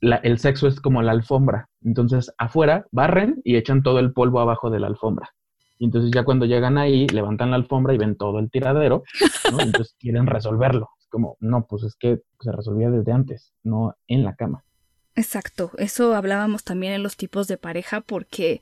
el 0.00 0.38
sexo 0.38 0.66
es 0.66 0.80
como 0.80 1.02
la 1.02 1.12
alfombra. 1.12 1.68
Entonces 1.84 2.32
afuera 2.38 2.86
barren 2.90 3.40
y 3.44 3.56
echan 3.56 3.82
todo 3.82 3.98
el 3.98 4.12
polvo 4.12 4.40
abajo 4.40 4.70
de 4.70 4.80
la 4.80 4.86
alfombra. 4.86 5.30
Y 5.80 5.86
entonces 5.86 6.10
ya 6.14 6.24
cuando 6.24 6.44
llegan 6.44 6.76
ahí, 6.76 7.06
levantan 7.08 7.50
la 7.50 7.56
alfombra 7.56 7.94
y 7.94 7.98
ven 7.98 8.14
todo 8.14 8.38
el 8.38 8.50
tiradero, 8.50 9.02
¿no? 9.50 9.60
Entonces 9.60 9.96
quieren 9.98 10.26
resolverlo. 10.26 10.90
Es 11.00 11.08
como, 11.08 11.38
no, 11.40 11.66
pues 11.66 11.84
es 11.84 11.96
que 11.96 12.20
se 12.38 12.52
resolvía 12.52 12.90
desde 12.90 13.12
antes, 13.12 13.54
no 13.62 13.96
en 14.06 14.22
la 14.22 14.34
cama. 14.34 14.62
Exacto, 15.16 15.70
eso 15.78 16.14
hablábamos 16.14 16.64
también 16.64 16.92
en 16.92 17.02
los 17.02 17.16
tipos 17.16 17.48
de 17.48 17.56
pareja 17.56 18.02
porque 18.02 18.60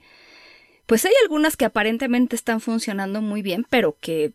pues 0.87 1.04
hay 1.04 1.12
algunas 1.24 1.57
que 1.57 1.64
aparentemente 1.64 2.37
están 2.37 2.61
funcionando 2.61 3.20
muy 3.20 3.42
bien, 3.42 3.66
pero 3.68 3.96
que 4.00 4.33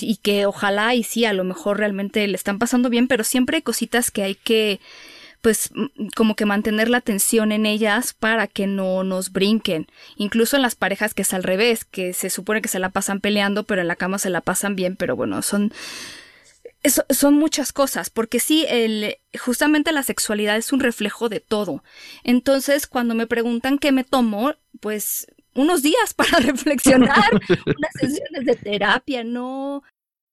y 0.00 0.16
que 0.16 0.44
ojalá 0.46 0.96
y 0.96 1.04
sí, 1.04 1.24
a 1.24 1.32
lo 1.32 1.44
mejor 1.44 1.78
realmente 1.78 2.26
le 2.26 2.34
están 2.34 2.58
pasando 2.58 2.90
bien, 2.90 3.06
pero 3.06 3.22
siempre 3.22 3.58
hay 3.58 3.62
cositas 3.62 4.10
que 4.10 4.24
hay 4.24 4.34
que 4.34 4.80
pues 5.44 5.70
como 6.16 6.36
que 6.36 6.46
mantener 6.46 6.88
la 6.88 6.96
atención 6.96 7.52
en 7.52 7.66
ellas 7.66 8.14
para 8.14 8.46
que 8.46 8.66
no 8.66 9.04
nos 9.04 9.30
brinquen. 9.30 9.88
Incluso 10.16 10.56
en 10.56 10.62
las 10.62 10.74
parejas 10.74 11.12
que 11.12 11.20
es 11.20 11.34
al 11.34 11.42
revés, 11.42 11.84
que 11.84 12.14
se 12.14 12.30
supone 12.30 12.62
que 12.62 12.70
se 12.70 12.78
la 12.78 12.88
pasan 12.88 13.20
peleando, 13.20 13.64
pero 13.64 13.82
en 13.82 13.88
la 13.88 13.94
cama 13.94 14.18
se 14.18 14.30
la 14.30 14.40
pasan 14.40 14.74
bien, 14.74 14.96
pero 14.96 15.16
bueno, 15.16 15.42
son 15.42 15.70
son 17.10 17.34
muchas 17.34 17.72
cosas, 17.74 18.08
porque 18.08 18.40
sí, 18.40 18.64
el, 18.68 19.16
justamente 19.38 19.92
la 19.92 20.02
sexualidad 20.02 20.56
es 20.56 20.72
un 20.72 20.80
reflejo 20.80 21.28
de 21.28 21.40
todo. 21.40 21.84
Entonces, 22.22 22.86
cuando 22.86 23.14
me 23.14 23.26
preguntan 23.26 23.78
qué 23.78 23.92
me 23.92 24.04
tomo, 24.04 24.54
pues 24.80 25.26
unos 25.54 25.82
días 25.82 26.14
para 26.16 26.38
reflexionar, 26.38 27.32
unas 27.66 27.92
sesiones 28.00 28.46
de 28.46 28.56
terapia, 28.56 29.24
no 29.24 29.82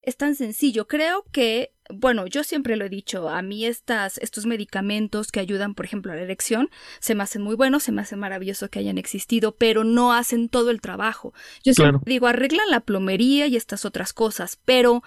es 0.01 0.15
tan 0.15 0.35
sencillo. 0.35 0.87
Creo 0.87 1.25
que 1.33 1.71
bueno, 1.93 2.27
yo 2.27 2.43
siempre 2.43 2.75
lo 2.75 2.85
he 2.85 2.89
dicho, 2.89 3.29
a 3.29 3.41
mí 3.41 3.65
estas, 3.65 4.17
estos 4.17 4.45
medicamentos 4.45 5.31
que 5.31 5.39
ayudan, 5.39 5.75
por 5.75 5.85
ejemplo, 5.85 6.11
a 6.11 6.15
la 6.15 6.21
erección, 6.21 6.69
se 6.99 7.15
me 7.15 7.23
hacen 7.23 7.41
muy 7.41 7.55
buenos, 7.55 7.83
se 7.83 7.91
me 7.91 8.01
hace 8.01 8.15
maravilloso 8.15 8.69
que 8.69 8.79
hayan 8.79 8.97
existido, 8.97 9.55
pero 9.55 9.83
no 9.83 10.13
hacen 10.13 10.49
todo 10.49 10.71
el 10.71 10.81
trabajo. 10.81 11.33
Yo 11.63 11.73
siempre 11.73 12.01
digo, 12.05 12.27
arreglan 12.27 12.69
la 12.69 12.81
plomería 12.81 13.47
y 13.47 13.55
estas 13.55 13.85
otras 13.85 14.13
cosas, 14.13 14.59
pero 14.65 15.03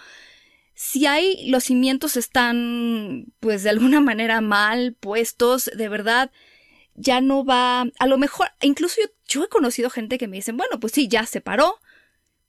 si 0.74 1.06
hay 1.06 1.48
los 1.48 1.64
cimientos 1.64 2.16
están 2.16 3.26
pues 3.40 3.62
de 3.62 3.70
alguna 3.70 4.00
manera 4.02 4.40
mal 4.40 4.94
puestos, 4.94 5.70
de 5.74 5.88
verdad 5.88 6.30
ya 6.94 7.20
no 7.20 7.44
va, 7.44 7.86
a 7.98 8.06
lo 8.06 8.18
mejor, 8.18 8.48
incluso 8.60 9.00
yo, 9.26 9.44
he 9.44 9.48
conocido 9.48 9.90
gente 9.90 10.18
que 10.18 10.28
me 10.28 10.36
dicen, 10.36 10.56
bueno, 10.56 10.78
pues 10.78 10.92
sí, 10.92 11.08
ya 11.08 11.26
se 11.26 11.40
paró, 11.40 11.80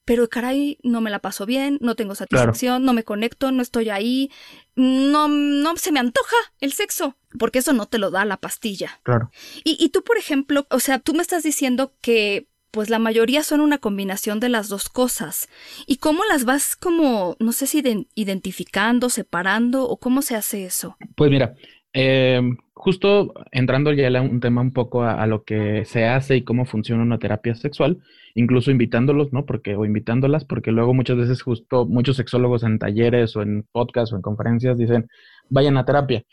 pero 0.06 0.30
caray, 0.30 0.78
no 0.84 1.02
me 1.02 1.10
la 1.10 1.20
paso 1.20 1.46
bien, 1.46 1.80
no 1.82 1.96
tengo 1.96 2.16
satisfacción, 2.16 2.86
no 2.86 2.94
me 2.94 3.04
conecto, 3.04 3.52
no 3.52 3.62
estoy 3.62 3.90
ahí, 3.90 4.32
no, 4.76 5.28
no 5.28 5.76
se 5.78 5.92
me 5.92 6.00
antoja 6.00 6.36
el 6.60 6.74
sexo, 6.74 7.18
porque 7.38 7.60
eso 7.60 7.74
no 7.74 7.88
te 7.88 7.98
lo 7.98 8.12
da 8.12 8.24
la 8.24 8.38
pastilla. 8.38 9.00
Claro. 9.04 9.32
Y, 9.64 9.78
y 9.84 9.90
tú, 9.90 10.04
por 10.04 10.18
ejemplo, 10.18 10.68
o 10.70 10.80
sea, 10.80 11.00
tú 11.00 11.14
me 11.14 11.24
estás 11.24 11.44
diciendo 11.44 11.94
que 12.02 12.48
pues 12.76 12.90
la 12.90 13.00
mayoría 13.00 13.42
son 13.42 13.62
una 13.62 13.78
combinación 13.78 14.42
de 14.42 14.50
las 14.50 14.68
dos 14.68 14.90
cosas. 14.90 15.48
¿Y 15.88 15.96
cómo 15.96 16.26
las 16.26 16.44
vas 16.44 16.76
como, 16.76 17.38
no 17.40 17.54
sé 17.54 17.68
si 17.68 17.82
identificando, 18.16 19.10
separando 19.10 19.88
o 19.88 19.96
cómo 19.96 20.22
se 20.22 20.36
hace 20.36 20.66
eso? 20.66 20.98
Pues 21.16 21.32
mira, 21.32 21.56
eh, 21.96 22.42
justo 22.74 23.34
entrando 23.54 23.94
ya 23.94 24.08
a 24.08 24.22
un 24.22 24.42
tema 24.42 24.62
un 24.62 24.74
poco 24.74 25.04
a, 25.04 25.26
lo 25.28 25.46
que 25.46 25.86
se 25.86 26.06
hace 26.06 26.36
y 26.36 26.44
cómo 26.44 26.66
funciona 26.66 27.02
una 27.02 27.20
terapia 27.20 27.56
sexual, 27.56 28.00
incluso 28.36 28.70
invitándolos, 28.70 29.32
¿no? 29.32 29.46
Porque, 29.46 29.76
o 29.76 29.86
invitándolas, 29.86 30.44
porque 30.44 30.72
luego 30.72 30.94
muchas 30.94 31.18
veces 31.18 31.42
justo 31.42 31.86
muchos 31.86 32.18
sexólogos 32.18 32.64
en 32.64 32.80
talleres 32.80 33.36
o 33.38 33.42
en 33.42 33.66
podcasts 33.72 34.12
o 34.12 34.18
en 34.18 34.22
conferencias 34.22 34.78
dicen, 34.78 35.08
vayan 35.50 35.78
a 35.78 35.86
terapia. 35.86 36.24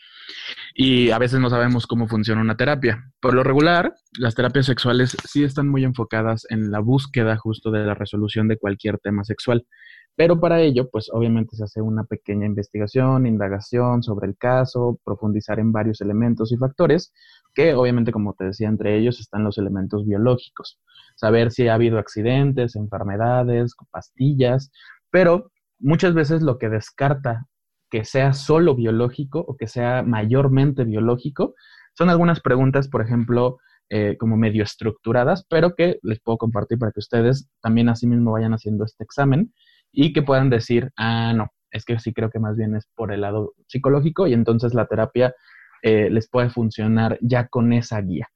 Y 0.74 1.10
a 1.10 1.18
veces 1.18 1.40
no 1.40 1.50
sabemos 1.50 1.86
cómo 1.86 2.08
funciona 2.08 2.40
una 2.40 2.56
terapia. 2.56 3.12
Por 3.20 3.34
lo 3.34 3.42
regular, 3.42 3.94
las 4.18 4.34
terapias 4.34 4.66
sexuales 4.66 5.16
sí 5.28 5.44
están 5.44 5.68
muy 5.68 5.84
enfocadas 5.84 6.46
en 6.48 6.70
la 6.70 6.80
búsqueda 6.80 7.36
justo 7.36 7.70
de 7.70 7.84
la 7.84 7.94
resolución 7.94 8.48
de 8.48 8.58
cualquier 8.58 8.98
tema 8.98 9.24
sexual. 9.24 9.66
Pero 10.14 10.40
para 10.40 10.60
ello, 10.60 10.90
pues 10.90 11.08
obviamente 11.10 11.56
se 11.56 11.64
hace 11.64 11.80
una 11.80 12.04
pequeña 12.04 12.46
investigación, 12.46 13.26
indagación 13.26 14.02
sobre 14.02 14.28
el 14.28 14.36
caso, 14.36 14.98
profundizar 15.04 15.58
en 15.58 15.72
varios 15.72 16.00
elementos 16.02 16.52
y 16.52 16.56
factores, 16.58 17.12
que 17.54 17.74
obviamente, 17.74 18.12
como 18.12 18.34
te 18.34 18.44
decía, 18.44 18.68
entre 18.68 18.98
ellos 18.98 19.20
están 19.20 19.44
los 19.44 19.56
elementos 19.56 20.04
biológicos. 20.06 20.78
Saber 21.16 21.50
si 21.50 21.68
ha 21.68 21.74
habido 21.74 21.98
accidentes, 21.98 22.76
enfermedades, 22.76 23.74
pastillas, 23.90 24.70
pero 25.10 25.50
muchas 25.78 26.14
veces 26.14 26.42
lo 26.42 26.58
que 26.58 26.68
descarta 26.68 27.46
que 27.92 28.06
sea 28.06 28.32
solo 28.32 28.74
biológico 28.74 29.44
o 29.46 29.54
que 29.54 29.68
sea 29.68 30.02
mayormente 30.02 30.84
biológico 30.84 31.54
son 31.92 32.08
algunas 32.08 32.40
preguntas, 32.40 32.88
por 32.88 33.02
ejemplo, 33.02 33.58
eh, 33.90 34.16
como 34.18 34.38
medio 34.38 34.64
estructuradas, 34.64 35.44
pero 35.46 35.74
que 35.74 35.98
les 36.02 36.18
puedo 36.18 36.38
compartir 36.38 36.78
para 36.78 36.90
que 36.90 37.00
ustedes 37.00 37.50
también 37.60 37.90
así 37.90 38.06
mismo 38.06 38.32
vayan 38.32 38.54
haciendo 38.54 38.86
este 38.86 39.04
examen 39.04 39.52
y 39.92 40.14
que 40.14 40.22
puedan 40.22 40.48
decir, 40.48 40.90
ah, 40.96 41.34
no, 41.36 41.48
es 41.70 41.84
que 41.84 41.98
sí 41.98 42.14
creo 42.14 42.30
que 42.30 42.38
más 42.38 42.56
bien 42.56 42.74
es 42.74 42.88
por 42.96 43.12
el 43.12 43.20
lado 43.20 43.52
psicológico 43.66 44.26
y 44.26 44.32
entonces 44.32 44.72
la 44.72 44.86
terapia 44.86 45.34
eh, 45.82 46.08
les 46.08 46.30
puede 46.30 46.48
funcionar 46.48 47.18
ya 47.20 47.48
con 47.48 47.74
esa 47.74 48.00
guía. 48.00 48.26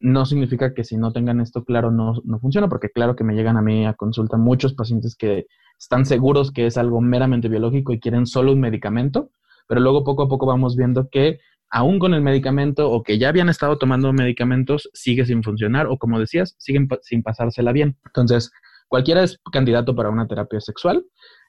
No 0.00 0.26
significa 0.26 0.74
que 0.74 0.84
si 0.84 0.96
no 0.96 1.12
tengan 1.12 1.40
esto 1.40 1.64
claro 1.64 1.90
no, 1.90 2.14
no 2.24 2.38
funciona, 2.38 2.68
porque 2.68 2.90
claro 2.90 3.16
que 3.16 3.24
me 3.24 3.34
llegan 3.34 3.56
a 3.56 3.62
mí 3.62 3.86
a 3.86 3.94
consulta 3.94 4.36
muchos 4.36 4.74
pacientes 4.74 5.16
que 5.16 5.46
están 5.78 6.04
seguros 6.04 6.52
que 6.52 6.66
es 6.66 6.76
algo 6.76 7.00
meramente 7.00 7.48
biológico 7.48 7.92
y 7.92 8.00
quieren 8.00 8.26
solo 8.26 8.52
un 8.52 8.60
medicamento, 8.60 9.30
pero 9.68 9.80
luego 9.80 10.04
poco 10.04 10.24
a 10.24 10.28
poco 10.28 10.46
vamos 10.46 10.76
viendo 10.76 11.08
que 11.10 11.38
aún 11.70 11.98
con 11.98 12.14
el 12.14 12.22
medicamento 12.22 12.90
o 12.90 13.02
que 13.02 13.18
ya 13.18 13.28
habían 13.28 13.48
estado 13.48 13.78
tomando 13.78 14.12
medicamentos, 14.12 14.88
sigue 14.92 15.26
sin 15.26 15.42
funcionar 15.42 15.86
o 15.86 15.98
como 15.98 16.20
decías, 16.20 16.54
siguen 16.58 16.88
sin 17.02 17.22
pasársela 17.22 17.72
bien. 17.72 17.96
Entonces, 18.06 18.50
Cualquiera 18.88 19.22
es 19.24 19.40
candidato 19.52 19.94
para 19.94 20.10
una 20.10 20.28
terapia 20.28 20.60
sexual, 20.60 21.04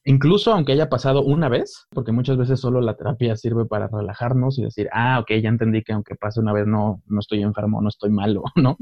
incluso 0.06 0.54
aunque 0.54 0.72
haya 0.72 0.90
pasado 0.90 1.22
una 1.24 1.50
vez, 1.50 1.88
porque 1.92 2.12
muchas 2.12 2.38
veces 2.38 2.60
solo 2.60 2.82
la 2.82 2.96
terapia 2.96 3.36
sirve 3.36 3.66
para 3.66 3.88
relajarnos 3.88 4.58
y 4.58 4.64
decir, 4.64 4.90
ah, 4.92 5.20
ok, 5.20 5.32
ya 5.42 5.50
entendí 5.50 5.84
que 5.84 5.94
aunque 5.94 6.16
pase 6.16 6.40
una 6.40 6.54
vez 6.54 6.68
no, 6.68 7.02
no 7.08 7.20
estoy 7.20 7.42
enfermo, 7.42 7.82
no 7.82 7.90
estoy 7.90 8.10
malo, 8.10 8.44
¿no? 8.56 8.78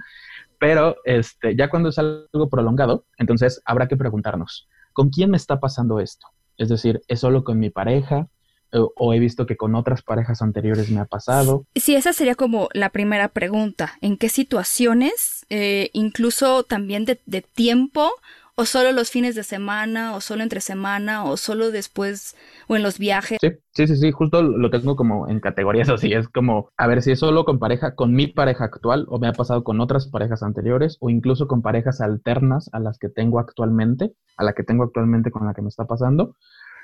Pero 0.60 0.96
este, 1.04 1.56
ya 1.56 1.70
cuando 1.70 1.90
es 1.90 2.00
algo 2.00 2.50
prolongado, 2.50 3.06
entonces 3.18 3.62
habrá 3.66 3.88
que 3.88 3.98
preguntarnos, 3.98 4.68
¿con 4.94 5.10
quién 5.10 5.32
me 5.32 5.38
está 5.38 5.60
pasando 5.60 6.00
esto? 6.00 6.28
Es 6.58 6.70
decir, 6.70 7.02
¿es 7.08 7.20
solo 7.20 7.44
con 7.44 7.60
mi 7.60 7.70
pareja? 7.70 8.30
o 8.96 9.14
he 9.14 9.20
visto 9.20 9.46
que 9.46 9.56
con 9.56 9.76
otras 9.76 10.02
parejas 10.02 10.42
anteriores 10.42 10.90
me 10.90 11.00
ha 11.00 11.06
pasado. 11.06 11.66
Sí, 11.76 11.96
esa 11.96 12.14
sería 12.14 12.36
como 12.36 12.70
la 12.74 12.90
primera 12.90 13.30
pregunta. 13.30 13.94
¿En 14.02 14.18
qué 14.18 14.30
situaciones, 14.30 15.46
eh, 15.50 15.90
incluso 15.94 16.64
también 16.64 17.06
de, 17.06 17.22
de, 17.26 17.42
tiempo 17.42 18.12
o 18.58 18.66
solo 18.66 18.94
los 18.94 19.12
fines 19.12 19.36
de 19.36 19.44
semana, 19.44 20.16
o 20.16 20.22
solo 20.22 20.42
entre 20.42 20.62
semana, 20.62 21.26
o 21.26 21.36
solo 21.36 21.72
después, 21.72 22.36
o 22.70 22.78
en 22.78 22.84
los 22.84 22.98
viajes. 22.98 23.38
Sí, 23.42 23.50
sí, 23.72 23.88
sí, 23.88 23.96
sí, 23.98 24.12
justo 24.12 24.42
lo 24.42 24.70
tengo 24.70 24.96
como 24.96 25.28
en 25.28 25.42
categorías 25.42 25.90
así, 25.90 26.14
es 26.14 26.30
como, 26.30 26.70
a 26.78 26.88
ver 26.88 27.02
si 27.02 27.12
es 27.12 27.20
solo 27.20 27.44
con 27.44 27.60
pareja, 27.60 27.96
con 27.96 28.14
mi 28.14 28.28
pareja 28.28 28.66
actual, 28.66 29.06
o 29.10 29.20
me 29.20 29.28
ha 29.28 29.34
pasado 29.34 29.64
con 29.64 29.82
otras 29.82 30.08
parejas 30.08 30.42
anteriores, 30.42 30.98
o 31.02 31.10
incluso 31.10 31.48
con 31.48 31.62
parejas 31.62 32.00
alternas 32.00 32.70
a 32.72 32.80
las 32.80 32.98
que 32.98 33.10
tengo 33.10 33.40
actualmente, 33.40 34.14
a 34.38 34.44
la 34.44 34.54
que 34.54 34.64
tengo 34.64 34.86
actualmente 34.86 35.32
con 35.32 35.46
la 35.46 35.54
que 35.54 35.62
me 35.62 35.70
está 35.70 35.86
pasando. 35.86 36.36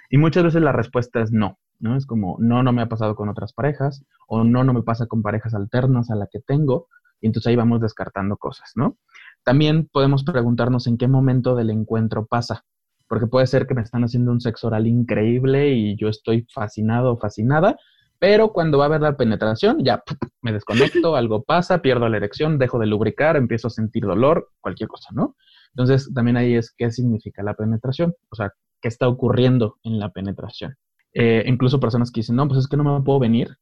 Y 0.09 0.17
muchas 0.17 0.43
veces 0.43 0.61
la 0.61 0.73
respuesta 0.73 1.21
es 1.21 1.31
no, 1.31 1.57
¿no? 1.79 1.95
Es 1.95 2.05
como, 2.05 2.35
no, 2.39 2.63
no 2.63 2.73
me 2.73 2.81
ha 2.81 2.89
pasado 2.89 3.15
con 3.15 3.29
otras 3.29 3.53
parejas, 3.53 4.03
o 4.27 4.43
no, 4.43 4.65
no 4.65 4.73
me 4.73 4.83
pasa 4.83 5.05
con 5.05 5.21
parejas 5.21 5.53
alternas 5.53 6.11
a 6.11 6.15
la 6.15 6.27
que 6.27 6.41
tengo, 6.41 6.87
y 7.21 7.27
entonces 7.27 7.47
ahí 7.47 7.55
vamos 7.55 7.79
descartando 7.79 8.35
cosas, 8.35 8.71
¿no? 8.75 8.97
También 9.43 9.87
podemos 9.91 10.23
preguntarnos 10.23 10.87
en 10.87 10.97
qué 10.97 11.07
momento 11.07 11.55
del 11.55 11.69
encuentro 11.69 12.25
pasa, 12.25 12.63
porque 13.07 13.27
puede 13.27 13.47
ser 13.47 13.67
que 13.67 13.73
me 13.73 13.81
están 13.81 14.03
haciendo 14.03 14.31
un 14.31 14.39
sexo 14.39 14.67
oral 14.67 14.87
increíble 14.87 15.69
y 15.69 15.97
yo 15.97 16.09
estoy 16.09 16.45
fascinado 16.53 17.13
o 17.13 17.17
fascinada, 17.17 17.75
pero 18.19 18.53
cuando 18.53 18.77
va 18.77 18.85
a 18.85 18.87
haber 18.87 19.01
la 19.01 19.17
penetración, 19.17 19.83
ya 19.83 20.03
me 20.43 20.53
desconecto, 20.53 21.15
algo 21.15 21.43
pasa, 21.43 21.81
pierdo 21.81 22.07
la 22.07 22.17
erección, 22.17 22.59
dejo 22.59 22.77
de 22.77 22.85
lubricar, 22.85 23.35
empiezo 23.35 23.67
a 23.67 23.71
sentir 23.71 24.03
dolor, 24.03 24.51
cualquier 24.61 24.89
cosa, 24.89 25.09
¿no? 25.13 25.35
Entonces, 25.73 26.13
también 26.13 26.37
ahí 26.37 26.53
es 26.53 26.71
qué 26.77 26.91
significa 26.91 27.41
la 27.41 27.55
penetración, 27.55 28.13
o 28.29 28.35
sea, 28.35 28.53
qué 28.79 28.87
está 28.87 29.07
ocurriendo 29.07 29.77
en 29.83 29.99
la 29.99 30.11
penetración. 30.11 30.75
Eh, 31.13 31.43
incluso 31.47 31.79
personas 31.79 32.11
que 32.11 32.19
dicen, 32.19 32.35
no, 32.35 32.47
pues 32.47 32.59
es 32.59 32.67
que 32.67 32.77
no 32.77 32.83
me 32.83 33.03
puedo 33.03 33.19
venir, 33.19 33.57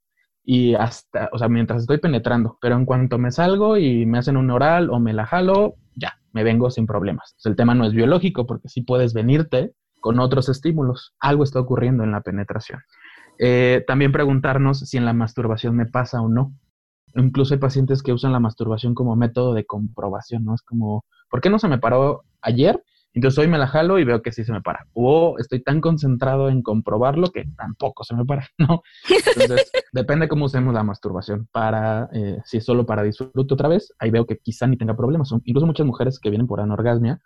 y 0.51 0.73
hasta, 0.73 1.29
o 1.31 1.37
sea, 1.37 1.47
mientras 1.47 1.83
estoy 1.83 1.99
penetrando, 1.99 2.57
pero 2.59 2.75
en 2.75 2.83
cuanto 2.83 3.19
me 3.19 3.29
salgo 3.29 3.77
y 3.77 4.07
me 4.07 4.17
hacen 4.17 4.35
un 4.35 4.49
oral 4.49 4.89
o 4.89 4.99
me 4.99 5.13
la 5.13 5.27
jalo, 5.27 5.75
ya, 5.93 6.17
me 6.33 6.43
vengo 6.43 6.71
sin 6.71 6.87
problemas. 6.87 7.35
el 7.45 7.55
tema 7.55 7.75
no 7.75 7.85
es 7.85 7.93
biológico 7.93 8.47
porque 8.47 8.67
sí 8.67 8.81
puedes 8.81 9.13
venirte 9.13 9.75
con 10.01 10.19
otros 10.19 10.49
estímulos. 10.49 11.13
Algo 11.19 11.43
está 11.43 11.59
ocurriendo 11.59 12.03
en 12.03 12.09
la 12.09 12.21
penetración. 12.21 12.79
Eh, 13.37 13.83
también 13.85 14.11
preguntarnos 14.11 14.79
si 14.79 14.97
en 14.97 15.05
la 15.05 15.13
masturbación 15.13 15.75
me 15.75 15.85
pasa 15.85 16.19
o 16.19 16.29
no. 16.29 16.51
Incluso 17.13 17.53
hay 17.53 17.59
pacientes 17.59 18.01
que 18.01 18.11
usan 18.13 18.31
la 18.31 18.39
masturbación 18.39 18.95
como 18.95 19.15
método 19.15 19.53
de 19.53 19.67
comprobación, 19.67 20.45
¿no? 20.45 20.55
Es 20.55 20.63
como, 20.63 21.05
¿por 21.29 21.41
qué 21.41 21.51
no 21.51 21.59
se 21.59 21.67
me 21.67 21.77
paró 21.77 22.23
ayer 22.41 22.83
entonces 23.13 23.39
hoy 23.39 23.47
me 23.47 23.57
la 23.57 23.67
jalo 23.67 23.97
y 23.97 24.03
veo 24.03 24.21
que 24.21 24.31
sí 24.31 24.43
se 24.43 24.51
me 24.51 24.61
para. 24.61 24.85
O 24.93 25.37
estoy 25.39 25.61
tan 25.63 25.81
concentrado 25.81 26.49
en 26.49 26.61
comprobarlo 26.61 27.31
que 27.31 27.45
tampoco 27.57 28.03
se 28.03 28.15
me 28.15 28.25
para, 28.25 28.47
¿no? 28.57 28.81
Entonces, 29.09 29.71
depende 29.93 30.27
cómo 30.27 30.45
usemos 30.45 30.73
la 30.73 30.83
masturbación. 30.83 31.47
Para, 31.51 32.09
eh, 32.13 32.39
si 32.45 32.57
es 32.57 32.65
solo 32.65 32.85
para 32.85 33.03
disfrute 33.03 33.53
otra 33.53 33.67
vez, 33.67 33.93
ahí 33.99 34.11
veo 34.11 34.25
que 34.25 34.37
quizá 34.37 34.67
ni 34.67 34.77
tenga 34.77 34.95
problemas. 34.95 35.31
Incluso 35.43 35.65
muchas 35.65 35.87
mujeres 35.87 36.19
que 36.19 36.29
vienen 36.29 36.47
por 36.47 36.61
anorgasmia, 36.61 37.19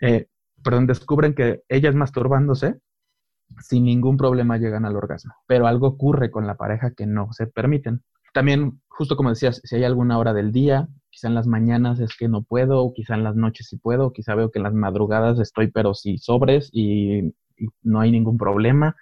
eh, 0.00 0.28
perdón, 0.62 0.86
descubren 0.86 1.34
que 1.34 1.62
ellas 1.68 1.94
masturbándose, 1.94 2.76
sin 3.58 3.84
ningún 3.84 4.16
problema 4.16 4.58
llegan 4.58 4.84
al 4.84 4.96
orgasmo. 4.96 5.34
Pero 5.46 5.66
algo 5.66 5.88
ocurre 5.88 6.30
con 6.30 6.46
la 6.46 6.56
pareja 6.56 6.92
que 6.92 7.06
no 7.06 7.32
se 7.32 7.48
permiten. 7.48 8.02
También, 8.32 8.80
justo 8.86 9.16
como 9.16 9.30
decías, 9.30 9.60
si 9.64 9.74
hay 9.74 9.82
alguna 9.82 10.18
hora 10.18 10.32
del 10.32 10.52
día 10.52 10.86
quizá 11.20 11.28
en 11.28 11.34
las 11.34 11.46
mañanas 11.46 12.00
es 12.00 12.16
que 12.16 12.28
no 12.28 12.42
puedo, 12.42 12.82
o 12.82 12.94
quizá 12.94 13.14
en 13.14 13.24
las 13.24 13.36
noches 13.36 13.68
sí 13.68 13.76
puedo, 13.76 14.06
o 14.06 14.12
quizá 14.12 14.34
veo 14.34 14.50
que 14.50 14.58
en 14.58 14.62
las 14.62 14.72
madrugadas 14.72 15.38
estoy 15.38 15.70
pero 15.70 15.92
sí 15.92 16.16
sobres 16.16 16.70
y, 16.72 17.34
no 17.82 18.00
hay 18.00 18.10
ningún 18.10 18.38
problema, 18.38 18.96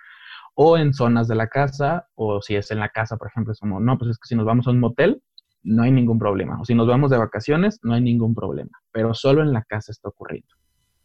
o 0.56 0.76
en 0.76 0.92
zonas 0.92 1.28
de 1.28 1.36
la 1.36 1.46
casa, 1.46 2.08
o 2.16 2.42
si 2.42 2.56
es 2.56 2.72
en 2.72 2.80
la 2.80 2.88
casa, 2.88 3.16
por 3.16 3.28
ejemplo, 3.28 3.52
es 3.52 3.60
como, 3.60 3.78
no, 3.78 3.96
pues 3.98 4.10
es 4.10 4.18
que 4.18 4.26
si 4.26 4.34
nos 4.34 4.46
vamos 4.46 4.66
a 4.66 4.70
un 4.70 4.80
motel, 4.80 5.22
no 5.62 5.84
hay 5.84 5.92
ningún 5.92 6.18
problema, 6.18 6.60
o 6.60 6.64
si 6.64 6.74
nos 6.74 6.88
vamos 6.88 7.12
de 7.12 7.18
vacaciones, 7.18 7.78
no 7.84 7.94
hay 7.94 8.00
ningún 8.00 8.34
problema, 8.34 8.76
pero 8.90 9.14
solo 9.14 9.42
en 9.42 9.52
la 9.52 9.62
casa 9.62 9.92
está 9.92 10.08
ocurriendo 10.08 10.48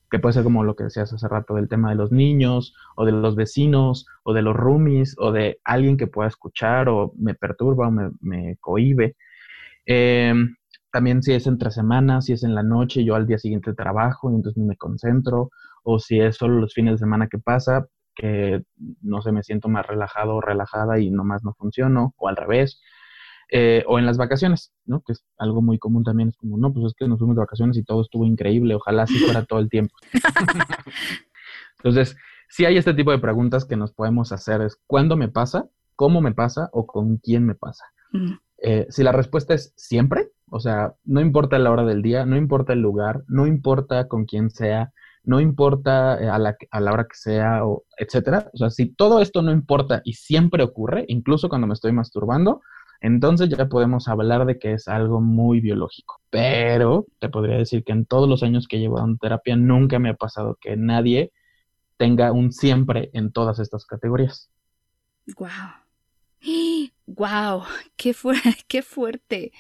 que 0.10 0.20
puede 0.20 0.34
ser 0.34 0.44
como 0.44 0.64
lo 0.64 0.76
que 0.76 0.84
decías 0.84 1.12
hace 1.12 1.28
rato 1.28 1.56
del 1.56 1.68
tema 1.68 1.90
de 1.90 1.96
los 1.96 2.12
niños, 2.12 2.76
o 2.96 3.04
de 3.04 3.12
los 3.12 3.36
vecinos, 3.36 4.06
o 4.22 4.34
de 4.34 4.44
los 4.44 4.56
roomies, 4.56 5.16
o 5.18 5.32
de 5.32 5.60
alguien 5.64 5.98
que 5.98 6.06
pueda 6.06 6.28
escuchar, 6.28 6.88
o 6.88 7.14
me 7.18 7.34
perturba, 7.34 7.88
o 7.88 7.92
me, 7.92 8.12
me. 8.22 8.56
Eh, 9.88 10.34
también 10.94 11.24
si 11.24 11.34
es 11.34 11.48
entre 11.48 11.72
semanas, 11.72 12.26
si 12.26 12.34
es 12.34 12.44
en 12.44 12.54
la 12.54 12.62
noche, 12.62 13.04
yo 13.04 13.16
al 13.16 13.26
día 13.26 13.40
siguiente 13.40 13.74
trabajo 13.74 14.32
y 14.32 14.36
entonces 14.36 14.64
me 14.64 14.78
concentro, 14.78 15.50
o 15.82 15.98
si 15.98 16.20
es 16.20 16.38
solo 16.38 16.60
los 16.60 16.76
fines 16.76 16.94
de 16.94 16.98
semana 17.00 17.28
que 17.28 17.40
pasa, 17.40 17.88
que 18.16 18.62
no 19.02 19.24
sé, 19.24 19.32
me 19.32 19.42
siento 19.42 19.70
más 19.70 19.88
relajado 19.88 20.36
o 20.36 20.42
relajada 20.42 21.00
y 21.00 21.10
nomás 21.10 21.44
no 21.44 21.56
funciono, 21.56 22.14
o 22.16 22.28
al 22.28 22.36
revés. 22.36 22.80
Eh, 23.52 23.84
o 23.88 23.98
en 23.98 24.06
las 24.06 24.18
vacaciones, 24.18 24.72
¿no? 24.86 25.02
Que 25.02 25.14
es 25.14 25.26
algo 25.40 25.64
muy 25.64 25.80
común 25.80 26.04
también, 26.04 26.30
es 26.30 26.38
como, 26.38 26.60
no, 26.60 26.72
pues 26.72 26.86
es 26.86 26.94
que 26.94 27.08
nos 27.08 27.18
fuimos 27.18 27.36
de 27.36 27.42
vacaciones 27.42 27.76
y 27.76 27.84
todo 27.84 28.02
estuvo 28.04 28.24
increíble, 28.26 28.76
ojalá 28.76 29.04
así 29.04 29.18
fuera 29.18 29.46
todo 29.46 29.60
el 29.60 29.70
tiempo. 29.70 29.96
Entonces, 31.78 32.16
si 32.50 32.66
hay 32.66 32.78
este 32.78 32.94
tipo 32.94 33.10
de 33.10 33.18
preguntas 33.18 33.66
que 33.66 33.78
nos 33.78 33.94
podemos 33.94 34.32
hacer, 34.32 34.62
es 34.62 34.80
¿cuándo 34.86 35.18
me 35.18 35.28
pasa? 35.28 35.68
¿Cómo 35.96 36.22
me 36.22 36.34
pasa? 36.34 36.70
¿O 36.72 36.86
con 36.86 37.18
quién 37.18 37.48
me 37.48 37.56
pasa? 37.56 37.84
Mm. 38.12 38.34
Eh, 38.66 38.88
si 38.90 39.04
la 39.04 39.12
respuesta 39.12 39.54
es 39.54 39.74
siempre, 39.76 40.30
o 40.50 40.60
sea, 40.62 40.94
no 41.04 41.20
importa 41.20 41.60
la 41.60 41.70
hora 41.70 41.84
del 41.84 42.02
día, 42.02 42.26
no 42.26 42.38
importa 42.38 42.72
el 42.72 42.80
lugar, 42.80 43.24
no 43.28 43.46
importa 43.46 44.08
con 44.08 44.24
quién 44.24 44.50
sea, 44.50 44.94
no 45.26 45.42
importa 45.42 46.18
eh, 46.18 46.30
a, 46.30 46.40
la, 46.40 46.56
a 46.72 46.80
la 46.80 46.94
hora 46.94 47.04
que 47.04 47.16
sea, 47.16 47.66
o 47.66 47.84
etcétera. 47.98 48.50
O 48.54 48.58
sea, 48.58 48.70
si 48.70 48.88
todo 48.88 49.20
esto 49.20 49.42
no 49.42 49.52
importa 49.52 50.02
y 50.06 50.14
siempre 50.14 50.64
ocurre, 50.64 51.04
incluso 51.10 51.50
cuando 51.50 51.68
me 51.68 51.74
estoy 51.74 51.92
masturbando, 51.92 52.62
entonces 53.02 53.50
ya 53.50 53.68
podemos 53.68 54.08
hablar 54.08 54.46
de 54.46 54.58
que 54.58 54.72
es 54.72 54.88
algo 54.88 55.20
muy 55.20 55.60
biológico. 55.60 56.22
Pero 56.30 57.06
te 57.20 57.28
podría 57.28 57.58
decir 57.58 57.84
que 57.84 57.92
en 57.92 58.06
todos 58.06 58.30
los 58.30 58.44
años 58.44 58.66
que 58.70 58.80
llevo 58.80 59.04
en 59.04 59.18
terapia 59.18 59.58
nunca 59.58 60.00
me 60.00 60.10
ha 60.10 60.14
pasado 60.14 60.58
que 60.62 60.78
nadie 60.78 61.34
tenga 61.98 62.32
un 62.32 62.54
siempre 62.54 63.10
en 63.12 63.34
todas 63.34 63.60
estas 63.60 63.86
categorías. 63.86 64.50
Wow. 65.38 65.50
Wow, 67.06 67.64
qué, 67.98 68.14
fuerte. 68.14 69.52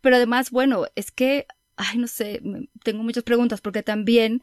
Pero 0.00 0.16
además, 0.16 0.50
bueno, 0.50 0.86
es 0.94 1.10
que, 1.10 1.46
ay, 1.76 1.98
no 1.98 2.06
sé, 2.06 2.40
tengo 2.82 3.02
muchas 3.02 3.24
preguntas 3.24 3.60
porque 3.60 3.82
también 3.82 4.42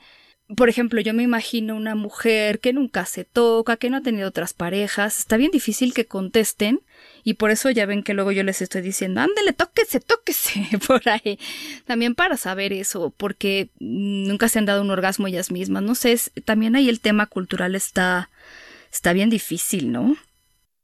por 0.55 0.67
ejemplo, 0.67 0.99
yo 0.99 1.13
me 1.13 1.21
imagino 1.21 1.75
una 1.75 1.93
mujer 1.93 2.59
que 2.59 2.73
nunca 2.73 3.05
se 3.05 3.23
toca, 3.23 3.77
que 3.77 3.91
no 3.91 3.97
ha 3.97 4.01
tenido 4.01 4.27
otras 4.27 4.53
parejas, 4.53 5.19
está 5.19 5.37
bien 5.37 5.51
difícil 5.51 5.93
que 5.93 6.07
contesten 6.07 6.81
y 7.23 7.35
por 7.35 7.51
eso 7.51 7.69
ya 7.69 7.85
ven 7.85 8.01
que 8.01 8.15
luego 8.15 8.31
yo 8.31 8.41
les 8.43 8.63
estoy 8.63 8.81
diciendo, 8.81 9.21
ándele, 9.21 9.53
tóquese, 9.53 9.99
tóquese 9.99 10.65
por 10.87 11.07
ahí. 11.07 11.37
También 11.85 12.15
para 12.15 12.35
saber 12.35 12.73
eso, 12.73 13.13
porque 13.15 13.69
nunca 13.79 14.49
se 14.49 14.57
han 14.57 14.65
dado 14.65 14.81
un 14.81 14.89
orgasmo 14.89 15.27
ellas 15.27 15.51
mismas, 15.51 15.83
no 15.83 15.93
sé, 15.93 16.19
también 16.45 16.75
ahí 16.75 16.89
el 16.89 16.99
tema 16.99 17.27
cultural 17.27 17.75
está, 17.75 18.31
está 18.91 19.13
bien 19.13 19.29
difícil, 19.29 19.91
¿no? 19.91 20.17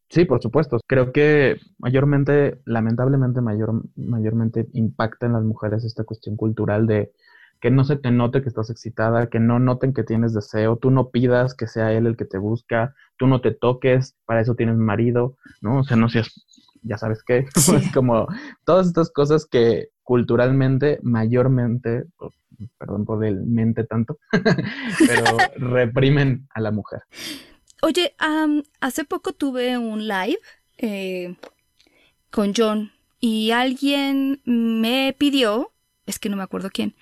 Sí, 0.09 0.25
por 0.25 0.41
supuesto. 0.41 0.79
Creo 0.87 1.11
que 1.11 1.57
mayormente, 1.79 2.59
lamentablemente, 2.65 3.41
mayor, 3.41 3.83
mayormente 3.95 4.67
impacta 4.73 5.25
en 5.25 5.33
las 5.33 5.43
mujeres 5.43 5.83
esta 5.83 6.03
cuestión 6.03 6.35
cultural 6.35 6.87
de 6.87 7.11
que 7.59 7.71
no 7.71 7.83
se 7.83 7.95
te 7.95 8.11
note 8.11 8.41
que 8.41 8.49
estás 8.49 8.69
excitada, 8.69 9.27
que 9.27 9.39
no 9.39 9.59
noten 9.59 9.93
que 9.93 10.03
tienes 10.03 10.33
deseo, 10.33 10.77
tú 10.77 10.91
no 10.91 11.09
pidas 11.09 11.55
que 11.55 11.67
sea 11.67 11.91
él 11.93 12.05
el 12.05 12.17
que 12.17 12.25
te 12.25 12.37
busca, 12.37 12.93
tú 13.17 13.27
no 13.27 13.41
te 13.41 13.51
toques, 13.51 14.15
para 14.25 14.41
eso 14.41 14.55
tienes 14.55 14.77
marido, 14.77 15.37
¿no? 15.61 15.79
O 15.79 15.83
sea, 15.83 15.97
no 15.97 16.09
seas, 16.09 16.45
ya 16.83 16.97
sabes 16.97 17.23
qué, 17.23 17.45
es 17.55 17.91
como 17.91 18.27
todas 18.65 18.87
estas 18.87 19.11
cosas 19.11 19.47
que 19.47 19.89
culturalmente, 20.03 20.99
mayormente, 21.01 22.05
perdón 22.77 23.05
por 23.05 23.25
el 23.25 23.43
mente 23.45 23.83
tanto, 23.83 24.19
pero 25.07 25.25
reprimen 25.57 26.47
a 26.53 26.61
la 26.61 26.71
mujer. 26.71 27.01
Oye, 27.85 28.15
hace 28.81 29.05
poco 29.05 29.33
tuve 29.33 29.77
un 29.77 30.07
live 30.07 30.39
eh, 30.79 31.35
con 32.31 32.51
John 32.57 32.89
y 33.19 33.51
alguien 33.51 34.41
me 34.43 35.15
pidió, 35.15 35.69
es 36.07 36.17
que 36.17 36.29
no 36.29 36.35
me 36.35 36.41
acuerdo 36.41 36.71
quién, 36.73 36.95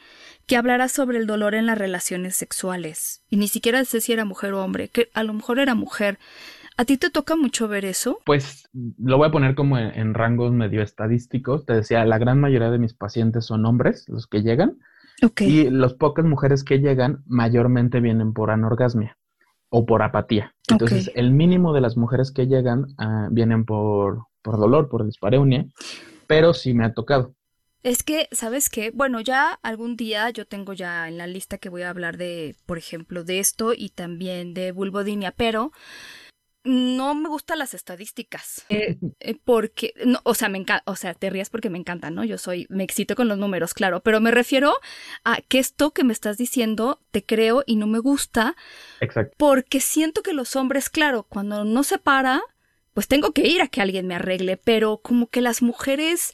que 0.45 0.57
hablara 0.57 0.89
sobre 0.89 1.19
el 1.19 1.25
dolor 1.25 1.55
en 1.55 1.67
las 1.67 1.77
relaciones 1.77 2.35
sexuales. 2.35 3.23
Y 3.29 3.37
ni 3.37 3.47
siquiera 3.47 3.85
sé 3.85 4.01
si 4.01 4.11
era 4.11 4.25
mujer 4.25 4.51
o 4.51 4.61
hombre, 4.61 4.89
que 4.89 5.09
a 5.13 5.23
lo 5.23 5.31
mejor 5.31 5.59
era 5.59 5.73
mujer. 5.73 6.19
¿A 6.75 6.83
ti 6.83 6.97
te 6.97 7.09
toca 7.09 7.37
mucho 7.37 7.69
ver 7.69 7.85
eso? 7.85 8.19
Pues 8.25 8.67
lo 8.73 9.17
voy 9.17 9.29
a 9.29 9.31
poner 9.31 9.55
como 9.55 9.77
en, 9.77 10.13
rangos 10.13 10.51
medio 10.51 10.81
estadísticos. 10.81 11.65
Te 11.65 11.75
decía, 11.75 12.03
la 12.03 12.17
gran 12.17 12.41
mayoría 12.41 12.71
de 12.71 12.79
mis 12.79 12.93
pacientes 12.93 13.45
son 13.45 13.65
hombres, 13.65 14.03
los 14.09 14.27
que 14.27 14.41
llegan. 14.41 14.79
Y 15.39 15.69
las 15.69 15.93
pocas 15.93 16.25
mujeres 16.25 16.65
que 16.65 16.79
llegan 16.79 17.23
mayormente 17.25 18.01
vienen 18.01 18.33
por 18.33 18.51
anorgasmia 18.51 19.17
o 19.75 19.87
por 19.87 20.03
apatía. 20.03 20.53
Entonces, 20.69 21.09
el 21.15 21.31
mínimo 21.31 21.73
de 21.73 21.81
las 21.81 21.97
mujeres 21.97 22.31
que 22.31 22.45
llegan 22.45 22.93
ah, 22.99 23.27
vienen 23.31 23.65
por, 23.65 24.27
por 24.43 24.59
dolor, 24.59 24.87
por 24.87 25.03
dispareunia, 25.03 25.65
pero 26.27 26.53
sí 26.53 26.75
me 26.75 26.85
ha 26.85 26.93
tocado. 26.93 27.33
Es 27.81 28.03
que, 28.03 28.29
¿sabes 28.31 28.69
qué? 28.69 28.91
Bueno, 28.91 29.19
ya 29.19 29.59
algún 29.63 29.95
día 29.95 30.29
yo 30.29 30.45
tengo 30.45 30.73
ya 30.73 31.07
en 31.07 31.17
la 31.17 31.25
lista 31.25 31.57
que 31.57 31.69
voy 31.69 31.81
a 31.81 31.89
hablar 31.89 32.17
de, 32.17 32.55
por 32.67 32.77
ejemplo, 32.77 33.23
de 33.23 33.39
esto 33.39 33.73
y 33.75 33.89
también 33.89 34.53
de 34.53 34.71
vulvodinia, 34.71 35.31
pero 35.31 35.71
no 36.63 37.13
me 37.13 37.27
gustan 37.27 37.59
las 37.59 37.73
estadísticas 37.73 38.65
eh, 38.69 38.97
eh, 39.19 39.35
porque 39.43 39.93
no, 40.05 40.19
o 40.23 40.33
sea 40.33 40.49
me 40.49 40.57
encanta 40.57 40.83
o 40.89 40.95
sea 40.95 41.13
te 41.13 41.29
rías 41.29 41.49
porque 41.49 41.69
me 41.69 41.77
encanta 41.77 42.09
no 42.09 42.23
yo 42.23 42.37
soy 42.37 42.67
me 42.69 42.83
excito 42.83 43.15
con 43.15 43.27
los 43.27 43.37
números 43.37 43.73
claro 43.73 43.99
pero 44.01 44.21
me 44.21 44.31
refiero 44.31 44.73
a 45.23 45.41
que 45.41 45.59
esto 45.59 45.91
que 45.91 46.03
me 46.03 46.13
estás 46.13 46.37
diciendo 46.37 47.01
te 47.11 47.23
creo 47.23 47.63
y 47.65 47.75
no 47.75 47.87
me 47.87 47.99
gusta 47.99 48.55
Exacto. 49.01 49.35
porque 49.37 49.81
siento 49.81 50.23
que 50.23 50.33
los 50.33 50.55
hombres 50.55 50.89
claro 50.89 51.23
cuando 51.23 51.65
no 51.65 51.83
se 51.83 51.97
para 51.97 52.41
pues 52.93 53.07
tengo 53.07 53.31
que 53.31 53.47
ir 53.47 53.61
a 53.61 53.67
que 53.67 53.81
alguien 53.81 54.07
me 54.07 54.15
arregle 54.15 54.55
pero 54.57 54.97
como 54.97 55.27
que 55.27 55.41
las 55.41 55.61
mujeres 55.61 56.33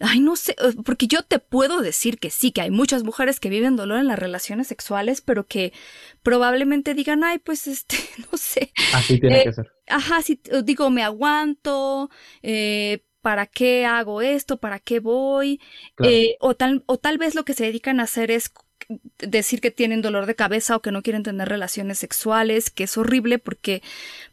Ay, 0.00 0.20
no 0.20 0.36
sé, 0.36 0.52
eh, 0.52 0.74
porque 0.84 1.06
yo 1.06 1.22
te 1.22 1.38
puedo 1.38 1.80
decir 1.80 2.18
que 2.18 2.30
sí, 2.30 2.50
que 2.50 2.62
hay 2.62 2.70
muchas 2.70 3.04
mujeres 3.04 3.38
que 3.38 3.48
viven 3.48 3.76
dolor 3.76 4.00
en 4.00 4.08
las 4.08 4.18
relaciones 4.18 4.66
sexuales, 4.66 5.20
pero 5.20 5.46
que 5.46 5.72
probablemente 6.22 6.94
digan, 6.94 7.22
ay, 7.22 7.38
pues 7.38 7.66
este, 7.66 7.96
no 8.32 8.38
sé. 8.38 8.72
Así 8.92 9.20
tiene 9.20 9.40
eh, 9.40 9.44
que 9.44 9.52
ser. 9.52 9.72
Ajá, 9.88 10.22
sí, 10.22 10.40
digo, 10.64 10.90
me 10.90 11.02
aguanto, 11.02 12.10
eh, 12.42 13.04
¿para 13.20 13.46
qué 13.46 13.86
hago 13.86 14.20
esto? 14.20 14.58
¿Para 14.58 14.78
qué 14.80 15.00
voy? 15.00 15.60
o, 16.40 16.54
tal, 16.54 16.82
o 16.86 16.98
tal 16.98 17.18
vez 17.18 17.34
lo 17.34 17.44
que 17.44 17.54
se 17.54 17.64
dedican 17.64 18.00
a 18.00 18.04
hacer 18.04 18.30
es 18.30 18.50
decir 19.18 19.60
que 19.60 19.70
tienen 19.70 20.02
dolor 20.02 20.26
de 20.26 20.34
cabeza 20.34 20.76
o 20.76 20.82
que 20.82 20.92
no 20.92 21.02
quieren 21.02 21.22
tener 21.22 21.48
relaciones 21.48 21.98
sexuales, 21.98 22.70
que 22.70 22.84
es 22.84 22.96
horrible 22.96 23.38
porque 23.38 23.82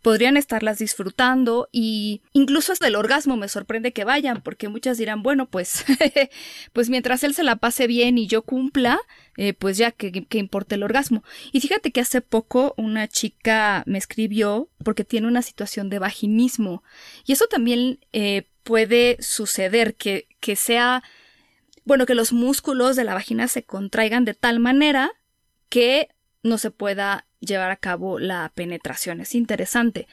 podrían 0.01 0.37
estarlas 0.37 0.79
disfrutando 0.79 1.69
y 1.71 2.21
incluso 2.33 2.71
hasta 2.71 2.87
el 2.87 2.95
orgasmo 2.95 3.37
me 3.37 3.47
sorprende 3.47 3.91
que 3.93 4.03
vayan 4.03 4.41
porque 4.41 4.67
muchas 4.67 4.97
dirán, 4.97 5.23
bueno, 5.23 5.47
pues, 5.47 5.85
pues 6.73 6.89
mientras 6.89 7.23
él 7.23 7.33
se 7.33 7.43
la 7.43 7.57
pase 7.57 7.87
bien 7.87 8.17
y 8.17 8.27
yo 8.27 8.41
cumpla, 8.41 8.99
eh, 9.37 9.53
pues 9.53 9.77
ya 9.77 9.91
que, 9.91 10.11
que 10.11 10.37
importa 10.37 10.75
el 10.75 10.83
orgasmo. 10.83 11.23
Y 11.51 11.61
fíjate 11.61 11.91
que 11.91 12.01
hace 12.01 12.21
poco 12.21 12.73
una 12.77 13.07
chica 13.07 13.83
me 13.85 13.97
escribió 13.97 14.69
porque 14.83 15.03
tiene 15.03 15.27
una 15.27 15.41
situación 15.41 15.89
de 15.89 15.99
vaginismo 15.99 16.83
y 17.25 17.33
eso 17.33 17.45
también 17.47 17.99
eh, 18.13 18.43
puede 18.63 19.17
suceder 19.19 19.95
que, 19.95 20.27
que 20.39 20.55
sea 20.55 21.03
bueno, 21.91 22.05
que 22.05 22.15
los 22.15 22.31
músculos 22.31 22.95
de 22.95 23.03
la 23.03 23.13
vagina 23.13 23.49
se 23.49 23.63
contraigan 23.63 24.23
de 24.23 24.33
tal 24.33 24.61
manera 24.61 25.11
que 25.67 26.07
no 26.41 26.57
se 26.57 26.71
pueda 26.71 27.25
llevar 27.41 27.69
a 27.69 27.75
cabo 27.75 28.17
la 28.17 28.49
penetración. 28.55 29.19
Es 29.19 29.35
interesante. 29.35 30.07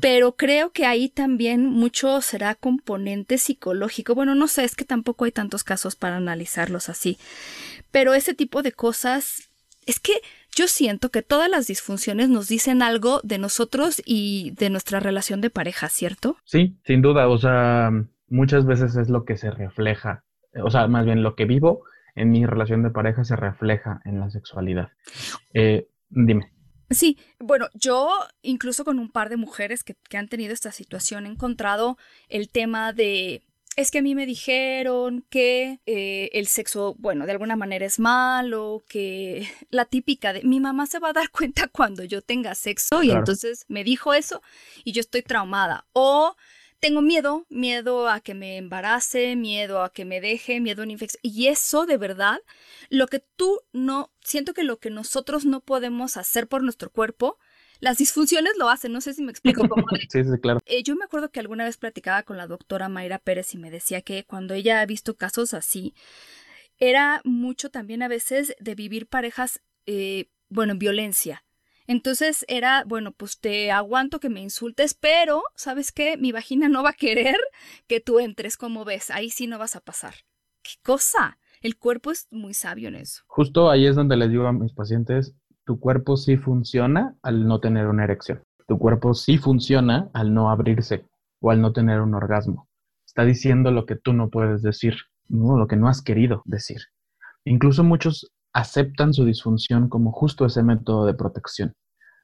Pero 0.00 0.36
creo 0.36 0.70
que 0.70 0.86
ahí 0.86 1.08
también 1.08 1.66
mucho 1.66 2.20
será 2.20 2.54
componente 2.54 3.38
psicológico. 3.38 4.14
Bueno, 4.14 4.36
no 4.36 4.46
sé, 4.46 4.62
es 4.62 4.76
que 4.76 4.84
tampoco 4.84 5.24
hay 5.24 5.32
tantos 5.32 5.64
casos 5.64 5.96
para 5.96 6.18
analizarlos 6.18 6.88
así. 6.88 7.18
Pero 7.90 8.14
ese 8.14 8.32
tipo 8.32 8.62
de 8.62 8.70
cosas, 8.70 9.50
es 9.84 9.98
que 9.98 10.20
yo 10.54 10.68
siento 10.68 11.10
que 11.10 11.22
todas 11.22 11.50
las 11.50 11.66
disfunciones 11.66 12.28
nos 12.28 12.46
dicen 12.46 12.82
algo 12.82 13.20
de 13.24 13.38
nosotros 13.38 14.00
y 14.06 14.52
de 14.52 14.70
nuestra 14.70 15.00
relación 15.00 15.40
de 15.40 15.50
pareja, 15.50 15.88
¿cierto? 15.88 16.36
Sí, 16.44 16.76
sin 16.84 17.02
duda. 17.02 17.26
O 17.26 17.36
sea, 17.36 17.90
muchas 18.28 18.64
veces 18.64 18.94
es 18.94 19.08
lo 19.08 19.24
que 19.24 19.36
se 19.36 19.50
refleja 19.50 20.22
o 20.62 20.70
sea, 20.70 20.86
más 20.88 21.04
bien 21.04 21.22
lo 21.22 21.34
que 21.34 21.44
vivo 21.44 21.84
en 22.14 22.30
mi 22.30 22.46
relación 22.46 22.82
de 22.82 22.90
pareja 22.90 23.24
se 23.24 23.36
refleja 23.36 24.00
en 24.04 24.20
la 24.20 24.30
sexualidad. 24.30 24.88
Eh, 25.52 25.88
dime. 26.08 26.50
Sí, 26.90 27.18
bueno, 27.40 27.68
yo 27.74 28.08
incluso 28.42 28.84
con 28.84 28.98
un 28.98 29.10
par 29.10 29.28
de 29.28 29.36
mujeres 29.36 29.82
que, 29.82 29.96
han 30.16 30.28
tenido 30.28 30.52
esta 30.52 30.70
situación 30.70 31.26
he 31.26 31.30
encontrado 31.30 31.98
el 32.28 32.48
tema 32.48 32.92
de 32.92 33.42
es 33.74 33.90
que 33.90 33.98
a 33.98 34.02
mí 34.02 34.14
me 34.14 34.24
dijeron 34.24 35.26
que 35.28 35.80
eh, 35.84 36.30
el 36.32 36.46
sexo, 36.46 36.94
bueno, 36.98 37.26
de 37.26 37.32
alguna 37.32 37.56
manera 37.56 37.84
es 37.84 37.98
malo, 37.98 38.82
que 38.88 39.46
la 39.70 39.84
típica 39.84 40.32
de 40.32 40.42
mi 40.44 40.60
mamá 40.60 40.86
se 40.86 40.98
va 40.98 41.10
a 41.10 41.12
dar 41.12 41.30
cuenta 41.30 41.68
cuando 41.68 42.02
yo 42.02 42.22
tenga 42.22 42.54
sexo 42.54 43.02
y 43.02 43.10
entonces 43.10 43.66
me 43.68 43.84
dijo 43.84 44.14
eso 44.14 44.40
y 44.82 44.92
yo 44.92 45.00
estoy 45.00 45.22
traumada. 45.22 45.86
O 45.92 46.36
tengo 46.80 47.02
miedo, 47.02 47.46
miedo 47.48 48.08
a 48.08 48.20
que 48.20 48.34
me 48.34 48.56
embarace, 48.56 49.36
miedo 49.36 49.82
a 49.82 49.92
que 49.92 50.04
me 50.04 50.20
deje, 50.20 50.60
miedo 50.60 50.82
a 50.82 50.84
una 50.84 50.92
infección. 50.92 51.20
Y 51.22 51.48
eso 51.48 51.86
de 51.86 51.96
verdad, 51.96 52.38
lo 52.90 53.06
que 53.06 53.20
tú 53.20 53.60
no, 53.72 54.12
siento 54.20 54.54
que 54.54 54.64
lo 54.64 54.78
que 54.78 54.90
nosotros 54.90 55.44
no 55.44 55.60
podemos 55.60 56.16
hacer 56.16 56.48
por 56.48 56.62
nuestro 56.62 56.90
cuerpo, 56.90 57.38
las 57.80 57.98
disfunciones 57.98 58.52
lo 58.58 58.68
hacen, 58.68 58.92
no 58.92 59.00
sé 59.00 59.14
si 59.14 59.22
me 59.22 59.30
explico 59.30 59.68
cómo. 59.68 59.86
sí, 60.10 60.24
sí, 60.24 60.40
claro. 60.40 60.60
Eh, 60.66 60.82
yo 60.82 60.96
me 60.96 61.04
acuerdo 61.04 61.30
que 61.30 61.40
alguna 61.40 61.64
vez 61.64 61.76
platicaba 61.76 62.22
con 62.22 62.36
la 62.36 62.46
doctora 62.46 62.88
Mayra 62.88 63.18
Pérez 63.18 63.54
y 63.54 63.58
me 63.58 63.70
decía 63.70 64.02
que 64.02 64.24
cuando 64.24 64.54
ella 64.54 64.80
ha 64.80 64.86
visto 64.86 65.16
casos 65.16 65.54
así, 65.54 65.94
era 66.78 67.20
mucho 67.24 67.70
también 67.70 68.02
a 68.02 68.08
veces 68.08 68.54
de 68.60 68.74
vivir 68.74 69.06
parejas, 69.06 69.62
eh, 69.86 70.30
bueno, 70.48 70.72
en 70.72 70.78
violencia 70.78 71.45
Entonces 71.86 72.44
era, 72.48 72.84
bueno, 72.84 73.12
pues 73.12 73.38
te 73.38 73.70
aguanto 73.70 74.20
que 74.20 74.28
me 74.28 74.40
insultes, 74.40 74.94
pero, 74.94 75.42
¿sabes 75.54 75.92
qué? 75.92 76.16
Mi 76.16 76.32
vagina 76.32 76.68
no 76.68 76.82
va 76.82 76.90
a 76.90 76.94
querer 76.94 77.36
que 77.86 78.00
tú 78.00 78.18
entres 78.18 78.56
como 78.56 78.84
ves, 78.84 79.10
ahí 79.10 79.30
sí 79.30 79.46
no 79.46 79.58
vas 79.58 79.76
a 79.76 79.80
pasar. 79.80 80.14
¿Qué 80.62 80.72
cosa? 80.82 81.38
El 81.60 81.78
cuerpo 81.78 82.10
es 82.10 82.28
muy 82.30 82.54
sabio 82.54 82.88
en 82.88 82.96
eso. 82.96 83.22
Justo 83.26 83.70
ahí 83.70 83.86
es 83.86 83.96
donde 83.96 84.16
les 84.16 84.30
digo 84.30 84.46
a 84.46 84.52
mis 84.52 84.72
pacientes, 84.72 85.34
tu 85.64 85.80
cuerpo 85.80 86.16
sí 86.16 86.36
funciona 86.36 87.16
al 87.22 87.46
no 87.46 87.60
tener 87.60 87.86
una 87.86 88.04
erección. 88.04 88.42
Tu 88.68 88.78
cuerpo 88.78 89.14
sí 89.14 89.38
funciona 89.38 90.10
al 90.12 90.34
no 90.34 90.50
abrirse 90.50 91.04
o 91.40 91.50
al 91.50 91.60
no 91.60 91.72
tener 91.72 92.00
un 92.00 92.14
orgasmo. 92.14 92.68
Está 93.06 93.24
diciendo 93.24 93.70
lo 93.70 93.86
que 93.86 93.96
tú 93.96 94.12
no 94.12 94.28
puedes 94.28 94.62
decir, 94.62 94.94
¿no? 95.28 95.56
lo 95.56 95.66
que 95.66 95.76
no 95.76 95.88
has 95.88 96.02
querido 96.02 96.42
decir. 96.44 96.82
Incluso 97.44 97.84
muchos 97.84 98.30
aceptan 98.56 99.12
su 99.12 99.26
disfunción 99.26 99.90
como 99.90 100.12
justo 100.12 100.46
ese 100.46 100.62
método 100.62 101.04
de 101.04 101.12
protección, 101.12 101.74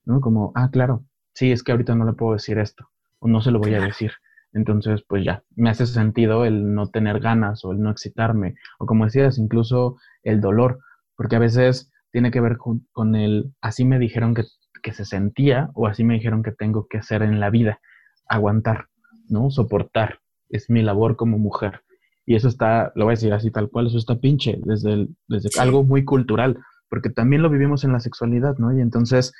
¿no? 0.06 0.22
Como, 0.22 0.50
ah, 0.54 0.70
claro, 0.72 1.04
sí, 1.34 1.52
es 1.52 1.62
que 1.62 1.72
ahorita 1.72 1.94
no 1.94 2.06
le 2.06 2.14
puedo 2.14 2.32
decir 2.32 2.58
esto, 2.58 2.88
o 3.18 3.28
no 3.28 3.42
se 3.42 3.50
lo 3.50 3.58
voy 3.58 3.74
a 3.74 3.80
decir. 3.80 4.12
Entonces, 4.54 5.04
pues 5.06 5.26
ya, 5.26 5.42
me 5.56 5.68
hace 5.68 5.86
sentido 5.86 6.46
el 6.46 6.72
no 6.72 6.88
tener 6.88 7.20
ganas 7.20 7.66
o 7.66 7.72
el 7.72 7.80
no 7.80 7.90
excitarme, 7.90 8.54
o 8.78 8.86
como 8.86 9.04
decías, 9.04 9.36
incluso 9.36 9.98
el 10.22 10.40
dolor, 10.40 10.78
porque 11.16 11.36
a 11.36 11.38
veces 11.38 11.92
tiene 12.12 12.30
que 12.30 12.40
ver 12.40 12.56
con, 12.56 13.14
el, 13.14 13.52
así 13.60 13.84
me 13.84 13.98
dijeron 13.98 14.32
que, 14.32 14.44
que 14.82 14.94
se 14.94 15.04
sentía 15.04 15.68
o 15.74 15.86
así 15.86 16.02
me 16.02 16.14
dijeron 16.14 16.42
que 16.42 16.52
tengo 16.52 16.86
que 16.88 16.96
hacer 16.96 17.20
en 17.22 17.40
la 17.40 17.50
vida, 17.50 17.78
aguantar, 18.26 18.86
¿no? 19.28 19.50
Soportar, 19.50 20.20
es 20.48 20.70
mi 20.70 20.80
labor 20.80 21.16
como 21.16 21.38
mujer. 21.38 21.82
Y 22.24 22.36
eso 22.36 22.48
está, 22.48 22.92
lo 22.94 23.04
voy 23.04 23.12
a 23.12 23.16
decir 23.16 23.32
así 23.32 23.50
tal 23.50 23.68
cual, 23.68 23.88
eso 23.88 23.98
está 23.98 24.16
pinche, 24.16 24.58
desde, 24.64 25.08
desde 25.28 25.60
algo 25.60 25.82
muy 25.82 26.04
cultural, 26.04 26.58
porque 26.88 27.10
también 27.10 27.42
lo 27.42 27.50
vivimos 27.50 27.84
en 27.84 27.92
la 27.92 28.00
sexualidad, 28.00 28.56
¿no? 28.58 28.76
Y 28.76 28.80
entonces, 28.80 29.32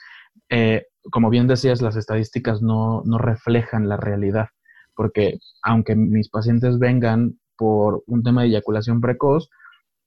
eh, 0.51 0.87
como 1.11 1.31
bien 1.31 1.47
decías, 1.47 1.83
las 1.83 1.97
estadísticas 1.97 2.63
no, 2.63 3.03
no 3.05 3.19
reflejan 3.19 3.89
la 3.89 3.97
realidad, 3.97 4.49
porque 4.95 5.39
aunque 5.63 5.95
mis 5.95 6.29
pacientes 6.29 6.79
vengan 6.79 7.39
por 7.57 8.03
un 8.07 8.23
tema 8.23 8.43
de 8.43 8.49
eyaculación 8.49 9.01
precoz, 9.01 9.49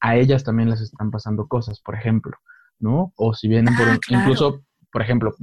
a 0.02 0.18
ellas 0.18 0.44
también 0.44 0.70
les 0.70 0.82
están 0.82 1.12
pasando 1.12 1.48
cosas, 1.48 1.80
por 1.82 1.96
ejemplo, 1.96 2.38
¿no? 2.80 3.14
O 3.16 3.34
si 3.34 3.48
vienen 3.48 3.76
por, 3.76 3.88
ah, 3.88 3.98
incluso, 4.10 4.62
por 4.92 5.02
ejemplo, 5.02 5.34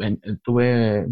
tuve, 0.45 1.07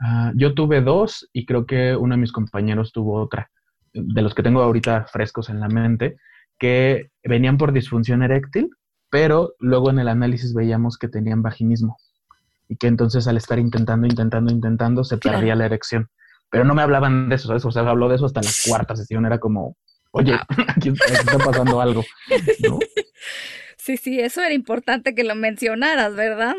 ah, 0.00 0.32
yo 0.34 0.54
tuve 0.54 0.80
dos 0.80 1.28
y 1.32 1.44
creo 1.44 1.66
que 1.66 1.94
uno 1.94 2.14
de 2.14 2.20
mis 2.20 2.32
compañeros 2.32 2.92
tuvo 2.92 3.20
otra 3.20 3.50
de 3.96 4.22
los 4.22 4.34
que 4.34 4.42
tengo 4.42 4.62
ahorita 4.62 5.06
frescos 5.10 5.48
en 5.48 5.60
la 5.60 5.68
mente, 5.68 6.16
que 6.58 7.10
venían 7.24 7.58
por 7.58 7.72
disfunción 7.72 8.22
eréctil, 8.22 8.70
pero 9.10 9.54
luego 9.58 9.90
en 9.90 9.98
el 9.98 10.08
análisis 10.08 10.54
veíamos 10.54 10.98
que 10.98 11.08
tenían 11.08 11.42
vaginismo 11.42 11.96
y 12.68 12.76
que 12.76 12.86
entonces 12.86 13.26
al 13.28 13.36
estar 13.36 13.58
intentando, 13.58 14.06
intentando, 14.06 14.52
intentando, 14.52 15.04
se 15.04 15.18
perdía 15.18 15.54
la 15.54 15.66
erección. 15.66 16.08
Pero 16.50 16.64
no 16.64 16.74
me 16.74 16.82
hablaban 16.82 17.28
de 17.28 17.36
eso, 17.36 17.48
¿sabes? 17.48 17.64
O 17.64 17.70
sea, 17.70 17.88
habló 17.88 18.08
de 18.08 18.16
eso 18.16 18.26
hasta 18.26 18.40
la 18.40 18.50
cuarta 18.66 18.96
sesión, 18.96 19.26
era 19.26 19.38
como, 19.38 19.76
oye, 20.12 20.38
aquí, 20.68 20.90
está 20.90 21.38
pasando 21.38 21.80
algo, 21.80 22.04
¿no? 22.62 22.78
Sí, 23.86 23.96
sí, 23.96 24.18
eso 24.18 24.42
era 24.42 24.52
importante 24.52 25.14
que 25.14 25.22
lo 25.22 25.36
mencionaras, 25.36 26.16
¿verdad? 26.16 26.56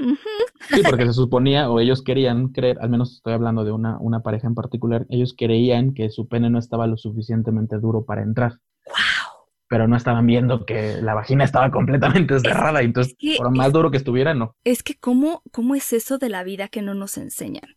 Sí, 0.70 0.82
porque 0.90 1.06
se 1.06 1.12
suponía, 1.12 1.70
o 1.70 1.82
ellos 1.82 2.02
querían 2.02 2.54
creer, 2.54 2.78
al 2.80 2.90
menos 2.90 3.16
estoy 3.16 3.34
hablando 3.34 3.66
de 3.66 3.74
una, 3.74 3.98
una 4.00 4.22
pareja 4.22 4.48
en 4.48 4.56
particular, 4.56 5.06
ellos 5.10 5.36
creían 5.38 5.94
que 5.94 6.10
su 6.10 6.30
pene 6.30 6.50
no 6.50 6.58
estaba 6.58 6.88
lo 6.88 6.96
suficientemente 6.96 7.80
duro 7.80 8.06
para 8.06 8.24
entrar. 8.24 8.60
¡Wow! 8.86 9.46
Pero 9.68 9.90
no 9.90 9.98
estaban 9.98 10.26
viendo 10.26 10.66
que 10.66 11.02
la 11.02 11.16
vagina 11.16 11.44
estaba 11.44 11.70
completamente 11.70 12.40
cerrada, 12.40 12.82
y 12.82 12.86
entonces, 12.86 13.18
por 13.38 13.54
más 13.54 13.74
duro 13.74 13.92
que 13.92 13.98
estuviera, 13.98 14.34
no. 14.34 14.56
Es 14.64 14.82
que, 14.82 14.96
¿cómo, 14.96 15.42
¿cómo 15.52 15.76
es 15.76 15.92
eso 15.92 16.18
de 16.20 16.30
la 16.30 16.46
vida 16.46 16.70
que 16.70 16.82
no 16.82 16.94
nos 16.94 17.18
enseñan? 17.18 17.76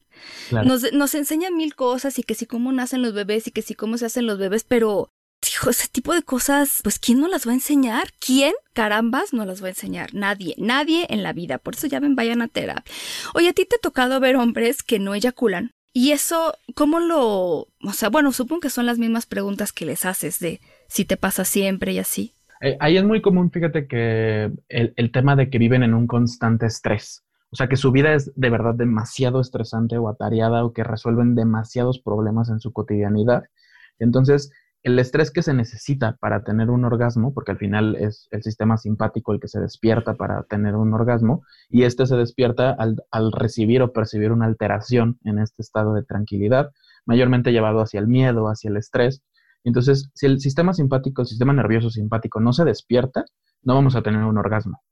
Nos, 0.53 0.93
nos 0.93 1.15
enseñan 1.17 1.57
mil 1.57 1.75
cosas 1.75 2.21
y 2.21 2.23
que 2.23 2.37
sí 2.37 2.47
cómo 2.47 2.71
nacen 2.71 3.03
los 3.03 3.15
bebés 3.15 3.49
y 3.49 3.51
que 3.51 3.63
sí 3.63 3.75
cómo 3.75 3.99
se 3.99 4.07
hacen 4.07 4.29
los 4.29 4.39
bebés, 4.39 4.63
pero 4.63 5.11
Hijo, 5.49 5.71
ese 5.71 5.89
tipo 5.89 6.15
de 6.15 6.23
cosas, 6.23 6.81
pues 6.83 6.99
¿quién 6.99 7.21
no 7.21 7.29
las 7.29 7.47
va 7.47 7.53
a 7.53 7.55
enseñar? 7.55 8.09
¿Quién? 8.19 8.53
Carambas, 8.73 9.33
no 9.33 9.45
las 9.45 9.63
va 9.63 9.67
a 9.67 9.71
enseñar. 9.71 10.15
Nadie, 10.15 10.55
nadie 10.59 11.07
en 11.11 11.23
la 11.23 11.33
vida. 11.33 11.59
Por 11.59 11.75
eso 11.75 11.87
ya 11.87 11.99
ven, 11.99 12.15
vayan 12.15 12.43
a 12.43 12.49
terapia. 12.49 12.93
Oye, 13.35 13.49
a 13.49 13.53
ti 13.53 13.65
te 13.65 13.77
ha 13.77 13.81
tocado 13.81 14.21
ver 14.21 14.37
hombres 14.37 14.83
que 14.83 14.99
no 14.99 15.15
eyaculan. 15.15 15.73
Y 15.93 16.13
eso, 16.13 16.55
¿cómo 16.75 17.01
lo...? 17.01 17.69
O 17.83 17.93
sea, 17.93 18.11
bueno, 18.11 18.33
supongo 18.33 18.61
que 18.61 18.71
son 18.71 18.87
las 18.87 18.99
mismas 18.99 19.27
preguntas 19.27 19.73
que 19.73 19.87
les 19.87 20.05
haces 20.05 20.39
de 20.39 20.61
si 20.89 21.05
te 21.05 21.17
pasa 21.17 21.45
siempre 21.45 21.93
y 21.93 21.99
así. 21.99 22.35
Eh, 22.61 22.77
ahí 22.79 22.97
es 22.97 23.05
muy 23.05 23.21
común, 23.23 23.51
fíjate, 23.51 23.89
que 23.89 24.53
el, 24.69 24.93
el 24.95 25.13
tema 25.13 25.35
de 25.35 25.51
que 25.51 25.59
viven 25.59 25.83
en 25.83 25.95
un 25.95 26.07
constante 26.07 26.67
estrés. 26.67 27.25
O 27.51 27.57
sea, 27.57 27.69
que 27.69 27.77
su 27.77 27.91
vida 27.91 28.15
es 28.15 28.31
de 28.37 28.51
verdad 28.51 28.75
demasiado 28.75 29.41
estresante 29.41 29.99
o 29.99 30.09
atareada 30.09 30.65
o 30.65 30.73
que 30.73 30.85
resuelven 30.85 31.35
demasiados 31.35 31.99
problemas 31.99 32.51
en 32.51 32.61
su 32.61 32.73
cotidianidad. 32.73 33.45
Entonces, 33.99 34.53
el 34.83 34.99
estrés 34.99 35.31
que 35.31 35.43
se 35.43 35.53
necesita 35.53 36.17
para 36.21 36.43
tener 36.43 36.71
un 36.71 36.85
orgasmo, 36.85 37.35
porque 37.35 37.53
al 37.53 37.59
final 37.59 37.97
es 37.97 38.29
el 38.31 38.43
sistema 38.43 38.79
simpático 38.79 39.33
el 39.33 39.41
que 39.41 39.49
se 39.49 39.61
despierta 39.61 40.15
para 40.15 40.43
tener 40.45 40.75
un 40.75 40.95
orgasmo, 40.95 41.43
y 41.69 41.83
este 41.83 42.07
se 42.07 42.17
despierta 42.17 42.71
al, 42.71 43.33
recibir 43.33 43.83
o 43.83 43.93
percibir 43.93 44.33
una 44.33 44.47
alteración 44.47 45.19
en 45.25 45.39
este 45.39 45.63
estado 45.63 45.95
de 45.95 46.03
tranquilidad, 46.03 46.71
mayormente 47.05 47.53
llevado 47.53 47.81
hacia 47.81 48.01
el 48.01 48.07
miedo, 48.07 48.49
hacia 48.49 48.71
el 48.71 48.77
estrés. 48.79 49.23
Entonces, 49.65 50.11
si 50.15 50.27
el 50.27 50.41
sistema 50.41 50.73
simpático, 50.73 51.23
el 51.23 51.29
sistema 51.29 51.53
nervioso 51.53 51.91
simpático 51.91 52.41
no 52.41 52.53
se 52.53 52.65
despierta, 52.65 53.27
no 53.63 53.75
vamos 53.75 53.97
a 53.97 54.03
tener 54.03 54.25
un 54.25 54.39
orgasmo. 54.39 54.83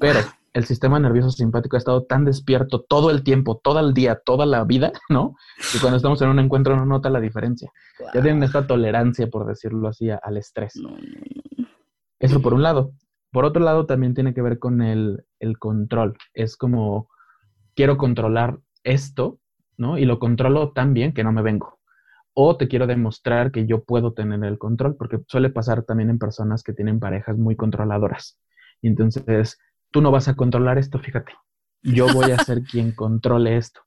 Pero 0.00 0.20
el 0.56 0.64
sistema 0.64 0.98
nervioso 0.98 1.30
simpático 1.30 1.76
ha 1.76 1.78
estado 1.78 2.04
tan 2.04 2.24
despierto 2.24 2.80
todo 2.80 3.10
el 3.10 3.22
tiempo, 3.22 3.60
todo 3.62 3.78
el 3.78 3.92
día, 3.92 4.20
toda 4.24 4.46
la 4.46 4.64
vida, 4.64 4.90
¿no? 5.10 5.36
Que 5.70 5.78
cuando 5.78 5.98
estamos 5.98 6.22
en 6.22 6.30
un 6.30 6.38
encuentro 6.38 6.74
no 6.76 6.86
nota 6.86 7.10
la 7.10 7.20
diferencia. 7.20 7.70
Ya 8.14 8.22
tienen 8.22 8.42
esta 8.42 8.66
tolerancia, 8.66 9.26
por 9.28 9.46
decirlo 9.46 9.88
así, 9.88 10.08
al 10.10 10.36
estrés. 10.38 10.80
Eso 12.18 12.40
por 12.40 12.54
un 12.54 12.62
lado. 12.62 12.92
Por 13.32 13.44
otro 13.44 13.62
lado, 13.62 13.84
también 13.84 14.14
tiene 14.14 14.32
que 14.32 14.40
ver 14.40 14.58
con 14.58 14.80
el, 14.80 15.26
el 15.40 15.58
control. 15.58 16.16
Es 16.32 16.56
como, 16.56 17.10
quiero 17.74 17.98
controlar 17.98 18.58
esto, 18.82 19.38
¿no? 19.76 19.98
Y 19.98 20.06
lo 20.06 20.18
controlo 20.18 20.72
tan 20.72 20.94
bien 20.94 21.12
que 21.12 21.22
no 21.22 21.32
me 21.32 21.42
vengo. 21.42 21.78
O 22.32 22.56
te 22.56 22.66
quiero 22.66 22.86
demostrar 22.86 23.52
que 23.52 23.66
yo 23.66 23.84
puedo 23.84 24.14
tener 24.14 24.42
el 24.42 24.56
control, 24.56 24.96
porque 24.96 25.20
suele 25.26 25.50
pasar 25.50 25.82
también 25.82 26.08
en 26.08 26.18
personas 26.18 26.62
que 26.62 26.72
tienen 26.72 26.98
parejas 26.98 27.36
muy 27.36 27.56
controladoras. 27.56 28.38
Y 28.80 28.88
entonces 28.88 29.58
tú 29.96 30.02
no 30.02 30.10
vas 30.10 30.28
a 30.28 30.36
controlar 30.36 30.76
esto, 30.76 30.98
fíjate. 30.98 31.32
Yo 31.80 32.12
voy 32.12 32.30
a 32.30 32.36
ser 32.44 32.60
quien 32.70 32.92
controle 32.92 33.56
esto. 33.56 33.80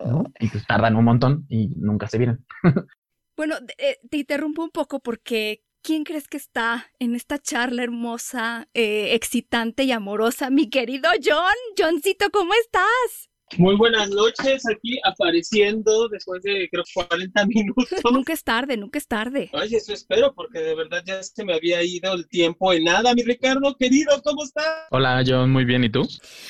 Y 0.40 0.48
pues 0.48 0.66
tardan 0.66 0.96
un 0.96 1.04
montón 1.04 1.44
y 1.48 1.68
nunca 1.76 2.08
se 2.08 2.18
vienen. 2.18 2.44
bueno, 3.36 3.54
eh, 3.78 3.98
te 4.10 4.16
interrumpo 4.16 4.64
un 4.64 4.70
poco 4.70 5.00
porque 5.00 5.64
¿quién 5.82 6.02
crees 6.02 6.26
que 6.26 6.36
está 6.36 6.86
en 6.98 7.14
esta 7.14 7.38
charla 7.38 7.84
hermosa, 7.84 8.68
eh, 8.74 9.14
excitante 9.14 9.84
y 9.84 9.92
amorosa? 9.92 10.50
Mi 10.50 10.70
querido 10.70 11.08
John. 11.24 11.54
Johncito, 11.76 12.30
¿cómo 12.30 12.52
estás? 12.54 13.30
Muy 13.56 13.76
buenas 13.76 14.10
noches, 14.10 14.62
aquí 14.68 15.00
apareciendo 15.04 16.08
después 16.08 16.42
de 16.42 16.68
creo 16.70 16.84
40 16.92 17.46
minutos. 17.46 17.86
nunca 18.12 18.32
es 18.32 18.44
tarde, 18.44 18.76
nunca 18.76 18.98
es 18.98 19.06
tarde. 19.06 19.50
Ay, 19.54 19.74
eso 19.74 19.92
espero, 19.92 20.34
porque 20.34 20.58
de 20.58 20.74
verdad 20.74 21.02
ya 21.06 21.22
se 21.22 21.44
me 21.44 21.54
había 21.54 21.82
ido 21.82 22.12
el 22.12 22.28
tiempo 22.28 22.72
en 22.72 22.84
nada. 22.84 23.14
Mi 23.14 23.22
Ricardo, 23.22 23.74
querido, 23.78 24.20
¿cómo 24.22 24.44
estás? 24.44 24.86
Hola, 24.90 25.22
John, 25.26 25.50
muy 25.50 25.64
bien, 25.64 25.84
¿y 25.84 25.90
tú? 25.90 26.06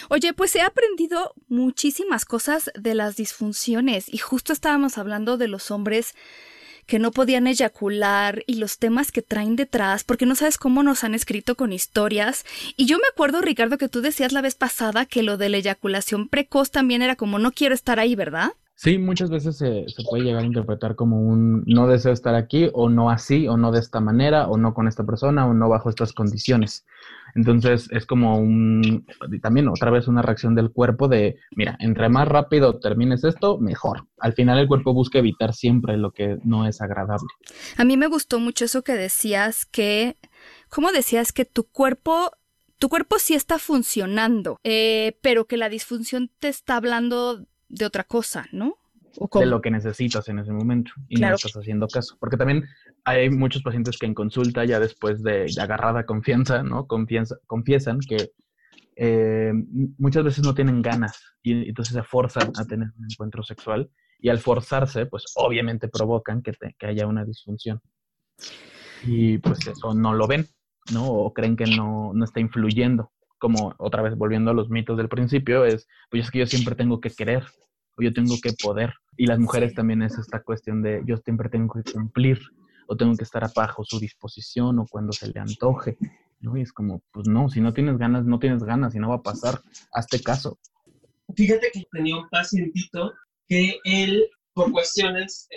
Oye, 0.08 0.32
pues 0.32 0.56
he 0.56 0.60
aprendido 0.60 1.34
muchísimas 1.48 2.24
cosas 2.24 2.70
de 2.74 2.94
las 2.94 3.16
disfunciones 3.16 4.12
y 4.12 4.18
justo 4.18 4.52
estábamos 4.52 4.98
hablando 4.98 5.36
de 5.36 5.48
los 5.48 5.70
hombres 5.70 6.14
que 6.88 6.98
no 6.98 7.12
podían 7.12 7.46
eyacular 7.46 8.42
y 8.46 8.54
los 8.54 8.78
temas 8.78 9.12
que 9.12 9.22
traen 9.22 9.56
detrás, 9.56 10.04
porque 10.04 10.26
no 10.26 10.34
sabes 10.34 10.56
cómo 10.56 10.82
nos 10.82 11.04
han 11.04 11.14
escrito 11.14 11.54
con 11.54 11.72
historias. 11.72 12.44
Y 12.76 12.86
yo 12.86 12.96
me 12.96 13.06
acuerdo, 13.12 13.42
Ricardo, 13.42 13.76
que 13.76 13.90
tú 13.90 14.00
decías 14.00 14.32
la 14.32 14.40
vez 14.40 14.54
pasada 14.54 15.04
que 15.04 15.22
lo 15.22 15.36
de 15.36 15.50
la 15.50 15.58
eyaculación 15.58 16.28
precoz 16.28 16.70
también 16.70 17.02
era 17.02 17.14
como 17.14 17.38
no 17.38 17.52
quiero 17.52 17.74
estar 17.74 18.00
ahí, 18.00 18.16
¿verdad? 18.16 18.52
Sí, 18.74 18.96
muchas 18.96 19.28
veces 19.28 19.58
se, 19.58 19.84
puede 20.08 20.22
llegar 20.22 20.44
a 20.44 20.46
interpretar 20.46 20.94
como 20.94 21.20
un 21.20 21.62
no 21.66 21.88
deseo 21.88 22.12
estar 22.12 22.34
aquí 22.34 22.70
o 22.72 22.88
no 22.88 23.10
así 23.10 23.48
o 23.48 23.56
no 23.56 23.70
de 23.70 23.80
esta 23.80 24.00
manera 24.00 24.46
o 24.46 24.56
no 24.56 24.72
con 24.72 24.88
esta 24.88 25.04
persona 25.04 25.46
o 25.46 25.52
no 25.52 25.68
bajo 25.68 25.90
estas 25.90 26.12
condiciones. 26.12 26.86
Entonces 27.38 27.88
es 27.92 28.04
como 28.04 28.36
un, 28.36 29.06
también 29.40 29.68
otra 29.68 29.92
vez 29.92 30.08
una 30.08 30.22
reacción 30.22 30.56
del 30.56 30.72
cuerpo 30.72 31.06
de, 31.06 31.36
mira, 31.54 31.76
entre 31.78 32.08
más 32.08 32.26
rápido 32.26 32.80
termines 32.80 33.22
esto, 33.22 33.58
mejor. 33.58 34.08
Al 34.18 34.32
final 34.32 34.58
el 34.58 34.66
cuerpo 34.66 34.92
busca 34.92 35.20
evitar 35.20 35.54
siempre 35.54 35.96
lo 35.96 36.10
que 36.10 36.38
no 36.42 36.66
es 36.66 36.80
agradable. 36.80 37.28
A 37.76 37.84
mí 37.84 37.96
me 37.96 38.08
gustó 38.08 38.40
mucho 38.40 38.64
eso 38.64 38.82
que 38.82 38.94
decías 38.94 39.66
que, 39.66 40.16
¿cómo 40.68 40.90
decías 40.90 41.32
que 41.32 41.44
tu 41.44 41.62
cuerpo 41.62 42.32
tu 42.80 42.88
cuerpo 42.88 43.18
sí 43.18 43.34
está 43.34 43.58
funcionando, 43.58 44.58
eh, 44.62 45.18
pero 45.20 45.46
que 45.46 45.56
la 45.56 45.68
disfunción 45.68 46.30
te 46.38 46.48
está 46.48 46.76
hablando 46.76 47.44
de 47.68 47.84
otra 47.84 48.04
cosa, 48.04 48.46
¿no? 48.52 48.78
de 49.34 49.46
lo 49.46 49.60
que 49.60 49.70
necesitas 49.70 50.28
en 50.28 50.38
ese 50.38 50.52
momento 50.52 50.92
y 51.08 51.16
no 51.16 51.34
estás 51.34 51.56
haciendo 51.56 51.88
caso. 51.88 52.16
Porque 52.20 52.36
también 52.36 52.64
hay 53.04 53.30
muchos 53.30 53.62
pacientes 53.62 53.98
que 53.98 54.06
en 54.06 54.14
consulta, 54.14 54.64
ya 54.64 54.80
después 54.80 55.22
de, 55.22 55.46
agarrada 55.60 56.04
confianza, 56.04 56.62
¿no? 56.62 56.86
Confianza, 56.86 57.36
confiesan 57.46 58.00
que 58.00 58.30
eh, 58.96 59.52
muchas 59.98 60.24
veces 60.24 60.44
no 60.44 60.54
tienen 60.54 60.82
ganas 60.82 61.22
y 61.42 61.68
entonces 61.68 61.94
se 61.94 62.02
forzan 62.02 62.50
a 62.56 62.64
tener 62.64 62.88
un 62.98 63.06
encuentro 63.10 63.42
sexual 63.42 63.90
y 64.18 64.28
al 64.28 64.38
forzarse, 64.38 65.06
pues 65.06 65.24
obviamente 65.36 65.88
provocan 65.88 66.42
que, 66.42 66.52
que 66.78 66.86
haya 66.86 67.06
una 67.06 67.24
disfunción. 67.24 67.80
Y 69.04 69.38
pues 69.38 69.66
eso 69.66 69.94
no 69.94 70.14
lo 70.14 70.26
ven, 70.26 70.46
¿no? 70.92 71.06
O 71.06 71.32
creen 71.32 71.56
que 71.56 71.66
no, 71.66 72.12
no 72.14 72.24
está 72.24 72.40
influyendo. 72.40 73.12
Como 73.38 73.74
otra 73.78 74.02
vez 74.02 74.16
volviendo 74.16 74.50
a 74.50 74.54
los 74.54 74.68
mitos 74.68 74.96
del 74.96 75.08
principio, 75.08 75.64
es, 75.64 75.86
pues 76.10 76.24
es 76.24 76.30
que 76.30 76.40
yo 76.40 76.46
siempre 76.46 76.74
tengo 76.74 77.00
que 77.00 77.10
querer, 77.10 77.44
o 77.96 78.02
yo 78.02 78.12
tengo 78.12 78.34
que 78.42 78.52
poder. 78.60 78.94
Y 79.16 79.26
las 79.26 79.38
mujeres 79.38 79.74
también 79.74 80.02
es 80.02 80.18
esta 80.18 80.42
cuestión 80.42 80.82
de 80.82 81.02
yo 81.06 81.16
siempre 81.18 81.48
tengo 81.48 81.72
que 81.74 81.92
cumplir, 81.92 82.40
o 82.88 82.96
tengo 82.96 83.14
que 83.16 83.24
estar 83.24 83.46
bajo 83.54 83.84
su 83.84 84.00
disposición, 84.00 84.78
o 84.78 84.86
cuando 84.86 85.12
se 85.12 85.28
le 85.28 85.38
antoje. 85.38 85.98
¿no? 86.40 86.56
Y 86.56 86.62
es 86.62 86.72
como, 86.72 87.02
pues 87.12 87.28
no, 87.28 87.48
si 87.50 87.60
no 87.60 87.74
tienes 87.74 87.98
ganas, 87.98 88.24
no 88.24 88.38
tienes 88.38 88.64
ganas 88.64 88.94
y 88.94 88.98
no 88.98 89.10
va 89.10 89.16
a 89.16 89.22
pasar. 89.22 89.60
Hazte 89.92 90.22
caso. 90.22 90.58
Fíjate 91.36 91.70
que 91.70 91.84
tenía 91.92 92.16
un 92.16 92.28
pacientito 92.30 93.12
que 93.46 93.76
él, 93.84 94.26
por 94.54 94.72
cuestiones 94.72 95.46
eh, 95.50 95.56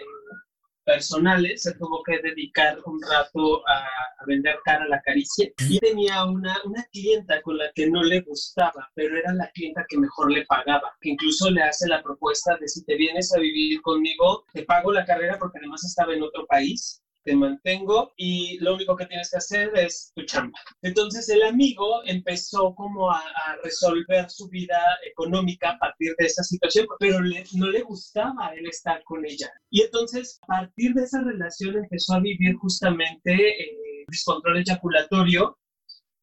personales, 0.83 1.63
se 1.63 1.73
tuvo 1.75 2.03
que 2.03 2.19
dedicar 2.21 2.77
un 2.85 3.01
rato 3.01 3.65
a, 3.65 3.87
vender 4.27 4.57
cara 4.65 4.83
a 4.83 4.89
la 4.89 5.01
caricia. 5.01 5.49
Y 5.69 5.79
tenía 5.79 6.25
una, 6.25 6.57
una 6.65 6.83
clienta 6.91 7.41
con 7.41 7.57
la 7.57 7.71
que 7.73 7.89
no 7.89 8.03
le 8.03 8.19
gustaba, 8.21 8.91
pero 8.93 9.17
era 9.17 9.33
la 9.33 9.49
clienta 9.51 9.85
que 9.87 9.97
mejor 9.97 10.31
le 10.31 10.45
pagaba, 10.45 10.93
que 10.99 11.11
incluso 11.11 11.49
le 11.49 11.63
hace 11.63 11.87
la 11.87 12.03
propuesta 12.03 12.57
de 12.57 12.67
si 12.67 12.83
te 12.83 12.97
vienes 12.97 13.33
a 13.33 13.39
vivir 13.39 13.81
conmigo, 13.81 14.43
te 14.51 14.63
pago 14.63 14.91
la 14.91 15.05
carrera 15.05 15.39
porque 15.39 15.59
además 15.59 15.85
estaba 15.85 16.13
en 16.13 16.23
otro 16.23 16.45
país 16.45 17.01
te 17.23 17.35
mantengo 17.35 18.13
y 18.17 18.57
lo 18.59 18.75
único 18.75 18.95
que 18.95 19.05
tienes 19.05 19.29
que 19.29 19.37
hacer 19.37 19.71
es 19.75 20.11
tu 20.15 20.23
chamba. 20.25 20.57
Entonces 20.81 21.29
el 21.29 21.43
amigo 21.43 22.01
empezó 22.05 22.73
como 22.75 23.11
a, 23.11 23.21
resolver 23.63 24.29
su 24.29 24.47
vida 24.47 24.79
económica 25.05 25.71
a 25.71 25.77
partir 25.77 26.15
de 26.17 26.25
esa 26.25 26.43
situación, 26.43 26.87
pero 26.99 27.19
no 27.19 27.69
le 27.69 27.81
gustaba 27.81 28.53
él 28.55 28.65
estar 28.67 29.03
con 29.03 29.25
ella. 29.25 29.51
Y 29.69 29.81
entonces 29.81 30.39
a 30.43 30.47
partir 30.47 30.93
de 30.93 31.03
esa 31.03 31.21
relación 31.21 31.75
empezó 31.75 32.13
a 32.13 32.19
vivir 32.19 32.55
justamente 32.55 33.33
eh, 33.33 34.05
descontrol 34.07 34.57
eyaculatorio, 34.57 35.57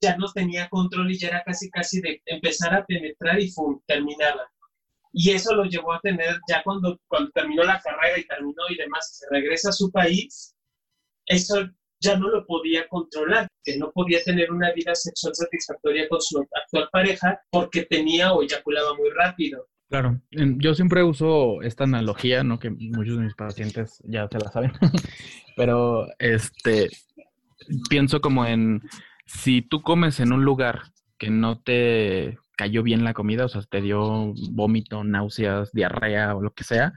ya 0.00 0.16
no 0.16 0.26
tenía 0.32 0.68
control 0.68 1.10
y 1.10 1.18
ya 1.18 1.28
era 1.28 1.42
casi 1.44 1.70
casi 1.70 2.00
de 2.00 2.22
empezar 2.26 2.74
a 2.74 2.84
penetrar 2.84 3.40
y 3.40 3.52
terminaba. 3.86 4.50
Y 5.12 5.30
eso 5.30 5.54
lo 5.54 5.64
llevó 5.64 5.92
a 5.92 6.00
tener 6.00 6.38
ya 6.48 6.62
cuando, 6.62 7.00
cuando 7.08 7.30
terminó 7.30 7.64
la 7.64 7.80
carrera 7.80 8.18
y 8.18 8.26
terminó 8.26 8.62
y 8.68 8.76
demás, 8.76 9.18
se 9.18 9.26
regresa 9.30 9.70
a 9.70 9.72
su 9.72 9.90
país, 9.90 10.54
eso 11.28 11.68
ya 12.00 12.16
no 12.16 12.28
lo 12.28 12.46
podía 12.46 12.86
controlar, 12.88 13.48
que 13.64 13.76
no 13.76 13.90
podía 13.92 14.22
tener 14.22 14.52
una 14.52 14.72
vida 14.72 14.94
sexual 14.94 15.34
satisfactoria 15.34 16.08
con 16.08 16.20
su 16.20 16.38
actual 16.38 16.88
pareja 16.92 17.40
porque 17.50 17.84
tenía 17.84 18.32
o 18.32 18.42
eyaculaba 18.42 18.94
muy 18.94 19.10
rápido. 19.10 19.66
Claro, 19.88 20.20
yo 20.30 20.74
siempre 20.74 21.02
uso 21.02 21.62
esta 21.62 21.84
analogía, 21.84 22.44
¿no? 22.44 22.58
Que 22.58 22.70
muchos 22.70 23.16
de 23.16 23.24
mis 23.24 23.34
pacientes 23.34 24.02
ya 24.04 24.28
se 24.30 24.38
la 24.38 24.50
saben, 24.50 24.72
pero 25.56 26.06
este, 26.18 26.90
pienso 27.88 28.20
como 28.20 28.44
en, 28.44 28.82
si 29.24 29.62
tú 29.62 29.80
comes 29.82 30.20
en 30.20 30.32
un 30.32 30.44
lugar 30.44 30.82
que 31.16 31.30
no 31.30 31.60
te 31.60 32.38
cayó 32.56 32.82
bien 32.82 33.02
la 33.02 33.14
comida, 33.14 33.46
o 33.46 33.48
sea, 33.48 33.62
te 33.62 33.80
dio 33.80 34.34
vómito, 34.50 35.04
náuseas, 35.04 35.72
diarrea 35.72 36.36
o 36.36 36.42
lo 36.42 36.52
que 36.52 36.64
sea, 36.64 36.92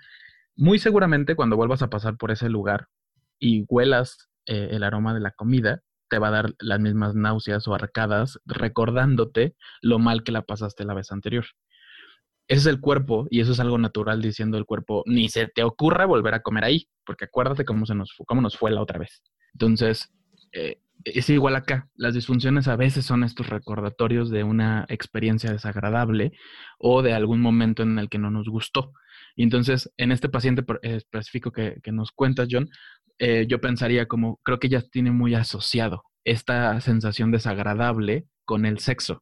muy 0.57 0.77
seguramente 0.77 1.35
cuando 1.35 1.55
vuelvas 1.55 1.81
a 1.81 1.89
pasar 1.89 2.17
por 2.17 2.31
ese 2.31 2.49
lugar 2.49 2.87
y 3.41 3.65
huelas 3.67 4.29
eh, 4.45 4.69
el 4.71 4.83
aroma 4.83 5.13
de 5.13 5.19
la 5.19 5.31
comida, 5.31 5.81
te 6.09 6.19
va 6.19 6.29
a 6.29 6.31
dar 6.31 6.53
las 6.59 6.79
mismas 6.79 7.15
náuseas 7.15 7.67
o 7.67 7.73
arcadas 7.73 8.39
recordándote 8.45 9.55
lo 9.81 9.99
mal 9.99 10.23
que 10.23 10.31
la 10.31 10.43
pasaste 10.43 10.85
la 10.85 10.93
vez 10.93 11.11
anterior. 11.11 11.45
Ese 12.47 12.59
es 12.59 12.65
el 12.67 12.81
cuerpo 12.81 13.27
y 13.29 13.39
eso 13.39 13.53
es 13.53 13.59
algo 13.59 13.77
natural 13.77 14.21
diciendo 14.21 14.57
el 14.57 14.65
cuerpo, 14.65 15.03
ni 15.05 15.29
se 15.29 15.47
te 15.47 15.63
ocurra 15.63 16.05
volver 16.05 16.33
a 16.33 16.41
comer 16.41 16.65
ahí, 16.65 16.87
porque 17.05 17.25
acuérdate 17.25 17.65
cómo, 17.65 17.85
se 17.85 17.95
nos, 17.95 18.13
cómo 18.27 18.41
nos 18.41 18.57
fue 18.57 18.71
la 18.71 18.81
otra 18.81 18.99
vez. 18.99 19.23
Entonces, 19.53 20.11
eh, 20.51 20.81
es 21.05 21.29
igual 21.29 21.55
acá. 21.55 21.89
Las 21.95 22.13
disfunciones 22.13 22.67
a 22.67 22.75
veces 22.75 23.05
son 23.05 23.23
estos 23.23 23.47
recordatorios 23.47 24.29
de 24.29 24.43
una 24.43 24.85
experiencia 24.89 25.51
desagradable 25.51 26.33
o 26.77 27.01
de 27.01 27.13
algún 27.13 27.41
momento 27.41 27.83
en 27.83 27.97
el 27.97 28.09
que 28.09 28.19
no 28.19 28.29
nos 28.31 28.49
gustó. 28.49 28.91
Y 29.35 29.43
entonces, 29.43 29.89
en 29.97 30.11
este 30.11 30.29
paciente 30.29 30.63
específico 30.81 31.51
que, 31.51 31.79
que 31.81 31.91
nos 31.91 32.11
cuentas, 32.11 32.47
John, 32.51 32.69
eh, 33.23 33.45
yo 33.47 33.61
pensaría 33.61 34.07
como, 34.07 34.37
creo 34.37 34.57
que 34.57 34.67
ya 34.67 34.81
tiene 34.81 35.11
muy 35.11 35.35
asociado 35.35 36.01
esta 36.23 36.81
sensación 36.81 37.29
desagradable 37.29 38.25
con 38.45 38.65
el 38.65 38.79
sexo. 38.79 39.21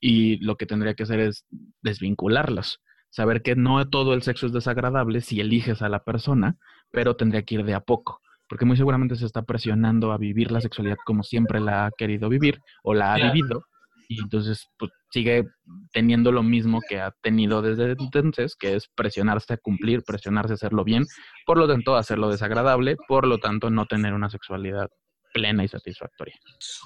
Y 0.00 0.38
lo 0.38 0.56
que 0.56 0.64
tendría 0.64 0.94
que 0.94 1.02
hacer 1.02 1.20
es 1.20 1.44
desvincularlos. 1.82 2.80
Saber 3.10 3.42
que 3.42 3.54
no 3.54 3.86
todo 3.90 4.14
el 4.14 4.22
sexo 4.22 4.46
es 4.46 4.52
desagradable 4.52 5.20
si 5.20 5.38
eliges 5.38 5.82
a 5.82 5.90
la 5.90 6.02
persona, 6.02 6.56
pero 6.90 7.16
tendría 7.16 7.42
que 7.42 7.56
ir 7.56 7.64
de 7.66 7.74
a 7.74 7.80
poco. 7.80 8.22
Porque 8.48 8.64
muy 8.64 8.78
seguramente 8.78 9.16
se 9.16 9.26
está 9.26 9.42
presionando 9.42 10.12
a 10.12 10.18
vivir 10.18 10.50
la 10.50 10.62
sexualidad 10.62 10.96
como 11.04 11.22
siempre 11.22 11.60
la 11.60 11.84
ha 11.84 11.90
querido 11.90 12.30
vivir 12.30 12.60
o 12.82 12.94
la 12.94 13.12
ha 13.12 13.32
vivido 13.32 13.66
y 14.08 14.20
entonces 14.20 14.66
pues, 14.78 14.90
sigue 15.10 15.44
teniendo 15.92 16.32
lo 16.32 16.42
mismo 16.42 16.80
que 16.88 17.00
ha 17.00 17.12
tenido 17.22 17.62
desde 17.62 17.92
entonces, 17.92 18.56
que 18.56 18.76
es 18.76 18.88
presionarse 18.94 19.54
a 19.54 19.58
cumplir, 19.58 20.02
presionarse 20.02 20.52
a 20.52 20.54
hacerlo 20.54 20.84
bien, 20.84 21.04
por 21.46 21.58
lo 21.58 21.66
tanto 21.68 21.96
hacerlo 21.96 22.30
desagradable, 22.30 22.96
por 23.08 23.26
lo 23.26 23.38
tanto 23.38 23.70
no 23.70 23.86
tener 23.86 24.14
una 24.14 24.30
sexualidad 24.30 24.88
plena 25.32 25.64
y 25.64 25.68
satisfactoria. 25.68 26.34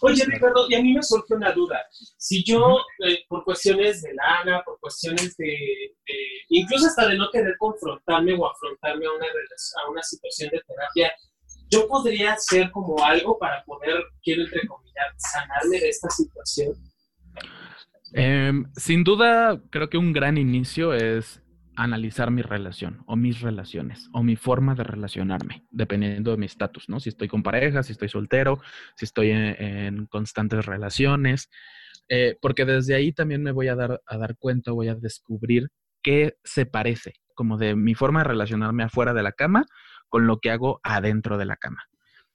Oye, 0.03 0.25
Ricardo, 0.27 0.67
y 0.69 0.75
a 0.75 0.83
mí 0.83 0.93
me 0.93 1.03
surge 1.03 1.35
una 1.35 1.53
duda. 1.53 1.81
Si 2.19 2.43
yo, 2.43 2.79
eh, 3.07 3.25
por 3.29 3.45
cuestiones 3.45 4.03
de 4.03 4.13
lana, 4.15 4.63
por 4.65 4.79
cuestiones 4.81 5.37
de, 5.37 5.57
incluso 6.49 6.89
hasta 6.89 7.07
de 7.07 7.17
no 7.17 7.31
querer 7.31 7.55
confrontarme 7.59 8.35
o 8.35 8.51
afrontarme 8.51 9.07
a 9.07 9.13
una, 9.13 9.27
a 9.27 9.91
una 9.91 10.03
situación 10.03 10.51
de 10.51 10.61
terapia, 10.67 11.13
yo 11.71 11.87
podría 11.87 12.33
hacer 12.33 12.71
como 12.73 13.03
algo 13.05 13.39
para 13.39 13.63
poder, 13.65 14.03
quiero 14.23 14.43
entrecomillar, 14.43 15.15
sanarme 15.17 15.79
de 15.79 15.89
esta 15.89 16.11
situación. 16.11 16.75
Em, 18.13 18.67
sin 18.75 19.05
duda, 19.05 19.61
creo 19.71 19.89
que 19.89 19.99
un 19.99 20.13
gran 20.13 20.37
inicio 20.37 20.95
es 20.95 21.43
analizar 21.77 22.31
mi 22.31 22.43
relación 22.43 23.03
o 23.07 23.17
mis 23.17 23.41
relaciones 23.41 24.09
o 24.13 24.23
mi 24.23 24.37
forma 24.37 24.75
de 24.75 24.85
relacionarme, 24.85 25.65
dependiendo 25.71 26.33
de 26.33 26.37
mi 26.37 26.47
estatus, 26.47 26.89
¿no? 26.89 27.01
Si 27.01 27.09
estoy 27.09 27.29
con 27.29 27.43
pareja, 27.43 27.83
si 27.83 27.93
estoy 27.93 28.09
soltero, 28.09 28.61
si 28.97 29.05
estoy 29.05 29.31
en, 29.31 30.07
constantes 30.07 30.67
relaciones, 30.67 31.49
eh, 32.09 32.37
porque 32.43 32.65
desde 32.65 32.95
ahí 32.95 33.13
también 33.13 33.43
me 33.43 33.53
voy 33.53 33.69
a 33.69 33.77
dar, 33.77 34.03
a 34.05 34.19
dar 34.19 34.37
cuenta, 34.37 34.73
voy 34.73 34.89
a 34.89 34.95
descubrir 34.95 35.69
qué 36.03 36.35
se 36.45 36.67
parece, 36.67 37.15
como 37.35 37.57
de 37.57 37.77
mi 37.77 37.95
forma 37.95 38.21
de 38.21 38.29
relacionarme 38.29 38.83
afuera 38.83 39.15
de 39.15 39.23
la 39.23 39.33
cama 39.33 39.65
con 40.09 40.27
lo 40.27 40.39
que 40.41 40.51
hago 40.51 40.81
adentro 40.83 41.39
de 41.39 41.47
la 41.47 41.57
cama. 41.57 41.85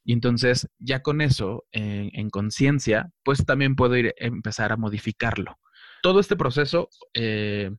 Y 0.05 0.13
entonces, 0.13 0.69
ya 0.79 1.01
con 1.01 1.19
eso 1.19 1.65
en 1.71 2.29
conciencia, 2.29 3.11
pues 3.23 3.43
también 3.45 3.75
puedo 3.75 3.97
ir 3.97 4.13
empezar 4.17 4.71
a 4.71 4.77
modificarlo 4.77 5.57
todo 6.05 6.19
este 6.19 6.35
proceso 6.35 6.89
eh, 7.15 7.71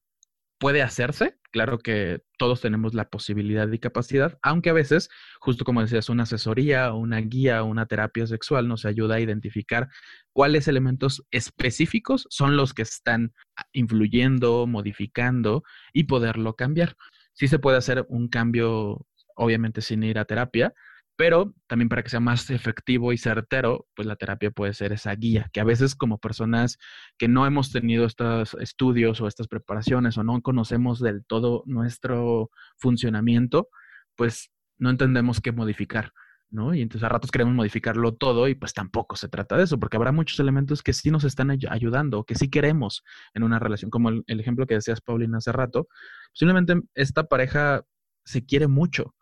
puede 0.58 0.82
hacerse. 0.82 1.38
Claro 1.52 1.78
que 1.78 2.22
todos 2.38 2.60
tenemos 2.60 2.92
la 2.92 3.08
posibilidad 3.08 3.70
y 3.70 3.78
capacidad, 3.78 4.36
aunque 4.42 4.70
a 4.70 4.72
veces, 4.72 5.10
justo 5.38 5.64
como 5.64 5.80
decías, 5.80 6.08
una 6.08 6.24
asesoría 6.24 6.92
una 6.92 7.18
guía 7.20 7.62
una 7.62 7.86
terapia 7.86 8.26
sexual 8.26 8.66
nos 8.66 8.84
ayuda 8.84 9.14
a 9.14 9.20
identificar 9.20 9.86
cuáles 10.32 10.66
elementos 10.66 11.24
específicos 11.30 12.26
son 12.28 12.56
los 12.56 12.74
que 12.74 12.82
están 12.82 13.32
influyendo, 13.72 14.66
modificando 14.66 15.62
y 15.92 16.04
poderlo 16.04 16.56
cambiar. 16.56 16.96
Sí 17.32 17.46
se 17.46 17.60
puede 17.60 17.78
hacer 17.78 18.06
un 18.08 18.26
cambio, 18.26 19.06
obviamente 19.36 19.82
sin 19.82 20.02
ir 20.02 20.18
a 20.18 20.24
terapia, 20.24 20.74
pero 21.16 21.54
también 21.66 21.88
para 21.88 22.02
que 22.02 22.10
sea 22.10 22.20
más 22.20 22.50
efectivo 22.50 23.12
y 23.12 23.18
certero, 23.18 23.86
pues 23.94 24.06
la 24.06 24.16
terapia 24.16 24.50
puede 24.50 24.74
ser 24.74 24.92
esa 24.92 25.14
guía, 25.14 25.48
que 25.52 25.60
a 25.60 25.64
veces 25.64 25.94
como 25.94 26.18
personas 26.18 26.78
que 27.18 27.28
no 27.28 27.46
hemos 27.46 27.72
tenido 27.72 28.04
estos 28.04 28.54
estudios 28.60 29.20
o 29.20 29.26
estas 29.26 29.48
preparaciones 29.48 30.18
o 30.18 30.24
no 30.24 30.40
conocemos 30.42 31.00
del 31.00 31.24
todo 31.24 31.62
nuestro 31.66 32.50
funcionamiento, 32.76 33.68
pues 34.14 34.50
no 34.78 34.90
entendemos 34.90 35.40
qué 35.40 35.52
modificar, 35.52 36.12
¿no? 36.50 36.74
Y 36.74 36.82
entonces 36.82 37.04
a 37.04 37.08
ratos 37.08 37.30
queremos 37.30 37.54
modificarlo 37.54 38.14
todo 38.14 38.48
y 38.48 38.54
pues 38.54 38.74
tampoco 38.74 39.16
se 39.16 39.28
trata 39.28 39.56
de 39.56 39.64
eso, 39.64 39.78
porque 39.78 39.96
habrá 39.96 40.12
muchos 40.12 40.38
elementos 40.38 40.82
que 40.82 40.92
sí 40.92 41.10
nos 41.10 41.24
están 41.24 41.50
ayudando, 41.50 42.24
que 42.24 42.34
sí 42.34 42.50
queremos 42.50 43.02
en 43.34 43.42
una 43.42 43.58
relación, 43.58 43.90
como 43.90 44.10
el, 44.10 44.24
ejemplo 44.40 44.66
que 44.66 44.74
decías, 44.74 45.00
Paulina, 45.00 45.38
hace 45.38 45.52
rato, 45.52 45.88
posiblemente 46.32 46.80
esta 46.94 47.24
pareja 47.24 47.84
se 48.24 48.44
quiere 48.44 48.68
mucho, 48.68 49.14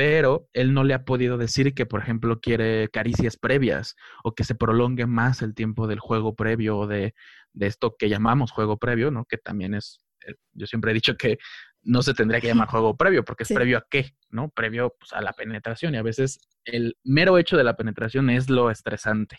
pero 0.00 0.48
él 0.54 0.72
no 0.72 0.82
le 0.82 0.94
ha 0.94 1.04
podido 1.04 1.36
decir 1.36 1.74
que, 1.74 1.84
por 1.84 2.00
ejemplo, 2.00 2.40
quiere 2.40 2.88
caricias 2.88 3.36
previas 3.36 3.96
o 4.24 4.34
que 4.34 4.44
se 4.44 4.54
prolongue 4.54 5.04
más 5.04 5.42
el 5.42 5.54
tiempo 5.54 5.86
del 5.86 6.00
juego 6.00 6.34
previo 6.34 6.78
o 6.78 6.86
de, 6.86 7.12
esto 7.58 7.96
que 7.98 8.08
llamamos 8.08 8.50
juego 8.50 8.78
previo, 8.78 9.10
¿no? 9.10 9.26
Que 9.26 9.36
también 9.36 9.74
es, 9.74 10.00
eh, 10.26 10.36
yo 10.54 10.66
siempre 10.66 10.92
he 10.92 10.94
dicho 10.94 11.18
que 11.18 11.36
no 11.82 12.00
se 12.00 12.14
tendría 12.14 12.40
que 12.40 12.46
llamar 12.46 12.68
juego 12.70 12.96
previo, 12.96 13.26
porque 13.26 13.42
es 13.42 13.52
previo 13.52 13.76
a 13.76 13.84
qué, 13.90 14.14
¿no? 14.30 14.48
Previo 14.48 14.96
pues, 14.98 15.12
a 15.12 15.20
la 15.20 15.34
penetración 15.34 15.94
y 15.94 15.98
a 15.98 16.02
veces 16.02 16.40
el 16.64 16.96
mero 17.04 17.36
hecho 17.36 17.58
de 17.58 17.64
la 17.64 17.76
penetración 17.76 18.30
es 18.30 18.48
lo 18.48 18.70
estresante. 18.70 19.36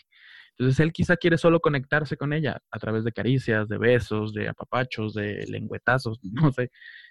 Entonces 0.56 0.78
él 0.78 0.92
quizá 0.92 1.16
quiere 1.16 1.38
solo 1.38 1.58
conectarse 1.58 2.16
con 2.16 2.32
ella 2.32 2.62
a 2.70 2.78
través 2.78 3.02
de 3.02 3.10
caricias, 3.10 3.68
de 3.68 3.78
besos, 3.78 4.32
de 4.32 4.46
apapachos, 4.46 5.12
de 5.14 5.44
lengüetazos, 5.48 6.20
no 6.22 6.52
sé, 6.52 6.70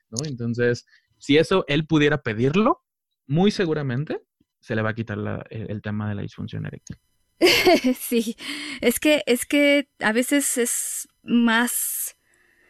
¿no? 0.09 0.25
Entonces, 0.25 0.85
si 1.17 1.37
eso 1.37 1.65
él 1.67 1.85
pudiera 1.85 2.21
pedirlo, 2.21 2.85
muy 3.27 3.51
seguramente 3.51 4.21
se 4.59 4.75
le 4.75 4.81
va 4.81 4.91
a 4.91 4.93
quitar 4.93 5.47
el 5.49 5.81
tema 5.81 6.09
de 6.09 6.15
la 6.15 6.21
disfunción 6.21 6.65
eréctil. 6.65 6.97
sí, 7.99 8.35
es 8.81 8.99
que, 8.99 9.23
es 9.25 9.45
que 9.45 9.89
a 9.99 10.11
veces 10.11 10.57
es 10.57 11.07
más 11.23 12.15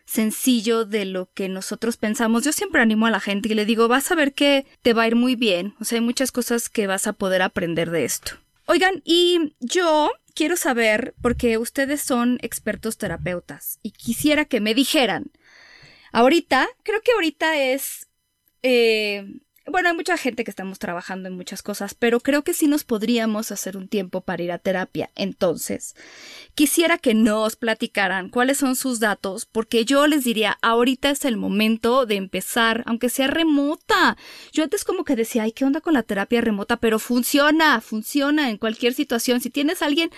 sencillo 0.05 0.85
de 0.85 1.05
lo 1.05 1.31
que 1.33 1.49
nosotros 1.49 1.97
pensamos. 1.97 2.43
Yo 2.43 2.51
siempre 2.51 2.81
animo 2.81 3.05
a 3.05 3.11
la 3.11 3.19
gente 3.19 3.49
y 3.49 3.53
le 3.53 3.65
digo, 3.65 3.87
vas 3.87 4.11
a 4.11 4.15
ver 4.15 4.33
que 4.33 4.65
te 4.81 4.93
va 4.93 5.03
a 5.03 5.07
ir 5.07 5.15
muy 5.15 5.35
bien. 5.35 5.75
O 5.79 5.85
sea, 5.85 5.97
hay 5.97 6.03
muchas 6.03 6.31
cosas 6.31 6.69
que 6.69 6.87
vas 6.87 7.07
a 7.07 7.13
poder 7.13 7.41
aprender 7.41 7.91
de 7.91 8.05
esto. 8.05 8.33
Oigan, 8.65 9.01
y 9.03 9.55
yo 9.59 10.11
quiero 10.33 10.55
saber, 10.55 11.13
porque 11.21 11.57
ustedes 11.57 12.01
son 12.01 12.37
expertos 12.41 12.97
terapeutas, 12.97 13.79
y 13.83 13.91
quisiera 13.91 14.45
que 14.45 14.61
me 14.61 14.73
dijeran, 14.73 15.31
ahorita, 16.13 16.69
creo 16.83 17.01
que 17.01 17.11
ahorita 17.11 17.61
es... 17.61 18.07
eh, 18.63 19.25
bueno, 19.71 19.89
hay 19.89 19.95
mucha 19.95 20.17
gente 20.17 20.43
que 20.43 20.51
estamos 20.51 20.79
trabajando 20.79 21.27
en 21.27 21.35
muchas 21.35 21.61
cosas, 21.61 21.93
pero 21.93 22.19
creo 22.19 22.43
que 22.43 22.53
sí 22.53 22.67
nos 22.67 22.83
podríamos 22.83 23.51
hacer 23.51 23.77
un 23.77 23.87
tiempo 23.87 24.21
para 24.21 24.43
ir 24.43 24.51
a 24.51 24.57
terapia. 24.57 25.09
Entonces, 25.15 25.95
quisiera 26.55 26.97
que 26.97 27.13
nos 27.13 27.55
platicaran 27.55 28.29
cuáles 28.29 28.57
son 28.57 28.75
sus 28.75 28.99
datos, 28.99 29.45
porque 29.45 29.85
yo 29.85 30.07
les 30.07 30.23
diría, 30.23 30.57
ahorita 30.61 31.09
es 31.09 31.25
el 31.25 31.37
momento 31.37 32.05
de 32.05 32.15
empezar, 32.15 32.83
aunque 32.85 33.09
sea 33.09 33.27
remota. 33.27 34.17
Yo 34.51 34.63
antes 34.63 34.83
como 34.83 35.03
que 35.03 35.15
decía, 35.15 35.43
ay, 35.43 35.51
¿qué 35.51 35.65
onda 35.65 35.81
con 35.81 35.93
la 35.93 36.03
terapia 36.03 36.41
remota? 36.41 36.77
Pero 36.77 36.99
funciona, 36.99 37.81
funciona 37.81 38.49
en 38.49 38.57
cualquier 38.57 38.93
situación. 38.93 39.41
Si 39.41 39.49
tienes 39.49 39.81
a 39.81 39.85
alguien 39.85 40.11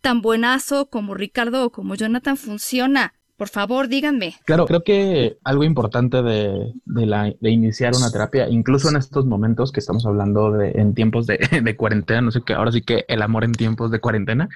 tan 0.00 0.22
buenazo 0.22 0.86
como 0.86 1.14
Ricardo 1.14 1.64
o 1.64 1.70
como 1.70 1.94
Jonathan, 1.94 2.36
funciona. 2.36 3.14
Por 3.40 3.48
favor, 3.48 3.88
díganme. 3.88 4.34
Claro, 4.44 4.66
creo 4.66 4.84
que 4.84 5.38
algo 5.44 5.64
importante 5.64 6.22
de, 6.22 6.74
de 6.84 7.06
la, 7.06 7.32
de 7.40 7.50
iniciar 7.50 7.94
una 7.96 8.10
terapia, 8.10 8.46
incluso 8.50 8.90
en 8.90 8.96
estos 8.96 9.24
momentos 9.24 9.72
que 9.72 9.80
estamos 9.80 10.04
hablando 10.04 10.52
de 10.52 10.72
en 10.72 10.92
tiempos 10.92 11.26
de, 11.26 11.38
de 11.64 11.74
cuarentena, 11.74 12.20
no 12.20 12.32
sé 12.32 12.42
qué, 12.44 12.52
ahora 12.52 12.70
sí 12.70 12.82
que 12.82 13.06
el 13.08 13.22
amor 13.22 13.44
en 13.44 13.52
tiempos 13.52 13.90
de 13.90 13.98
cuarentena, 13.98 14.50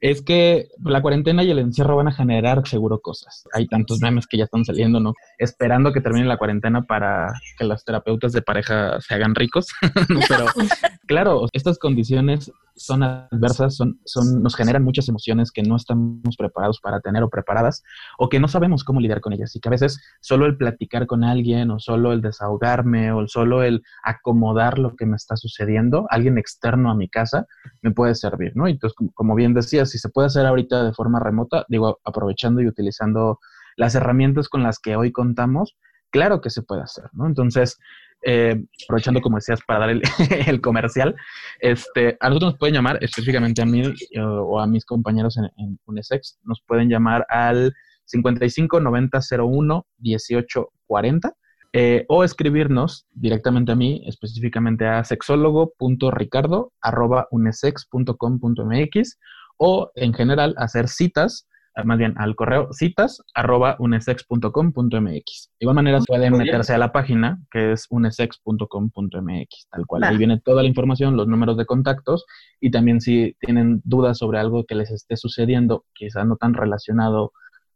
es 0.00 0.22
que 0.22 0.68
la 0.84 1.02
cuarentena 1.02 1.42
y 1.42 1.50
el 1.50 1.58
encierro 1.58 1.96
van 1.96 2.06
a 2.06 2.12
generar 2.12 2.64
seguro 2.68 3.00
cosas. 3.00 3.42
Hay 3.54 3.66
tantos 3.66 4.00
memes 4.00 4.28
que 4.28 4.36
ya 4.36 4.44
están 4.44 4.64
saliendo, 4.64 5.00
¿no? 5.00 5.14
Esperando 5.36 5.92
que 5.92 6.00
termine 6.00 6.26
la 6.26 6.36
cuarentena 6.36 6.82
para 6.82 7.32
que 7.58 7.64
los 7.64 7.84
terapeutas 7.84 8.32
de 8.32 8.42
pareja 8.42 9.00
se 9.00 9.14
hagan 9.14 9.34
ricos. 9.34 9.66
Pero 10.28 10.46
claro, 11.08 11.46
estas 11.52 11.76
condiciones 11.76 12.52
son 12.84 13.02
adversas, 13.02 13.76
son, 13.76 14.00
son, 14.04 14.42
nos 14.42 14.56
generan 14.56 14.82
muchas 14.82 15.08
emociones 15.08 15.50
que 15.52 15.62
no 15.62 15.76
estamos 15.76 16.36
preparados 16.36 16.80
para 16.80 17.00
tener 17.00 17.22
o 17.22 17.30
preparadas 17.30 17.82
o 18.18 18.28
que 18.28 18.40
no 18.40 18.48
sabemos 18.48 18.84
cómo 18.84 19.00
lidiar 19.00 19.20
con 19.20 19.32
ellas 19.32 19.54
y 19.54 19.60
que 19.60 19.68
a 19.68 19.70
veces 19.70 20.02
solo 20.20 20.46
el 20.46 20.56
platicar 20.56 21.06
con 21.06 21.24
alguien 21.24 21.70
o 21.70 21.78
solo 21.78 22.12
el 22.12 22.20
desahogarme 22.20 23.12
o 23.12 23.26
solo 23.28 23.62
el 23.62 23.82
acomodar 24.02 24.78
lo 24.78 24.96
que 24.96 25.06
me 25.06 25.16
está 25.16 25.36
sucediendo, 25.36 26.06
alguien 26.10 26.38
externo 26.38 26.90
a 26.90 26.94
mi 26.94 27.08
casa, 27.08 27.46
me 27.80 27.92
puede 27.92 28.14
servir, 28.14 28.52
¿no? 28.56 28.66
Entonces, 28.66 28.96
como, 29.14 29.34
bien 29.34 29.54
decía, 29.54 29.86
si 29.86 29.98
se 29.98 30.08
puede 30.08 30.26
hacer 30.26 30.46
ahorita 30.46 30.84
de 30.84 30.92
forma 30.92 31.20
remota, 31.20 31.64
digo, 31.68 32.00
aprovechando 32.04 32.60
y 32.60 32.66
utilizando 32.66 33.38
las 33.76 33.94
herramientas 33.94 34.48
con 34.48 34.62
las 34.62 34.78
que 34.78 34.96
hoy 34.96 35.12
contamos, 35.12 35.76
claro 36.10 36.40
que 36.40 36.50
se 36.50 36.62
puede 36.62 36.82
hacer, 36.82 37.04
¿no? 37.12 37.26
Entonces, 37.26 37.78
eh, 38.22 38.62
aprovechando, 38.84 39.20
como 39.20 39.36
decías, 39.36 39.60
para 39.66 39.80
dar 39.80 39.90
el, 39.90 40.02
el, 40.46 40.60
comercial, 40.60 41.14
este, 41.60 42.16
a 42.20 42.28
nosotros 42.28 42.52
nos 42.52 42.58
pueden 42.58 42.74
llamar, 42.74 42.98
específicamente 43.02 43.62
a 43.62 43.66
mí 43.66 43.82
o, 44.18 44.22
o 44.22 44.60
a 44.60 44.66
mis 44.66 44.84
compañeros 44.84 45.36
en, 45.38 45.44
en, 45.56 45.78
UNESEX, 45.86 46.38
nos 46.44 46.62
pueden 46.66 46.88
llamar 46.88 47.26
al 47.28 47.72
55 48.06 48.80
90 48.80 49.20
01 49.38 49.86
18 49.98 50.72
40 50.86 51.34
eh, 51.74 52.04
o 52.08 52.22
escribirnos 52.22 53.06
directamente 53.12 53.72
a 53.72 53.76
mí, 53.76 54.02
específicamente 54.06 54.86
a 54.86 55.04
sexólogo.ricardo 55.04 56.72
arroba 56.82 57.28
unesex.com.mx 57.30 59.18
o 59.56 59.90
en 59.94 60.12
general 60.12 60.54
hacer 60.58 60.88
citas 60.88 61.48
más 61.84 61.98
bien 61.98 62.14
al 62.16 62.34
correo 62.36 62.72
citas 62.72 63.22
arroba 63.34 63.76
unesex.com.mx. 63.78 64.90
De 65.00 65.64
igual 65.64 65.74
manera 65.74 66.00
pueden 66.06 66.36
meterse 66.36 66.74
a 66.74 66.78
la 66.78 66.92
página 66.92 67.40
que 67.50 67.72
es 67.72 67.86
unesex.com.mx, 67.90 69.68
tal 69.70 69.86
cual. 69.86 70.04
Ahí 70.04 70.16
viene 70.16 70.40
toda 70.40 70.62
la 70.62 70.68
información, 70.68 71.16
los 71.16 71.28
números 71.28 71.56
de 71.56 71.66
contactos 71.66 72.24
y 72.60 72.70
también 72.70 73.00
si 73.00 73.36
tienen 73.40 73.80
dudas 73.84 74.18
sobre 74.18 74.38
algo 74.38 74.64
que 74.64 74.74
les 74.74 74.90
esté 74.90 75.16
sucediendo, 75.16 75.84
quizás 75.94 76.26
no 76.26 76.36
tan 76.36 76.54
relacionado 76.54 77.32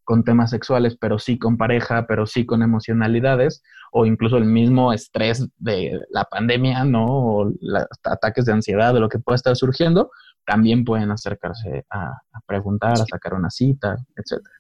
con 0.07 0.23
temas 0.23 0.51
sexuales, 0.51 0.97
pero 0.99 1.19
sí 1.19 1.37
con 1.37 1.59
pareja, 1.59 2.07
pero 2.07 2.27
sí 2.27 2.47
con 2.47 2.63
emocionalidades, 2.63 3.65
o 3.91 4.07
incluso 4.07 4.37
el 4.37 4.45
mismo 4.45 4.93
estrés 4.93 5.49
de 5.59 6.01
la 6.11 6.25
pandemia, 6.25 6.85
¿no? 6.85 7.07
O 7.07 7.53
la, 7.61 7.89
ataques 8.05 8.45
de 8.45 8.53
ansiedad, 8.53 8.95
de 8.95 9.01
lo 9.01 9.09
que 9.09 9.19
pueda 9.19 9.35
estar 9.35 9.57
surgiendo, 9.57 10.13
también 10.47 10.85
pueden 10.85 11.11
acercarse 11.11 11.85
a, 11.91 12.07
a 12.07 12.41
preguntar, 12.47 12.93
a 12.93 13.07
sacar 13.07 13.35
una 13.35 13.51
cita, 13.51 13.97
etcétera. 14.15 14.55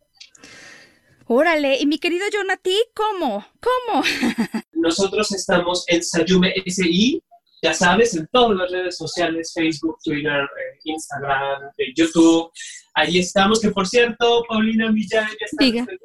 Órale, 1.28 1.78
y 1.80 1.86
mi 1.86 1.98
querido 1.98 2.24
Jonati, 2.32 2.76
¿cómo? 2.94 3.44
¿Cómo? 3.60 4.02
Nosotros 4.72 5.32
estamos 5.32 5.84
en 5.88 6.02
Sayume 6.02 6.54
SI, 6.66 7.20
ya 7.62 7.74
sabes, 7.74 8.14
en 8.14 8.28
todas 8.30 8.56
las 8.56 8.70
redes 8.70 8.96
sociales, 8.96 9.52
Facebook, 9.52 9.98
Twitter, 10.04 10.42
eh, 10.42 10.78
Instagram, 10.84 11.70
eh, 11.78 11.92
YouTube. 11.96 12.50
Ahí 12.94 13.18
estamos, 13.18 13.60
que 13.60 13.70
por 13.70 13.88
cierto, 13.88 14.44
Paulina 14.48 14.92
Millán 14.92 15.26
ya 15.28 15.46
está 15.46 15.64
Diga. 15.64 15.80
en 15.80 15.98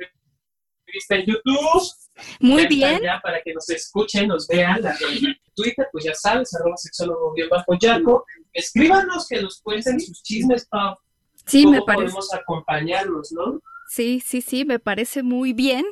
entrevista 0.80 1.16
en 1.16 1.26
YouTube. 1.28 1.92
Muy 2.40 2.64
ya 2.64 2.68
bien. 2.70 3.02
Ya 3.04 3.20
para 3.22 3.42
que 3.44 3.54
nos 3.54 3.70
escuchen, 3.70 4.28
nos 4.28 4.48
vean. 4.48 4.82
La 4.82 4.92
de 4.94 5.36
Twitter, 5.56 5.88
pues 5.92 6.04
ya 6.04 6.16
sabes, 6.16 6.54
arroba 6.56 6.78
sexólogo 6.78 7.34
bien 7.34 7.48
bajo 7.50 7.78
yaco. 7.80 8.26
Escríbanos 8.54 9.28
que 9.28 9.41
nos 9.41 9.62
cuenten 9.62 9.99
sus 9.99 10.22
chismes, 10.24 10.66
Pau. 10.68 10.97
Sí, 11.45 11.64
¿Cómo 11.64 11.78
me 11.78 11.82
parece. 11.82 12.06
podemos 12.06 12.34
acompañarnos, 12.34 13.32
no? 13.32 13.60
Sí, 13.89 14.22
sí, 14.26 14.41
sí, 14.41 14.66
me 14.66 14.80
parece 14.80 15.24
muy 15.24 15.54
bien. 15.54 15.86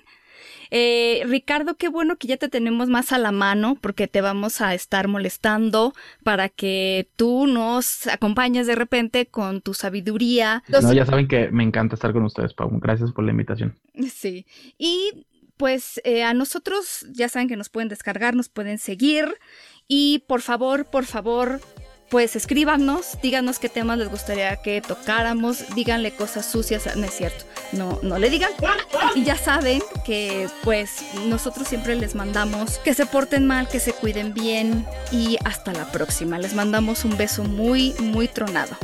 Eh, 0.72 1.24
Ricardo, 1.26 1.76
qué 1.76 1.90
bueno 1.90 2.18
que 2.18 2.28
ya 2.28 2.38
te 2.38 2.48
tenemos 2.48 2.90
más 2.90 3.12
a 3.12 3.18
la 3.18 3.32
mano 3.32 3.78
porque 3.82 4.08
te 4.08 4.22
vamos 4.22 4.62
a 4.62 4.74
estar 4.74 5.08
molestando 5.08 5.94
para 6.24 6.48
que 6.48 7.10
tú 7.16 7.48
nos 7.48 8.08
acompañes 8.08 8.68
de 8.68 8.76
repente 8.76 9.26
con 9.26 9.62
tu 9.62 9.74
sabiduría. 9.74 10.64
No, 10.68 10.94
ya 10.94 11.06
saben 11.06 11.28
que 11.28 11.50
me 11.52 11.64
encanta 11.64 11.96
estar 11.96 12.14
con 12.14 12.24
ustedes, 12.24 12.54
Pau. 12.54 12.70
Gracias 12.80 13.12
por 13.12 13.26
la 13.26 13.32
invitación. 13.32 13.78
Sí. 14.14 14.46
Y 14.78 15.26
pues 15.58 16.00
eh, 16.06 16.24
a 16.24 16.34
nosotros 16.34 17.06
ya 17.12 17.28
saben 17.28 17.50
que 17.50 17.58
nos 17.58 17.70
pueden 17.70 17.90
descargar, 17.90 18.34
nos 18.34 18.48
pueden 18.48 18.78
seguir 18.78 19.38
y 19.88 20.24
por 20.28 20.42
favor, 20.42 20.86
por 20.86 21.04
favor, 21.06 21.60
pues 22.10 22.36
escríbanos, 22.36 23.18
díganos 23.22 23.60
qué 23.60 23.70
temas 23.70 23.98
les 23.98 24.10
gustaría 24.10 24.56
que 24.58 24.82
tocáramos, 24.82 25.76
díganle 25.76 26.12
cosas 26.12 26.46
sucias, 26.46 26.96
no 26.96 27.06
es 27.06 27.14
cierto, 27.14 27.46
no, 27.72 28.00
no 28.02 28.18
le 28.18 28.30
digan. 28.30 28.52
Y 29.16 29.24
ya 29.24 29.38
saben 29.38 29.82
que 30.04 30.48
pues 30.64 31.04
nosotros 31.28 31.68
siempre 31.68 31.96
les 31.96 32.16
mandamos 32.16 32.80
que 32.80 32.94
se 32.94 33.06
porten 33.06 33.46
mal, 33.46 33.68
que 33.68 33.80
se 33.80 33.94
cuiden 33.94 34.34
bien 34.34 34.86
y 35.12 35.38
hasta 35.46 35.72
la 35.72 35.92
próxima. 35.92 36.40
Les 36.40 36.54
mandamos 36.54 37.06
un 37.06 37.16
beso 37.16 37.44
muy, 37.44 37.94
muy 38.00 38.28
tronado. 38.28 38.76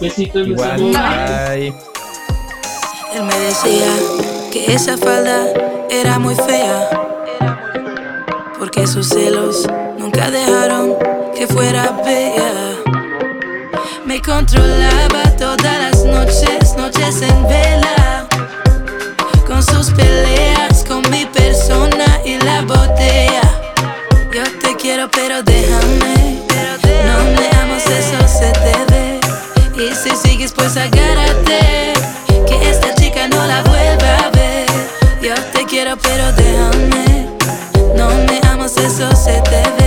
Besitos. 0.00 0.46
Igual, 0.46 0.80
bye. 0.80 1.68
Él 3.14 3.22
me 3.22 3.38
decía 3.38 3.86
que 4.52 4.74
esa 4.74 4.98
falda 4.98 5.46
era 5.90 6.18
muy 6.18 6.34
fea. 6.34 6.90
Porque 8.58 8.86
sus 8.86 9.08
celos 9.08 9.66
nunca 9.98 10.30
dejaron 10.30 10.96
que 11.34 11.46
fuera 11.46 11.90
bella. 12.04 12.73
Controlaba 14.24 15.22
todas 15.38 15.78
las 15.78 16.04
noches, 16.06 16.74
noches 16.78 17.20
en 17.20 17.46
vela. 17.46 18.26
Con 19.46 19.62
sus 19.62 19.90
peleas, 19.90 20.82
con 20.88 21.02
mi 21.10 21.26
persona 21.26 22.06
y 22.24 22.38
la 22.38 22.62
botella. 22.62 23.42
Yo 24.32 24.42
te 24.62 24.76
quiero, 24.76 25.10
pero 25.10 25.42
déjame. 25.42 26.40
No 27.06 27.18
me 27.36 27.50
amas, 27.60 27.86
eso 27.86 28.26
se 28.26 28.50
te 28.52 28.92
ve. 28.94 29.20
Y 29.76 29.94
si 29.94 30.16
sigues, 30.16 30.52
pues 30.52 30.74
agárrate. 30.78 31.92
Que 32.48 32.70
esta 32.70 32.94
chica 32.94 33.28
no 33.28 33.46
la 33.46 33.62
vuelva 33.62 34.16
a 34.24 34.30
ver. 34.30 34.66
Yo 35.20 35.34
te 35.52 35.66
quiero, 35.66 35.98
pero 35.98 36.32
déjame. 36.32 37.28
No 37.94 38.08
me 38.08 38.40
amas, 38.48 38.74
eso 38.78 39.14
se 39.14 39.42
te 39.42 39.83